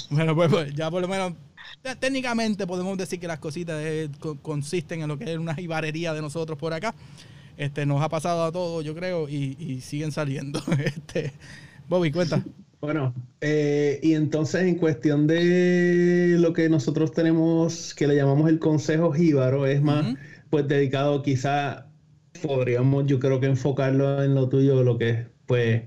Bueno, 0.09 0.35
pues, 0.35 0.49
pues, 0.49 0.73
ya 0.73 0.89
por 0.89 1.01
lo 1.01 1.07
menos, 1.07 1.33
técnicamente 1.99 2.67
podemos 2.67 2.97
decir 2.97 3.19
que 3.19 3.27
las 3.27 3.39
cositas 3.39 3.81
eh, 3.83 4.09
co- 4.19 4.37
consisten 4.41 5.01
en 5.01 5.07
lo 5.07 5.17
que 5.17 5.31
es 5.33 5.37
una 5.37 5.55
jibarería 5.55 6.13
de 6.13 6.21
nosotros 6.21 6.57
por 6.57 6.73
acá. 6.73 6.95
Este, 7.57 7.85
nos 7.85 8.01
ha 8.01 8.09
pasado 8.09 8.43
a 8.45 8.51
todos, 8.51 8.83
yo 8.85 8.95
creo, 8.95 9.29
y, 9.29 9.55
y 9.59 9.81
siguen 9.81 10.11
saliendo. 10.11 10.61
Este, 10.85 11.33
Bobby, 11.89 12.11
cuenta. 12.11 12.43
Bueno, 12.81 13.13
eh, 13.39 13.99
y 14.03 14.13
entonces 14.13 14.63
en 14.63 14.75
cuestión 14.75 15.25
de 15.25 16.35
lo 16.39 16.51
que 16.51 16.67
nosotros 16.69 17.13
tenemos, 17.13 17.93
que 17.95 18.07
le 18.07 18.15
llamamos 18.15 18.49
el 18.49 18.59
Consejo 18.59 19.13
Jíbaro, 19.13 19.65
es 19.65 19.81
más, 19.81 20.13
pues 20.49 20.67
dedicado 20.67 21.21
quizá, 21.23 21.89
podríamos 22.41 23.05
yo 23.07 23.19
creo 23.19 23.39
que 23.39 23.45
enfocarlo 23.47 24.21
en 24.23 24.35
lo 24.35 24.49
tuyo, 24.49 24.83
lo 24.83 24.97
que 24.97 25.09
es, 25.09 25.27
pues, 25.45 25.83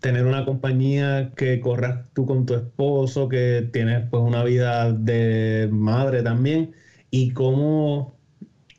tener 0.00 0.24
una 0.26 0.44
compañía 0.44 1.32
que 1.36 1.60
corras 1.60 2.06
tú 2.14 2.26
con 2.26 2.46
tu 2.46 2.54
esposo, 2.54 3.28
que 3.28 3.68
tienes 3.72 4.08
pues 4.10 4.22
una 4.22 4.44
vida 4.44 4.92
de 4.92 5.68
madre 5.70 6.22
también, 6.22 6.74
y 7.10 7.30
cómo, 7.32 8.18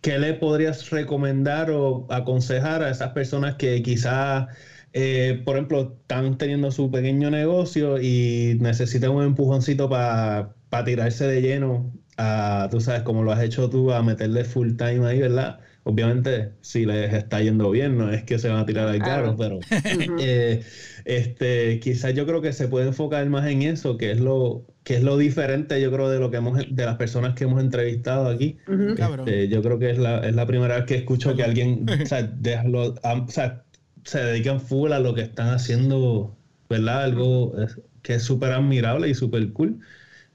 ¿qué 0.01 0.17
le 0.19 0.33
podrías 0.35 0.89
recomendar 0.89 1.71
o 1.71 2.05
aconsejar 2.09 2.83
a 2.83 2.89
esas 2.89 3.11
personas 3.11 3.55
que 3.55 3.81
quizás, 3.81 4.47
eh, 4.93 5.41
por 5.45 5.55
ejemplo, 5.55 5.97
están 6.01 6.37
teniendo 6.37 6.71
su 6.71 6.91
pequeño 6.91 7.29
negocio 7.29 7.99
y 8.01 8.57
necesitan 8.59 9.11
un 9.11 9.23
empujoncito 9.23 9.89
para 9.89 10.55
tirarse 10.85 11.25
de 11.27 11.41
lleno 11.41 11.91
a, 12.17 12.67
tú 12.71 12.79
sabes, 12.81 13.03
como 13.03 13.23
lo 13.23 13.31
has 13.31 13.41
hecho 13.43 13.69
tú, 13.69 13.91
a 13.91 14.01
meterle 14.03 14.43
full 14.45 14.75
time 14.75 15.05
ahí, 15.07 15.19
¿verdad? 15.21 15.59
Obviamente, 15.89 16.51
si 16.61 16.85
les 16.85 17.13
está 17.13 17.41
yendo 17.41 17.71
bien, 17.71 17.97
no 17.97 18.11
es 18.11 18.23
que 18.23 18.37
se 18.37 18.47
van 18.47 18.59
a 18.59 18.65
tirar 18.65 18.87
al 18.87 18.99
carro, 18.99 19.35
Claro. 19.35 19.59
pero 19.59 19.59
eh, 20.19 20.63
este, 21.05 21.79
quizás 21.79 22.13
yo 22.13 22.25
creo 22.27 22.41
que 22.41 22.53
se 22.53 22.67
puede 22.67 22.87
enfocar 22.87 23.27
más 23.29 23.47
en 23.49 23.63
eso, 23.63 23.97
que 23.97 24.11
es 24.11 24.19
lo, 24.19 24.65
que 24.83 24.95
es 24.97 25.03
lo 25.03 25.17
diferente, 25.17 25.81
yo 25.81 25.91
creo, 25.91 26.09
de 26.09 26.19
lo 26.19 26.29
que 26.29 26.37
hemos, 26.37 26.57
de 26.69 26.85
las 26.85 26.97
personas 26.97 27.33
que 27.33 27.45
hemos 27.45 27.59
entrevistado 27.61 28.27
aquí. 28.29 28.57
Este, 28.97 29.47
yo 29.47 29.61
creo 29.63 29.79
que 29.79 29.89
es 29.89 29.97
la, 29.97 30.19
es 30.19 30.35
la 30.35 30.45
primera 30.45 30.75
vez 30.75 30.85
que 30.85 30.95
escucho 30.95 31.35
que 31.35 31.43
alguien 31.43 31.85
o 32.03 32.05
sea, 32.05 32.21
déjalo- 32.21 32.99
am- 33.03 33.25
o 33.27 33.31
sea, 33.31 33.63
se 34.03 34.19
dedican 34.23 34.61
full 34.61 34.91
a 34.93 34.99
lo 34.99 35.13
que 35.15 35.21
están 35.21 35.49
haciendo, 35.49 36.35
¿verdad? 36.69 37.03
Algo 37.05 37.57
es- 37.59 37.79
que 38.03 38.13
es 38.15 38.23
súper 38.23 38.51
admirable 38.51 39.09
y 39.09 39.15
súper 39.15 39.51
cool. 39.53 39.79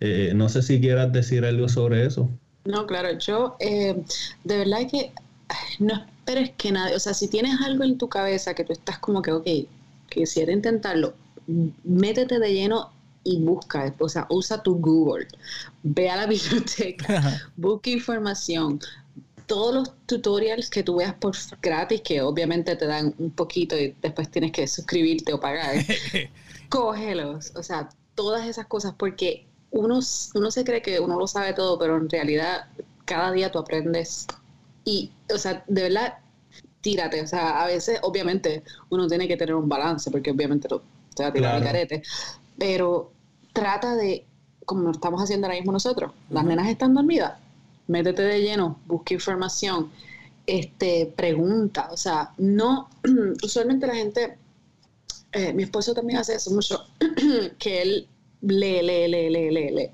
Eh, 0.00 0.32
no 0.34 0.48
sé 0.48 0.62
si 0.62 0.80
quieras 0.80 1.12
decir 1.12 1.44
algo 1.44 1.68
sobre 1.68 2.04
eso. 2.04 2.28
No, 2.66 2.86
claro, 2.86 3.18
yo 3.18 3.56
eh, 3.60 3.94
de 4.44 4.58
verdad 4.58 4.78
que 4.90 5.12
no 5.78 5.94
esperes 5.94 6.52
que 6.56 6.72
nadie, 6.72 6.96
o 6.96 6.98
sea, 6.98 7.14
si 7.14 7.28
tienes 7.28 7.60
algo 7.60 7.84
en 7.84 7.98
tu 7.98 8.08
cabeza 8.08 8.54
que 8.54 8.64
tú 8.64 8.72
estás 8.72 8.98
como 8.98 9.22
que, 9.22 9.32
ok, 9.32 9.46
quisiera 10.08 10.52
intentarlo, 10.52 11.14
métete 11.84 12.38
de 12.38 12.52
lleno 12.52 12.90
y 13.24 13.40
busca, 13.40 13.92
o 13.98 14.08
sea, 14.08 14.26
usa 14.30 14.62
tu 14.62 14.76
Google, 14.76 15.28
ve 15.82 16.10
a 16.10 16.16
la 16.16 16.26
biblioteca, 16.26 17.40
busca 17.56 17.90
información, 17.90 18.80
todos 19.46 19.74
los 19.74 19.92
tutorials 20.06 20.70
que 20.70 20.82
tú 20.82 20.96
veas 20.96 21.14
por 21.14 21.34
gratis, 21.60 22.00
que 22.02 22.22
obviamente 22.22 22.76
te 22.76 22.86
dan 22.86 23.14
un 23.18 23.30
poquito 23.30 23.78
y 23.78 23.94
después 24.00 24.30
tienes 24.30 24.52
que 24.52 24.66
suscribirte 24.66 25.32
o 25.32 25.40
pagar, 25.40 25.76
cógelos, 26.68 27.52
o 27.54 27.62
sea, 27.62 27.90
todas 28.14 28.46
esas 28.46 28.66
cosas, 28.66 28.94
porque 28.96 29.46
uno, 29.70 30.00
uno 30.34 30.50
se 30.50 30.64
cree 30.64 30.82
que 30.82 31.00
uno 31.00 31.18
lo 31.18 31.26
sabe 31.26 31.52
todo, 31.52 31.78
pero 31.78 31.96
en 31.96 32.08
realidad 32.08 32.68
cada 33.04 33.32
día 33.32 33.50
tú 33.50 33.58
aprendes 33.58 34.26
y, 34.84 35.10
o 35.32 35.38
sea, 35.38 35.64
de 35.66 35.82
verdad, 35.82 36.18
tírate, 36.80 37.22
o 37.22 37.26
sea, 37.26 37.62
a 37.62 37.66
veces, 37.66 37.98
obviamente, 38.02 38.62
uno 38.90 39.06
tiene 39.06 39.26
que 39.26 39.36
tener 39.36 39.54
un 39.54 39.68
balance, 39.68 40.10
porque 40.10 40.30
obviamente 40.30 40.68
lo, 40.68 40.82
te 41.14 41.22
va 41.22 41.30
a 41.30 41.32
tirar 41.32 41.56
el 41.56 41.64
carete, 41.64 42.02
pero 42.58 43.10
trata 43.52 43.96
de, 43.96 44.26
como 44.66 44.90
estamos 44.90 45.22
haciendo 45.22 45.46
ahora 45.46 45.58
mismo 45.58 45.72
nosotros, 45.72 46.12
las 46.30 46.44
nenas 46.44 46.68
están 46.68 46.94
dormidas, 46.94 47.38
métete 47.86 48.22
de 48.22 48.42
lleno, 48.42 48.78
busca 48.86 49.14
información, 49.14 49.90
este, 50.46 51.12
pregunta, 51.16 51.88
o 51.90 51.96
sea, 51.96 52.32
no, 52.36 52.90
usualmente 53.42 53.86
la 53.86 53.94
gente, 53.94 54.36
eh, 55.32 55.52
mi 55.52 55.62
esposo 55.62 55.94
también 55.94 56.18
hace 56.18 56.34
eso 56.34 56.50
mucho, 56.50 56.84
que 57.58 57.82
él 57.82 58.08
lee, 58.42 58.82
lee, 58.82 59.08
lee, 59.08 59.30
lee, 59.30 59.50
lee, 59.50 59.70
lee. 59.70 59.90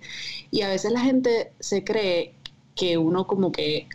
Y 0.51 0.63
a 0.63 0.69
veces 0.69 0.91
la 0.93 1.01
gente 1.01 1.53
se 1.61 1.85
cree 1.85 2.35
que 2.75 2.99
uno 2.99 3.27
como 3.27 3.53
que, 3.53 3.89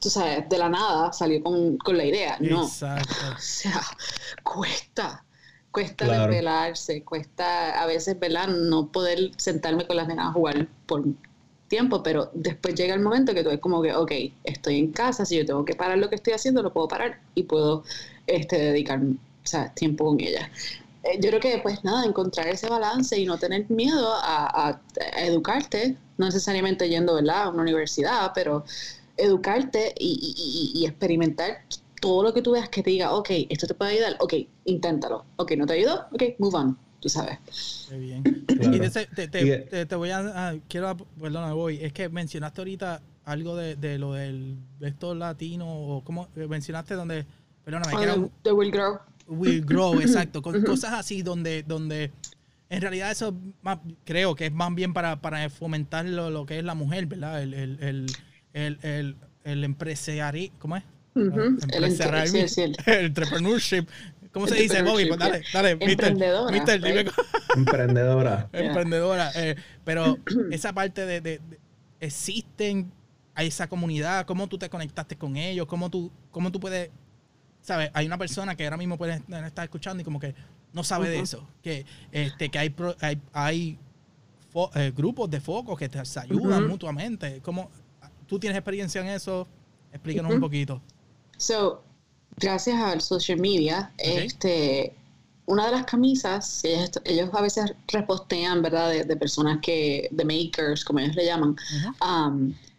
tú 0.00 0.10
sabes, 0.10 0.48
de 0.48 0.58
la 0.58 0.68
nada 0.68 1.12
salió 1.12 1.42
con, 1.42 1.78
la 1.86 2.04
idea. 2.04 2.36
No. 2.40 2.64
Exacto. 2.64 3.14
O 3.36 3.38
sea, 3.38 3.80
cuesta. 4.42 5.24
Cuesta 5.70 6.04
desvelarse, 6.04 7.04
cuesta 7.04 7.80
a 7.80 7.86
veces, 7.86 8.18
¿verdad? 8.18 8.48
No 8.48 8.88
poder 8.90 9.30
sentarme 9.36 9.86
con 9.86 9.96
las 9.96 10.08
nenas 10.08 10.28
a 10.28 10.32
jugar 10.32 10.66
por 10.86 11.04
tiempo, 11.68 12.02
pero 12.02 12.28
después 12.34 12.74
llega 12.74 12.92
el 12.92 13.00
momento 13.00 13.32
que 13.34 13.44
tú 13.44 13.50
es 13.50 13.60
como 13.60 13.80
que, 13.80 13.94
ok, 13.94 14.10
estoy 14.42 14.80
en 14.80 14.90
casa, 14.90 15.24
si 15.24 15.36
yo 15.36 15.46
tengo 15.46 15.64
que 15.64 15.76
parar 15.76 15.98
lo 15.98 16.08
que 16.08 16.16
estoy 16.16 16.32
haciendo, 16.32 16.60
lo 16.62 16.72
puedo 16.72 16.88
parar 16.88 17.20
y 17.36 17.44
puedo 17.44 17.84
este, 18.26 18.58
dedicar 18.58 19.00
tiempo 19.74 20.06
con 20.06 20.20
ella. 20.20 20.50
Eh, 21.02 21.18
yo 21.20 21.30
creo 21.30 21.40
que 21.40 21.58
pues 21.62 21.82
nada, 21.84 22.04
encontrar 22.04 22.48
ese 22.48 22.68
balance 22.68 23.18
y 23.18 23.24
no 23.24 23.38
tener 23.38 23.70
miedo 23.70 24.12
a, 24.12 24.80
educarte, 25.16 25.96
no 26.18 26.26
necesariamente 26.26 26.88
yendo 26.88 27.14
¿verdad? 27.14 27.44
a 27.44 27.48
una 27.48 27.62
universidad, 27.62 28.32
pero 28.34 28.64
educarte 29.20 29.94
y, 29.98 30.84
experimentar 30.86 31.64
todo 32.00 32.22
lo 32.22 32.32
que 32.32 32.42
tú 32.42 32.52
veas 32.52 32.68
que 32.68 32.82
te 32.82 32.90
diga, 32.90 33.12
ok, 33.12 33.30
esto 33.48 33.66
te 33.66 33.74
puede 33.74 33.92
ayudar, 33.92 34.16
ok, 34.20 34.34
inténtalo, 34.64 35.24
ok, 35.36 35.52
no 35.52 35.66
te 35.66 35.74
ayudó, 35.74 36.06
ok, 36.12 36.22
move 36.38 36.56
on, 36.56 36.78
tú 36.98 37.08
sabes. 37.08 37.38
Qué 37.88 37.98
bien. 37.98 38.22
Y 38.48 38.80
te, 38.80 39.86
te, 39.86 39.94
voy 39.96 40.10
a, 40.10 40.18
ah, 40.34 40.54
quiero, 40.68 40.96
perdona, 40.96 41.52
voy, 41.52 41.78
es 41.82 41.92
que 41.92 42.08
mencionaste 42.08 42.62
ahorita 42.62 43.02
algo 43.24 43.54
de, 43.54 43.76
de 43.76 43.98
lo 43.98 44.14
del 44.14 44.56
de 44.78 44.88
estos 44.88 45.16
latinos, 45.16 45.68
o 45.70 46.02
cómo 46.04 46.28
mencionaste 46.34 46.94
donde, 46.94 47.26
perdóname, 47.64 47.94
oh, 47.94 48.02
era, 48.02 48.16
the 48.42 48.52
Will 48.52 48.70
Grow 48.70 48.98
will 49.30 49.64
grow, 49.64 49.94
exacto. 50.00 50.42
Con 50.42 50.62
cosas 50.62 50.92
así 50.92 51.22
donde, 51.22 51.62
donde 51.62 52.10
en 52.68 52.80
realidad 52.80 53.10
eso 53.10 53.34
creo 54.04 54.34
que 54.34 54.46
es 54.46 54.52
más 54.52 54.74
bien 54.74 54.92
para, 54.92 55.20
para 55.20 55.48
fomentar 55.48 56.04
lo, 56.04 56.44
que 56.46 56.58
es 56.58 56.64
la 56.64 56.74
mujer, 56.74 57.06
¿verdad? 57.06 57.42
El, 57.42 57.54
el, 57.54 57.78
el, 57.80 58.06
el, 58.52 59.16
el 59.44 59.64
empresarial, 59.64 60.50
¿cómo 60.58 60.76
es? 60.76 60.84
el, 61.14 61.84
entrepreneurship. 62.86 63.86
¿Cómo 64.32 64.46
se 64.46 64.54
dice, 64.54 64.82
Bobby? 64.82 65.06
Pues 65.06 65.18
dale, 65.18 65.42
dale, 65.52 65.70
Emprendedora. 65.80 66.52
Mister, 66.52 66.80
Emprendedora. 67.56 68.48
Emprendedora. 68.52 69.32
Eh, 69.34 69.56
pero 69.84 70.18
esa 70.52 70.72
parte 70.72 71.04
de, 71.04 71.20
de, 71.20 71.40
existen 71.98 72.92
a 73.34 73.42
esa 73.42 73.68
comunidad, 73.68 74.26
cómo 74.26 74.48
tú 74.48 74.56
te 74.56 74.70
conectaste 74.70 75.16
con 75.16 75.36
ellos, 75.36 75.66
cómo 75.66 75.90
tú, 75.90 76.12
cómo 76.30 76.52
tú 76.52 76.60
puedes 76.60 76.90
¿sabes? 77.62 77.90
Hay 77.92 78.06
una 78.06 78.18
persona 78.18 78.56
que 78.56 78.64
ahora 78.64 78.76
mismo 78.76 78.96
puede 78.96 79.14
estar 79.46 79.64
escuchando 79.64 80.00
y 80.00 80.04
como 80.04 80.18
que 80.18 80.34
no 80.72 80.84
sabe 80.84 81.08
de 81.08 81.20
eso. 81.20 81.46
Que, 81.62 81.84
este, 82.12 82.48
que 82.48 82.58
hay, 82.58 82.74
hay, 83.00 83.20
hay 83.32 83.78
eh, 84.74 84.92
grupos 84.96 85.30
de 85.30 85.40
focos 85.40 85.78
que 85.78 85.88
te 85.88 85.98
ayudan 85.98 86.66
mutuamente. 86.68 87.40
¿Cómo, 87.42 87.70
¿Tú 88.30 88.38
tienes 88.38 88.56
experiencia 88.56 89.00
en 89.00 89.08
eso? 89.08 89.48
Explícanos 89.92 90.32
un 90.32 90.40
poquito. 90.40 90.80
So, 91.36 91.82
gracias 92.36 92.80
al 92.80 93.00
social 93.00 93.40
media, 93.40 93.92
este, 93.98 94.94
una 95.46 95.66
de 95.66 95.72
las 95.72 95.84
camisas, 95.84 96.62
ellos, 96.64 97.28
a 97.32 97.42
veces 97.42 97.74
repostean, 97.88 98.62
¿verdad? 98.62 99.04
De, 99.04 99.16
personas 99.16 99.58
que, 99.60 100.08
de 100.12 100.24
makers, 100.24 100.84
como 100.84 101.00
ellos 101.00 101.16
le 101.16 101.24
llaman, 101.24 101.56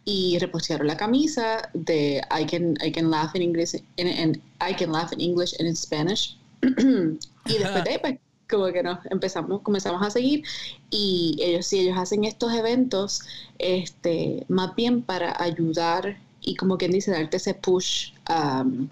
y 0.06 0.38
repostearon 0.38 0.86
la 0.86 0.96
camisa 0.96 1.68
de 1.74 2.22
I 2.30 2.46
can, 2.46 2.74
I 2.82 2.90
can 2.90 3.10
laugh 3.10 3.36
in 3.36 3.42
English 3.42 3.74
and 3.98 4.40
I 4.58 4.74
can 4.74 4.90
laugh 4.90 5.12
in 5.12 5.20
English 5.20 5.52
and 5.58 5.68
in 5.68 5.76
Spanish. 5.76 6.38
y 6.62 7.58
después 7.58 7.84
de 7.84 7.98
pues, 7.98 8.18
como 8.52 8.66
que 8.72 8.82
nos 8.82 8.98
empezamos, 9.10 9.62
comenzamos 9.62 10.06
a 10.06 10.10
seguir 10.10 10.44
y 10.90 11.36
ellos 11.40 11.66
sí, 11.66 11.80
ellos 11.80 11.98
hacen 11.98 12.24
estos 12.24 12.52
eventos 12.52 13.22
este, 13.58 14.44
más 14.48 14.76
bien 14.76 15.02
para 15.02 15.42
ayudar 15.42 16.18
y 16.42 16.54
como 16.56 16.76
quien 16.76 16.92
dice, 16.92 17.10
darte 17.12 17.38
ese 17.38 17.54
push 17.54 18.12
um, 18.28 18.88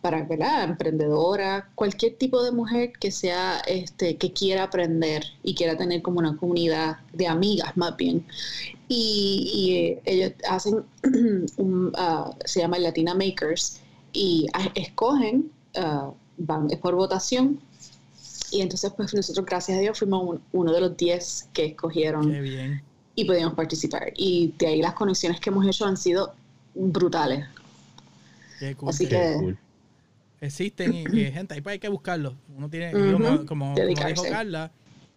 para 0.00 0.26
la 0.26 0.64
emprendedora, 0.64 1.68
cualquier 1.74 2.16
tipo 2.16 2.42
de 2.42 2.50
mujer 2.50 2.92
que 2.98 3.10
sea, 3.10 3.58
este, 3.66 4.16
que 4.16 4.32
quiera 4.32 4.64
aprender 4.64 5.22
y 5.42 5.54
quiera 5.54 5.76
tener 5.76 6.00
como 6.00 6.18
una 6.18 6.36
comunidad 6.36 6.96
de 7.12 7.26
amigas 7.26 7.76
más 7.76 7.94
bien. 7.96 8.24
Y, 8.88 9.76
eh, 9.76 10.02
ellos 10.06 10.32
hacen, 10.48 10.84
un, 11.58 11.88
uh, 11.88 12.32
se 12.44 12.60
llama 12.60 12.78
Latina 12.78 13.14
Makers, 13.14 13.80
y 14.12 14.46
escogen, 14.74 15.52
uh, 15.76 16.12
van, 16.38 16.70
es 16.70 16.78
por 16.78 16.94
votación, 16.94 17.60
y 18.50 18.60
entonces 18.60 18.92
pues 18.96 19.14
nosotros 19.14 19.46
gracias 19.46 19.78
a 19.78 19.80
Dios 19.80 19.98
fuimos 19.98 20.38
uno 20.52 20.72
de 20.72 20.80
los 20.80 20.96
10 20.96 21.48
que 21.52 21.66
escogieron 21.66 22.32
y 23.14 23.24
pudimos 23.24 23.54
participar. 23.54 24.12
Y 24.16 24.54
de 24.58 24.66
ahí 24.66 24.82
las 24.82 24.94
conexiones 24.94 25.40
que 25.40 25.50
hemos 25.50 25.66
hecho 25.66 25.84
han 25.86 25.96
sido 25.96 26.34
brutales. 26.74 27.46
Así 28.86 29.08
que... 29.08 29.56
Existen 30.40 30.94
y, 30.94 31.30
gente, 31.30 31.54
ahí 31.54 31.60
pues 31.60 31.74
hay 31.74 31.78
que 31.78 31.88
buscarlo. 31.88 32.34
Uno 32.56 32.70
tiene, 32.70 32.92
como, 32.92 33.44
como, 33.44 33.74
dijo 33.74 34.22
Carla, 34.22 34.70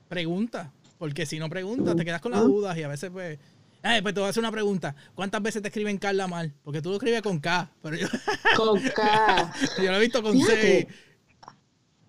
pregunta. 0.10 0.72
Porque 0.98 1.26
si 1.26 1.40
no 1.40 1.50
preguntas, 1.50 1.96
te 1.96 2.04
quedas 2.04 2.22
con 2.22 2.34
las 2.34 2.44
dudas 2.44 2.78
y 2.78 2.84
a 2.84 2.88
veces 2.88 3.10
pues... 3.10 3.40
Eh, 3.86 4.00
pues 4.02 4.14
te 4.14 4.22
voy 4.22 4.28
a 4.28 4.30
hacer 4.30 4.40
una 4.42 4.52
pregunta. 4.52 4.96
¿Cuántas 5.14 5.42
veces 5.42 5.62
te 5.62 5.68
escriben 5.68 5.98
Carla 5.98 6.26
mal? 6.28 6.54
Porque 6.64 6.82
tú 6.82 6.90
lo 6.90 6.96
escribes 6.96 7.22
con 7.22 7.40
K. 7.40 7.70
Pero 7.82 7.98
yo... 7.98 8.08
Con 8.56 8.80
K. 8.80 9.54
yo 9.78 9.92
lo 9.92 9.98
he 9.98 10.00
visto 10.00 10.24
con 10.24 10.40
C. 10.40 10.88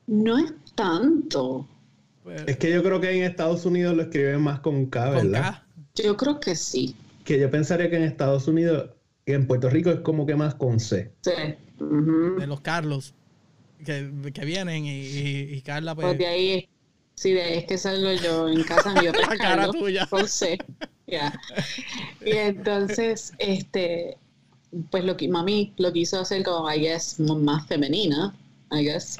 No 0.06 0.38
es 0.38 0.52
tanto. 0.74 1.66
Es 2.46 2.56
que 2.56 2.72
yo 2.72 2.82
creo 2.82 3.00
que 3.00 3.10
en 3.10 3.24
Estados 3.24 3.66
Unidos 3.66 3.94
lo 3.94 4.02
escriben 4.02 4.40
más 4.40 4.60
con 4.60 4.86
K, 4.86 5.10
¿verdad? 5.10 5.22
Con 5.22 5.32
K. 5.32 5.66
Yo 6.02 6.16
creo 6.16 6.40
que 6.40 6.56
sí. 6.56 6.96
Que 7.24 7.38
yo 7.38 7.50
pensaría 7.50 7.90
que 7.90 7.96
en 7.96 8.02
Estados 8.02 8.48
Unidos 8.48 8.90
en 9.26 9.46
Puerto 9.46 9.70
Rico 9.70 9.90
es 9.90 10.00
como 10.00 10.26
que 10.26 10.34
más 10.34 10.54
con 10.54 10.80
C. 10.80 11.12
Sí. 11.22 11.32
De 12.38 12.46
los 12.46 12.60
Carlos 12.60 13.14
que, 13.84 14.10
que 14.32 14.44
vienen 14.44 14.86
y, 14.86 14.90
y, 14.90 15.60
Carla 15.60 15.94
pues... 15.94 16.06
pues... 16.06 16.18
de 16.18 16.26
ahí, 16.26 16.68
sí, 17.14 17.32
de 17.32 17.42
ahí 17.42 17.58
es 17.58 17.64
que 17.64 17.78
salgo 17.78 18.12
yo 18.12 18.48
en 18.48 18.62
casa 18.64 18.94
mío. 19.00 19.12
La 19.30 19.36
cara 19.36 19.70
tuya. 19.70 20.06
Con 20.06 20.26
C. 20.28 20.58
Ya. 21.06 21.38
Y 22.24 22.32
entonces, 22.32 23.32
este, 23.38 24.16
pues 24.90 25.04
lo 25.04 25.16
que 25.16 25.28
mami 25.28 25.72
lo 25.76 25.92
quiso 25.92 26.20
hacer 26.20 26.42
como, 26.42 26.70
I 26.70 26.80
guess, 26.80 27.20
más 27.20 27.66
femenina, 27.66 28.34
I 28.74 28.84
guess, 28.84 29.18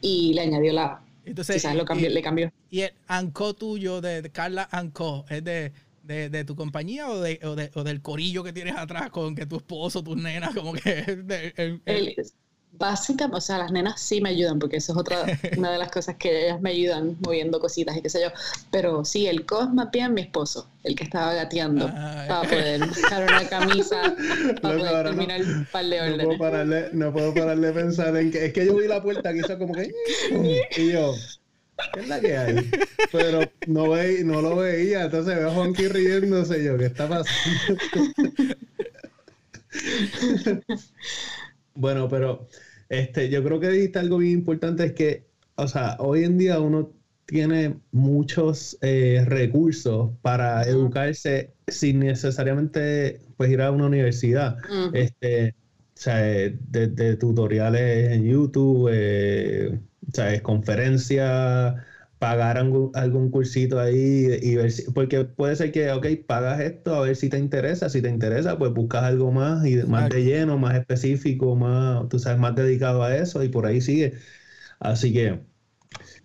y 0.00 0.34
le 0.34 0.42
añadió 0.42 0.72
la... 0.72 1.02
Entonces, 1.24 1.64
lo 1.74 1.84
cambió, 1.84 2.10
le 2.10 2.22
cambió. 2.22 2.52
Y 2.70 2.80
el 2.80 2.92
anco 3.06 3.54
tuyo 3.54 4.00
de 4.00 4.28
Carla 4.32 4.68
Anco 4.72 5.24
es 5.28 5.44
de 5.44 5.72
de, 6.02 6.28
de 6.28 6.44
tu 6.44 6.56
compañía 6.56 7.08
o, 7.08 7.20
de, 7.20 7.38
o, 7.44 7.54
de, 7.54 7.70
o, 7.74 7.84
del 7.84 8.02
corillo 8.02 8.42
que 8.42 8.52
tienes 8.52 8.76
atrás 8.76 9.10
con 9.10 9.34
que 9.34 9.46
tu 9.46 9.56
esposo, 9.56 10.02
tus 10.02 10.16
nenas, 10.16 10.54
como 10.54 10.72
que... 10.72 11.80
básicamente, 12.72 13.36
o 13.36 13.40
sea, 13.40 13.58
las 13.58 13.70
nenas 13.70 14.00
sí 14.00 14.20
me 14.20 14.30
ayudan 14.30 14.58
porque 14.58 14.76
eso 14.76 14.92
es 14.92 14.98
otra, 14.98 15.24
una 15.56 15.70
de 15.70 15.78
las 15.78 15.90
cosas 15.90 16.16
que 16.16 16.46
ellas 16.46 16.60
me 16.60 16.70
ayudan 16.70 17.16
moviendo 17.20 17.60
cositas 17.60 17.96
y 17.96 18.02
qué 18.02 18.08
sé 18.08 18.22
yo. 18.22 18.28
Pero 18.70 19.04
sí, 19.04 19.26
el 19.26 19.44
co 19.46 19.62
es 19.62 19.70
más 19.70 19.90
bien 19.90 20.14
mi 20.14 20.22
esposo, 20.22 20.68
el 20.84 20.94
que 20.94 21.04
estaba 21.04 21.34
gateando 21.34 21.88
ah, 21.92 22.24
para 22.28 22.48
poder 22.48 22.86
buscar 22.86 23.22
una 23.22 23.48
camisa, 23.48 24.14
para 24.62 24.78
poder 24.78 25.04
terminar 25.04 25.40
el 25.40 25.66
par 25.66 25.84
de 25.86 26.00
órdenes. 26.00 26.18
No 26.18 26.24
puedo, 26.24 26.38
pararle, 26.38 26.88
no 26.92 27.12
puedo 27.12 27.34
pararle 27.34 27.66
de 27.68 27.72
pensar 27.72 28.16
en 28.16 28.30
que 28.30 28.46
es 28.46 28.52
que 28.52 28.66
yo 28.66 28.76
vi 28.76 28.88
la 28.88 29.02
puerta 29.02 29.32
que 29.32 29.38
hizo 29.38 29.58
como 29.58 29.74
que... 29.74 29.90
Y 30.76 30.92
yo... 30.92 31.14
¿Qué 31.94 32.00
es 32.00 32.08
la 32.08 32.20
que 32.20 32.36
hay? 32.36 32.70
Pero 33.10 33.40
no, 33.66 33.90
ve, 33.90 34.22
no 34.24 34.40
lo 34.40 34.54
veía, 34.54 35.04
entonces 35.04 35.34
veo 35.34 35.50
a 35.50 35.52
Honky 35.52 35.88
riéndose 35.88 36.62
yo, 36.62 36.78
¿qué 36.78 36.86
está 36.86 37.08
pasando? 37.08 37.28
bueno, 41.74 42.08
pero 42.08 42.48
este, 42.88 43.28
yo 43.30 43.42
creo 43.42 43.60
que 43.60 43.68
dijiste 43.68 43.98
algo 43.98 44.18
bien 44.18 44.32
importante, 44.32 44.84
es 44.86 44.92
que 44.92 45.32
o 45.56 45.68
sea, 45.68 45.96
hoy 45.98 46.24
en 46.24 46.38
día 46.38 46.60
uno 46.60 46.92
tiene 47.26 47.76
muchos 47.92 48.76
eh, 48.82 49.24
recursos 49.26 50.10
para 50.22 50.62
educarse 50.64 51.52
sin 51.68 52.00
necesariamente 52.00 53.20
pues 53.36 53.50
ir 53.50 53.62
a 53.62 53.70
una 53.70 53.86
universidad. 53.86 54.56
Este, 54.92 55.50
o 55.50 56.00
sea, 56.02 56.16
desde 56.16 57.16
tutoriales 57.16 58.12
en 58.12 58.24
YouTube, 58.24 58.90
eh, 58.92 59.78
o 60.08 60.10
sea, 60.12 60.42
conferencias, 60.42 61.74
pagar 62.22 62.56
algún, 62.56 63.30
cursito 63.32 63.80
ahí 63.80 64.38
y 64.40 64.54
ver 64.54 64.70
si, 64.70 64.88
porque 64.92 65.24
puede 65.24 65.56
ser 65.56 65.72
que, 65.72 65.90
ok, 65.90 66.06
pagas 66.24 66.60
esto 66.60 66.94
a 66.94 67.00
ver 67.00 67.16
si 67.16 67.28
te 67.28 67.36
interesa, 67.36 67.88
si 67.88 68.00
te 68.00 68.08
interesa, 68.08 68.56
pues 68.58 68.72
buscas 68.72 69.02
algo 69.02 69.32
más 69.32 69.66
y 69.66 69.74
más 69.82 70.08
de 70.08 70.22
lleno, 70.22 70.56
más 70.56 70.76
específico, 70.76 71.56
más, 71.56 72.08
tú 72.08 72.20
sabes, 72.20 72.38
más 72.38 72.54
dedicado 72.54 73.02
a 73.02 73.16
eso 73.16 73.42
y 73.42 73.48
por 73.48 73.66
ahí 73.66 73.80
sigue. 73.80 74.12
Así 74.78 75.12
que 75.12 75.40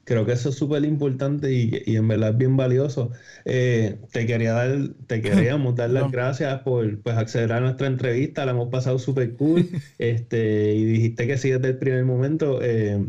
creo 0.04 0.24
que 0.24 0.34
eso 0.34 0.50
es 0.50 0.56
súper 0.56 0.86
importante 0.86 1.52
y, 1.52 1.82
y, 1.88 1.96
en 1.96 2.08
verdad 2.08 2.30
es 2.30 2.38
bien 2.38 2.58
valioso. 2.58 3.10
Eh, 3.46 3.98
te 4.12 4.28
quería 4.28 4.54
dar, 4.54 4.90
te 5.08 5.20
queríamos 5.24 5.76
dar 5.76 5.90
las 5.90 6.12
gracias 6.12 6.62
por 6.62 7.02
pues, 7.02 7.18
acceder 7.18 7.54
a 7.54 7.60
nuestra 7.60 7.88
entrevista, 7.88 8.46
la 8.46 8.52
hemos 8.52 8.70
pasado 8.70 9.00
súper 9.00 9.36
cool, 9.36 9.68
este, 9.98 10.76
y 10.76 10.86
dijiste 10.86 11.26
que 11.26 11.40
sí 11.40 11.50
desde 11.50 11.70
el 11.70 11.80
primer 11.80 12.06
momento. 12.06 12.60
Eh, 12.62 13.04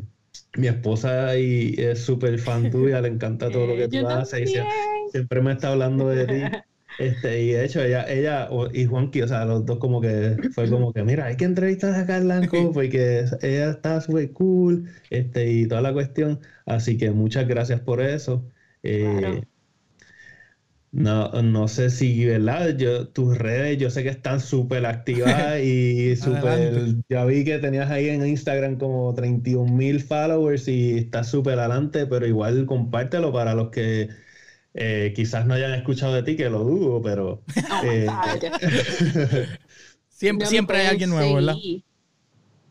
mi 0.57 0.67
esposa 0.67 1.37
y 1.37 1.75
es 1.79 2.01
súper 2.01 2.39
fan 2.39 2.71
tuya, 2.71 3.01
le 3.01 3.09
encanta 3.09 3.51
todo 3.51 3.67
lo 3.67 3.77
que 3.77 3.89
tú 3.89 4.07
haces 4.07 4.51
y 4.51 4.55
siempre, 5.11 5.41
me 5.43 5.53
está 5.53 5.73
hablando 5.73 6.09
de 6.09 6.27
ti. 6.27 6.43
Este, 6.99 7.43
y 7.43 7.53
de 7.53 7.65
hecho, 7.65 7.81
ella, 7.81 8.11
ella 8.11 8.49
y 8.73 8.85
Juanqui, 8.85 9.23
o 9.23 9.29
sea, 9.29 9.45
los 9.45 9.65
dos 9.65 9.79
como 9.79 10.01
que 10.01 10.37
fue 10.53 10.69
como 10.69 10.93
que, 10.93 11.05
mira, 11.05 11.27
hay 11.27 11.37
que 11.37 11.45
entrevistar 11.45 11.95
a 11.95 12.05
Carla 12.05 12.41
porque 12.75 13.25
ella 13.41 13.71
está 13.71 14.01
súper 14.01 14.33
cool, 14.33 14.91
este, 15.09 15.49
y 15.49 15.69
toda 15.69 15.81
la 15.81 15.93
cuestión. 15.93 16.41
Así 16.67 16.99
que 16.99 17.13
muchas 17.13 17.47
gracias 17.47 17.81
por 17.81 18.01
eso. 18.01 18.51
Eh, 18.83 19.43
no, 20.91 21.31
no 21.43 21.69
sé 21.69 21.91
si, 21.91 22.25
¿verdad? 22.25 22.77
Yo, 22.77 23.09
tus 23.09 23.37
redes, 23.37 23.79
yo 23.79 23.91
sé 23.91 24.03
que 24.03 24.09
están 24.09 24.41
súper 24.41 24.87
activas 24.87 25.61
y 25.61 26.17
súper. 26.17 26.97
Ya 27.09 27.25
vi 27.25 27.45
que 27.45 27.59
tenías 27.59 27.91
ahí 27.91 28.09
en 28.09 28.27
Instagram 28.27 28.79
como 28.79 29.13
31 29.15 29.71
mil 29.73 30.01
followers 30.01 30.67
y 30.69 30.99
estás 30.99 31.29
súper 31.29 31.59
adelante, 31.59 32.07
pero 32.07 32.27
igual 32.27 32.65
compártelo 32.67 33.33
para 33.33 33.55
los 33.55 33.71
que 33.71 34.09
eh, 34.75 35.13
quizás 35.15 35.47
no 35.47 35.55
hayan 35.55 35.75
escuchado 35.75 36.15
de 36.15 36.23
ti, 36.23 36.37
que 36.37 36.49
lo 36.49 36.61
dudo, 36.61 37.03
pero. 37.03 37.43
Eh, 37.85 38.09
siempre, 40.09 40.47
siempre 40.49 40.79
hay 40.79 40.87
alguien 40.87 41.11
nuevo, 41.11 41.35
¿verdad? 41.35 41.55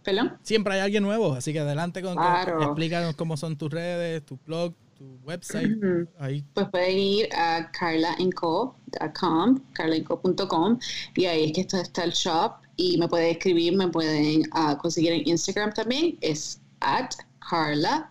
¿Perdón? 0.04 0.38
Siempre 0.42 0.74
hay 0.74 0.80
alguien 0.82 1.04
nuevo, 1.04 1.34
así 1.34 1.54
que 1.54 1.60
adelante 1.60 2.02
con 2.02 2.18
explícanos 2.62 3.16
cómo 3.16 3.38
son 3.38 3.58
tus 3.58 3.70
redes, 3.70 4.26
tu 4.26 4.38
blog 4.46 4.74
tu 4.98 5.20
website. 5.24 5.78
ahí. 6.20 6.44
Pues 6.54 6.68
pueden 6.70 6.98
ir 6.98 7.30
a 7.34 7.72
carlainco.com, 7.72 9.60
carlainco.com, 9.74 10.80
y 11.16 11.26
ahí 11.26 11.46
es 11.46 11.54
que 11.54 11.62
está, 11.62 11.82
está 11.82 12.04
el 12.04 12.12
shop. 12.12 12.54
Y 12.76 12.98
me 12.98 13.08
pueden 13.08 13.32
escribir, 13.32 13.76
me 13.76 13.88
pueden 13.88 14.42
uh, 14.54 14.78
conseguir 14.78 15.14
en 15.14 15.28
Instagram 15.28 15.74
también, 15.74 16.18
es 16.22 16.62
at 16.82 17.12
carla.en.co. 17.50 18.08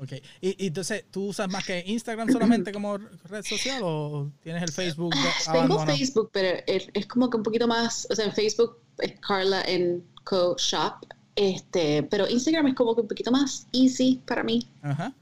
Ok, 0.00 0.12
y, 0.40 0.66
entonces, 0.66 1.04
¿tú 1.10 1.28
usas 1.28 1.50
más 1.50 1.64
que 1.64 1.82
Instagram 1.86 2.30
solamente 2.30 2.72
como 2.72 2.98
red 2.98 3.44
social 3.44 3.80
o 3.82 4.30
tienes 4.42 4.62
el 4.62 4.70
Facebook? 4.70 5.14
Tengo 5.50 5.84
Facebook, 5.86 6.30
pero 6.32 6.62
es, 6.66 6.88
es, 6.92 7.06
como 7.06 7.28
que 7.30 7.36
un 7.36 7.42
poquito 7.42 7.66
más, 7.66 8.06
o 8.10 8.14
sea, 8.14 8.26
en 8.26 8.32
Facebook 8.32 8.78
es 8.98 9.18
Carla 9.20 9.62
en 9.62 10.04
Co 10.24 10.56
Shop 10.58 11.04
este, 11.38 12.02
pero 12.02 12.28
Instagram 12.28 12.66
es 12.66 12.74
como 12.74 12.96
que 12.96 13.02
un 13.02 13.08
poquito 13.08 13.30
más 13.30 13.68
easy 13.72 14.20
para 14.26 14.42
mí. 14.42 14.66
Ajá. 14.82 15.14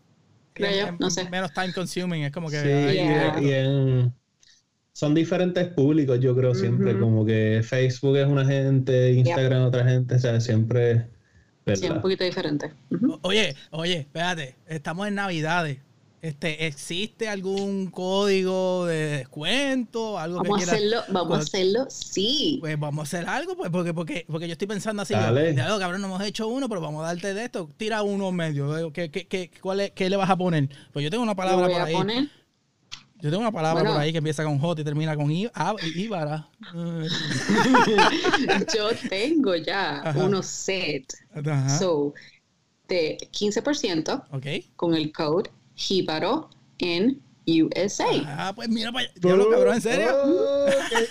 Creo 0.54 0.86
yo, 0.86 0.96
no 0.98 1.10
sé. 1.10 1.28
Menos 1.28 1.52
time 1.52 1.74
consuming, 1.74 2.22
es 2.22 2.32
como 2.32 2.48
que... 2.48 2.58
Sí, 2.62 4.12
son 4.92 5.14
diferentes 5.14 5.68
públicos, 5.68 6.18
yo 6.20 6.34
creo, 6.34 6.54
siempre. 6.54 6.98
Como 6.98 7.26
que 7.26 7.60
Facebook 7.62 8.16
es 8.16 8.26
una 8.26 8.46
gente, 8.46 9.12
Instagram 9.12 9.64
otra 9.64 9.84
gente, 9.84 10.14
o 10.14 10.18
sea, 10.18 10.40
siempre... 10.40 11.10
Sí, 11.74 11.90
un 11.90 12.00
poquito 12.00 12.24
diferente. 12.24 12.72
Oye, 13.22 13.54
oye, 13.72 13.98
espérate, 13.98 14.56
estamos 14.66 15.08
en 15.08 15.16
Navidades. 15.16 15.78
Este, 16.22 16.66
¿Existe 16.66 17.28
algún 17.28 17.90
código 17.90 18.86
de 18.86 19.18
descuento? 19.18 20.18
Algo 20.18 20.38
vamos 20.38 20.60
a 20.60 20.72
hacerlo, 20.72 21.02
vamos 21.08 21.38
a 21.38 21.40
hacerlo, 21.42 21.86
sí. 21.88 22.58
Pues 22.60 22.78
vamos 22.78 23.00
a 23.00 23.02
hacer 23.02 23.28
algo, 23.28 23.56
pues, 23.56 23.70
porque, 23.70 23.92
porque, 23.92 24.24
porque 24.26 24.48
yo 24.48 24.52
estoy 24.52 24.66
pensando 24.66 25.02
así, 25.02 25.14
yo, 25.14 25.78
cabrón, 25.78 26.00
no 26.00 26.08
hemos 26.08 26.22
hecho 26.22 26.48
uno, 26.48 26.68
pero 26.68 26.80
vamos 26.80 27.04
a 27.04 27.08
darte 27.08 27.34
de 27.34 27.44
esto, 27.44 27.70
tira 27.76 28.02
uno 28.02 28.32
medio. 28.32 28.92
¿Qué, 28.92 29.10
qué, 29.10 29.26
qué, 29.26 29.50
cuál 29.60 29.92
¿Qué 29.94 30.10
le 30.10 30.16
vas 30.16 30.30
a 30.30 30.36
poner? 30.36 30.68
Pues 30.92 31.04
yo 31.04 31.10
tengo 31.10 31.22
una 31.22 31.34
palabra 31.34 31.68
por 31.68 31.80
ahí. 31.80 31.94
Poner? 31.94 32.28
Yo 33.20 33.30
tengo 33.30 33.40
una 33.40 33.52
palabra 33.52 33.84
por 33.84 34.00
ahí 34.00 34.12
que 34.12 34.18
empieza 34.18 34.44
con 34.44 34.58
J 34.58 34.80
y 34.80 34.84
termina 34.84 35.16
con 35.16 35.30
Íbara. 35.30 36.48
yo 38.74 38.90
tengo 39.08 39.56
ya 39.56 40.14
unos 40.16 40.46
set. 40.46 41.14
So, 41.78 42.14
de 42.88 43.18
15% 43.32 44.26
okay. 44.32 44.70
con 44.76 44.94
el 44.94 45.12
code 45.12 45.50
Jíbaro 45.76 46.50
en 46.78 47.20
USA. 47.46 48.06
Ah, 48.26 48.52
pues 48.54 48.68
mira, 48.68 48.90
yo 49.20 49.36
lo 49.36 49.48
cabrón, 49.50 49.74
en 49.74 49.80
serio. 49.80 50.08
Oh, 50.24 50.66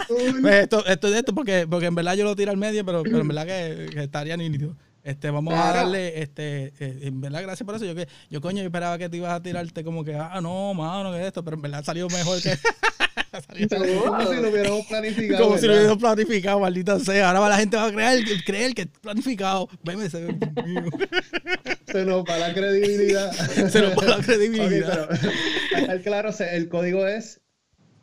pues 0.41 0.55
esto, 0.55 0.85
esto 0.85 1.07
es 1.07 1.15
esto 1.15 1.33
porque, 1.33 1.65
porque 1.69 1.85
en 1.85 1.95
verdad 1.95 2.15
yo 2.15 2.25
lo 2.25 2.35
tiro 2.35 2.51
al 2.51 2.57
medio, 2.57 2.85
pero, 2.85 3.03
pero 3.03 3.19
en 3.19 3.27
verdad 3.27 3.45
que, 3.45 4.01
estaría 4.03 4.35
nítido. 4.35 4.75
Este, 5.03 5.29
vamos 5.29 5.53
a 5.53 5.71
darle, 5.71 6.21
este, 6.21 6.73
eh, 6.79 6.99
en 7.03 7.21
verdad, 7.21 7.43
gracias 7.43 7.65
por 7.65 7.75
eso. 7.75 7.85
Yo 7.85 7.95
que, 7.95 8.07
yo 8.29 8.41
coño, 8.41 8.57
yo 8.57 8.65
esperaba 8.65 8.97
que 8.97 9.07
te 9.07 9.17
ibas 9.17 9.31
a 9.31 9.41
tirarte 9.41 9.83
como 9.83 10.03
que, 10.03 10.15
ah, 10.15 10.41
no, 10.41 10.73
mano, 10.73 11.11
que 11.13 11.25
esto, 11.25 11.43
pero 11.43 11.55
en 11.55 11.61
verdad 11.61 11.83
salió 11.83 12.07
mejor 12.09 12.41
que. 12.41 12.57
como 13.41 14.33
si 14.33 14.41
lo 14.41 14.49
hubiéramos 14.49 14.85
planificado. 14.85 15.43
Como 15.45 15.57
si 15.57 15.67
lo 15.67 15.73
hubiéramos 15.73 15.97
planificado, 15.97 16.59
maldita 16.59 16.99
sea. 16.99 17.31
Ahora 17.31 17.49
la 17.49 17.57
gente 17.57 17.77
va 17.77 17.85
a 17.87 17.91
creer, 17.91 18.23
creer 18.45 18.73
que 18.73 18.81
es 18.83 18.87
planificado. 19.01 19.69
Veme, 19.83 20.09
se, 20.09 20.27
se 21.91 22.05
nos 22.05 22.23
va 22.23 22.37
la 22.37 22.53
credibilidad. 22.53 23.31
se 23.69 23.81
nos 23.81 23.95
va 23.95 24.17
la 24.17 24.23
credibilidad. 24.23 25.09
Okay, 25.83 25.99
claro, 26.01 26.29
el 26.51 26.69
código 26.69 27.07
es 27.07 27.41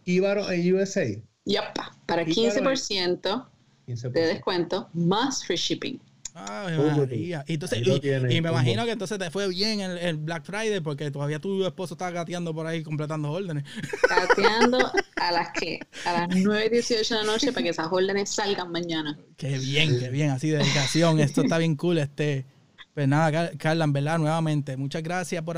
Ibaro 0.05 0.51
en 0.51 0.75
USA. 0.75 1.07
Yep, 1.45 1.65
para 2.07 2.25
15%, 2.25 3.47
15%, 3.87 4.11
de 4.13 4.27
descuento 4.27 4.89
más 4.93 5.45
free 5.45 5.57
shipping. 5.57 6.01
Ay, 6.35 6.79
María. 6.79 7.45
Y, 7.47 7.55
entonces, 7.55 7.83
y, 7.87 8.41
me 8.41 8.49
imagino 8.49 8.85
que 8.85 8.93
entonces 8.93 9.19
te 9.19 9.31
fue 9.31 9.49
bien 9.49 9.81
el, 9.81 9.99
el, 9.99 10.17
Black 10.17 10.45
Friday 10.45 10.81
porque 10.81 11.11
todavía 11.11 11.39
tu 11.39 11.65
esposo 11.67 11.95
estaba 11.95 12.11
gateando 12.11 12.55
por 12.55 12.67
ahí 12.67 12.83
completando 12.83 13.31
órdenes. 13.31 13.65
Gateando 14.09 14.79
a 15.17 15.33
las 15.33 15.51
que 15.53 15.81
a 16.07 16.13
las 16.13 16.29
9 16.35 16.71
18 16.71 17.15
de 17.15 17.21
la 17.21 17.27
noche 17.27 17.53
para 17.53 17.65
que 17.65 17.69
esas 17.69 17.89
órdenes 17.91 18.31
salgan 18.31 18.71
mañana. 18.73 19.19
Qué 19.37 19.59
bien, 19.59 19.99
qué 19.99 20.09
bien, 20.09 20.31
así 20.31 20.49
dedicación. 20.49 21.21
Esto 21.21 21.43
está 21.43 21.59
bien 21.59 21.77
cool. 21.77 21.99
Este, 21.99 22.47
pues 22.95 23.09
nada, 23.09 23.51
Carla, 23.59 23.85
en 23.85 23.93
verdad, 23.93 24.19
nuevamente, 24.19 24.77
muchas 24.77 25.03
gracias 25.03 25.43
por, 25.43 25.57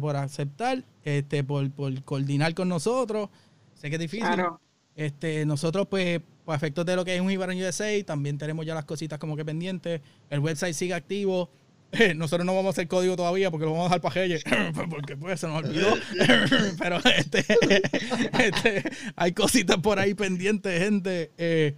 por 0.00 0.16
aceptar, 0.16 0.82
este, 1.04 1.44
por, 1.44 1.70
por 1.70 2.02
coordinar 2.02 2.54
con 2.54 2.68
nosotros. 2.68 3.28
Sé 3.74 3.90
que 3.90 3.96
es 3.96 4.00
difícil. 4.00 4.26
Claro. 4.26 4.60
Este, 4.96 5.44
nosotros, 5.44 5.86
pues, 5.88 6.20
por 6.46 6.54
efectos 6.54 6.86
de 6.86 6.94
lo 6.94 7.04
que 7.04 7.14
es 7.16 7.20
un 7.20 7.28
Ibaran 7.28 7.60
USA, 7.60 7.90
también 8.04 8.38
tenemos 8.38 8.64
ya 8.64 8.72
las 8.72 8.84
cositas 8.84 9.18
como 9.18 9.36
que 9.36 9.44
pendientes. 9.44 10.00
El 10.30 10.38
website 10.38 10.74
sigue 10.74 10.94
activo. 10.94 11.50
nosotros 12.14 12.46
no 12.46 12.54
vamos 12.54 12.68
a 12.68 12.70
hacer 12.70 12.86
código 12.86 13.16
todavía 13.16 13.50
porque 13.50 13.66
lo 13.66 13.72
vamos 13.72 13.90
a 13.90 13.98
dejar 13.98 14.00
para 14.00 14.88
porque 14.88 15.16
pues 15.16 15.40
se 15.40 15.48
nos 15.48 15.64
olvidó. 15.64 15.88
Pero 16.78 17.00
este, 17.16 17.44
este, 18.38 18.84
hay 19.16 19.32
cositas 19.32 19.78
por 19.78 19.98
ahí 19.98 20.14
pendientes, 20.14 20.80
gente. 20.80 21.32
Eh, 21.36 21.74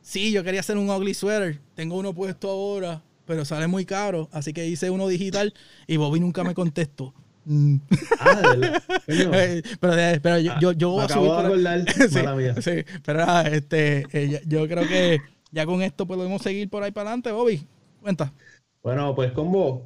sí, 0.00 0.32
yo 0.32 0.42
quería 0.42 0.60
hacer 0.60 0.78
un 0.78 0.88
ugly 0.88 1.12
sweater. 1.12 1.60
Tengo 1.74 1.98
uno 1.98 2.14
puesto 2.14 2.48
ahora, 2.48 3.02
pero 3.26 3.44
sale 3.44 3.66
muy 3.66 3.84
caro. 3.84 4.30
Así 4.32 4.54
que 4.54 4.66
hice 4.66 4.88
uno 4.88 5.06
digital 5.06 5.52
y 5.86 5.98
Bobby 5.98 6.18
nunca 6.18 6.44
me 6.44 6.54
contestó. 6.54 7.12
Mm. 7.50 7.76
Ah, 8.20 8.42
eh, 9.06 9.62
pero, 9.80 9.94
pero 10.22 10.38
yo, 10.38 10.52
yo, 10.60 10.72
yo 10.72 10.90
voy 10.90 11.04
a 11.04 11.08
subir. 11.08 11.86
sí, 12.60 12.62
sí, 12.62 12.84
pero 13.02 13.40
este, 13.40 14.06
eh, 14.12 14.42
yo 14.46 14.68
creo 14.68 14.86
que 14.86 15.18
ya 15.50 15.64
con 15.64 15.80
esto 15.80 16.04
podemos 16.04 16.42
seguir 16.42 16.68
por 16.68 16.82
ahí 16.82 16.90
para 16.92 17.08
adelante, 17.08 17.32
Bobby. 17.32 17.66
Cuenta. 18.02 18.34
Bueno, 18.82 19.14
pues 19.14 19.32
con 19.32 19.50
vos. 19.50 19.80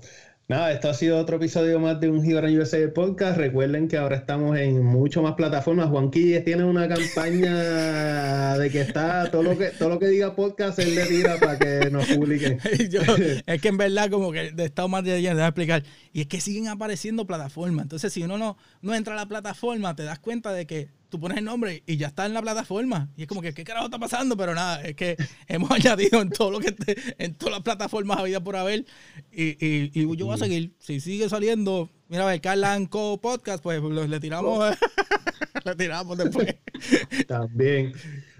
Nada, 0.52 0.70
esto 0.70 0.90
ha 0.90 0.92
sido 0.92 1.18
otro 1.18 1.36
episodio 1.36 1.80
más 1.80 1.98
de 1.98 2.10
un 2.10 2.22
Gibran 2.22 2.54
USA 2.54 2.76
Podcast. 2.92 3.38
Recuerden 3.38 3.88
que 3.88 3.96
ahora 3.96 4.16
estamos 4.16 4.58
en 4.58 4.84
mucho 4.84 5.22
más 5.22 5.32
plataformas. 5.32 5.88
Juan 5.88 6.10
Quilles 6.10 6.44
tiene 6.44 6.62
una 6.62 6.86
campaña 6.86 8.58
de 8.58 8.68
que 8.68 8.82
está 8.82 9.30
todo 9.30 9.42
lo 9.42 9.56
que 9.56 9.68
todo 9.70 9.88
lo 9.88 9.98
que 9.98 10.08
diga 10.08 10.36
podcast 10.36 10.78
él 10.78 10.94
le 10.94 11.06
tira 11.06 11.38
para 11.38 11.58
que 11.58 11.90
nos 11.90 12.06
publiquen. 12.06 12.58
es 13.46 13.62
que 13.62 13.68
en 13.68 13.78
verdad 13.78 14.10
como 14.10 14.30
que 14.30 14.52
he 14.54 14.64
estado 14.64 14.88
más 14.88 15.02
de 15.04 15.12
allá, 15.14 15.32
a 15.42 15.48
explicar. 15.48 15.84
Y 16.12 16.20
es 16.20 16.26
que 16.26 16.38
siguen 16.38 16.68
apareciendo 16.68 17.26
plataformas. 17.26 17.84
Entonces, 17.84 18.12
si 18.12 18.22
uno 18.22 18.36
no, 18.36 18.58
no 18.82 18.94
entra 18.94 19.14
a 19.14 19.16
la 19.16 19.24
plataforma, 19.24 19.96
te 19.96 20.02
das 20.02 20.18
cuenta 20.18 20.52
de 20.52 20.66
que 20.66 20.88
tú 21.12 21.20
pones 21.20 21.36
el 21.36 21.44
nombre 21.44 21.82
y 21.86 21.98
ya 21.98 22.06
está 22.06 22.24
en 22.24 22.32
la 22.32 22.40
plataforma. 22.40 23.10
Y 23.16 23.22
es 23.22 23.28
como 23.28 23.42
que, 23.42 23.52
¿qué 23.52 23.64
carajo 23.64 23.84
está 23.84 23.98
pasando? 23.98 24.34
Pero 24.34 24.54
nada, 24.54 24.82
es 24.82 24.96
que 24.96 25.16
hemos 25.46 25.70
añadido 25.70 26.22
en 26.22 26.30
todo 26.30 26.50
lo 26.50 26.58
que 26.58 26.74
en 27.18 27.34
todas 27.34 27.52
las 27.52 27.62
plataformas 27.62 28.18
había 28.18 28.40
por 28.40 28.56
haber. 28.56 28.86
Y, 29.30 29.56
y, 29.60 30.16
yo 30.16 30.26
voy 30.26 30.34
a 30.34 30.38
seguir. 30.38 30.72
Si 30.78 31.00
sigue 31.00 31.28
saliendo, 31.28 31.90
mira, 32.08 32.24
ver, 32.24 32.40
Carlanco 32.40 33.20
Podcast, 33.20 33.62
pues 33.62 33.82
le 33.82 34.20
tiramos, 34.20 34.74
le 35.64 35.74
tiramos 35.74 36.16
después. 36.16 36.56
También. 37.28 37.92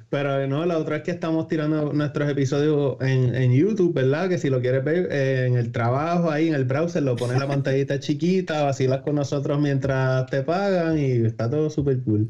Pero 0.09 0.47
no, 0.47 0.65
la 0.65 0.79
otra 0.79 0.97
es 0.97 1.03
que 1.03 1.11
estamos 1.11 1.49
tirando 1.49 1.93
nuestros 1.93 2.29
episodios 2.31 2.97
en, 3.01 3.53
YouTube, 3.53 3.95
¿verdad? 3.95 4.29
Que 4.29 4.39
si 4.39 4.51
lo 4.51 4.61
quieres 4.61 4.85
ver 4.85 5.09
eh, 5.11 5.47
en 5.47 5.57
el 5.57 5.73
trabajo, 5.73 6.31
ahí 6.31 6.49
en 6.49 6.55
el 6.55 6.65
browser, 6.65 7.03
lo 7.03 7.17
pones 7.17 7.39
la 7.39 7.47
pantallita 7.47 7.99
chiquita, 7.99 8.63
vacilas 8.63 9.01
con 9.03 9.15
nosotros 9.15 9.59
mientras 9.59 10.27
te 10.27 10.43
pagan 10.43 10.99
y 10.99 11.27
está 11.27 11.49
todo 11.49 11.71
súper 11.71 12.03
cool. 12.03 12.29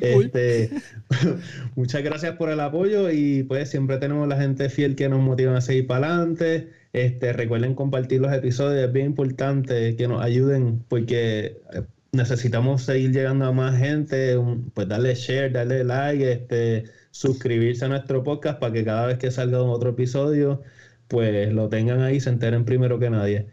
Este, 0.00 0.70
muchas 1.76 2.02
gracias 2.02 2.36
por 2.36 2.50
el 2.50 2.60
apoyo 2.60 3.10
y 3.10 3.42
pues 3.44 3.70
siempre 3.70 3.98
tenemos 3.98 4.28
la 4.28 4.36
gente 4.36 4.68
fiel 4.68 4.96
que 4.96 5.08
nos 5.08 5.20
motiva 5.20 5.56
a 5.56 5.60
seguir 5.60 5.86
para 5.86 6.14
adelante. 6.14 6.70
Este, 6.92 7.32
recuerden 7.32 7.74
compartir 7.74 8.20
los 8.20 8.32
episodios, 8.32 8.84
es 8.84 8.92
bien 8.92 9.06
importante 9.06 9.96
que 9.96 10.08
nos 10.08 10.22
ayuden 10.22 10.84
porque 10.88 11.60
eh, 11.72 11.82
necesitamos 12.12 12.82
seguir 12.82 13.12
llegando 13.12 13.46
a 13.46 13.52
más 13.52 13.78
gente, 13.78 14.36
pues 14.74 14.88
darle 14.88 15.14
share, 15.14 15.52
darle 15.52 15.84
like, 15.84 16.32
este 16.32 16.84
suscribirse 17.10 17.84
a 17.84 17.88
nuestro 17.88 18.22
podcast 18.22 18.58
para 18.60 18.72
que 18.72 18.84
cada 18.84 19.06
vez 19.06 19.18
que 19.18 19.30
salga 19.30 19.62
otro 19.62 19.90
episodio, 19.90 20.62
pues 21.08 21.52
lo 21.52 21.68
tengan 21.68 22.00
ahí, 22.02 22.20
se 22.20 22.30
enteren 22.30 22.64
primero 22.64 22.98
que 22.98 23.10
nadie. 23.10 23.48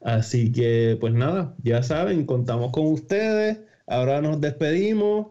Así 0.00 0.52
que, 0.52 0.96
pues 1.00 1.12
nada, 1.14 1.54
ya 1.62 1.82
saben, 1.82 2.26
contamos 2.26 2.72
con 2.72 2.86
ustedes. 2.86 3.60
Ahora 3.86 4.20
nos 4.22 4.40
despedimos. 4.40 5.28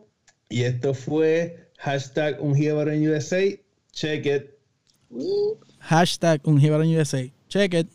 Y 0.50 0.64
esto 0.64 0.94
fue 0.94 1.70
hashtag 1.78 2.42
un 2.42 2.56
USA. 2.56 3.44
Check 3.92 4.26
it. 4.26 4.50
Hashtag 5.80 6.42
un 6.44 6.60
USA. 6.60 7.32
Check 7.48 7.74
it. 7.74 7.88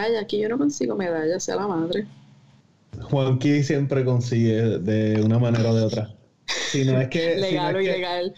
Medalla, 0.00 0.20
aquí 0.20 0.38
yo 0.38 0.48
no 0.48 0.58
consigo 0.58 0.94
medalla, 0.96 1.38
sea 1.38 1.56
la 1.56 1.66
madre. 1.66 2.06
Juanqui 3.02 3.62
siempre 3.62 4.04
consigue 4.04 4.78
de 4.78 5.22
una 5.22 5.38
manera 5.38 5.70
o 5.70 5.74
de 5.74 5.84
otra. 5.84 6.14
Si 6.46 6.84
no 6.84 7.00
es 7.00 7.08
que. 7.08 7.36
Legal 7.36 7.76
o 7.76 7.80
ilegal. 7.80 8.34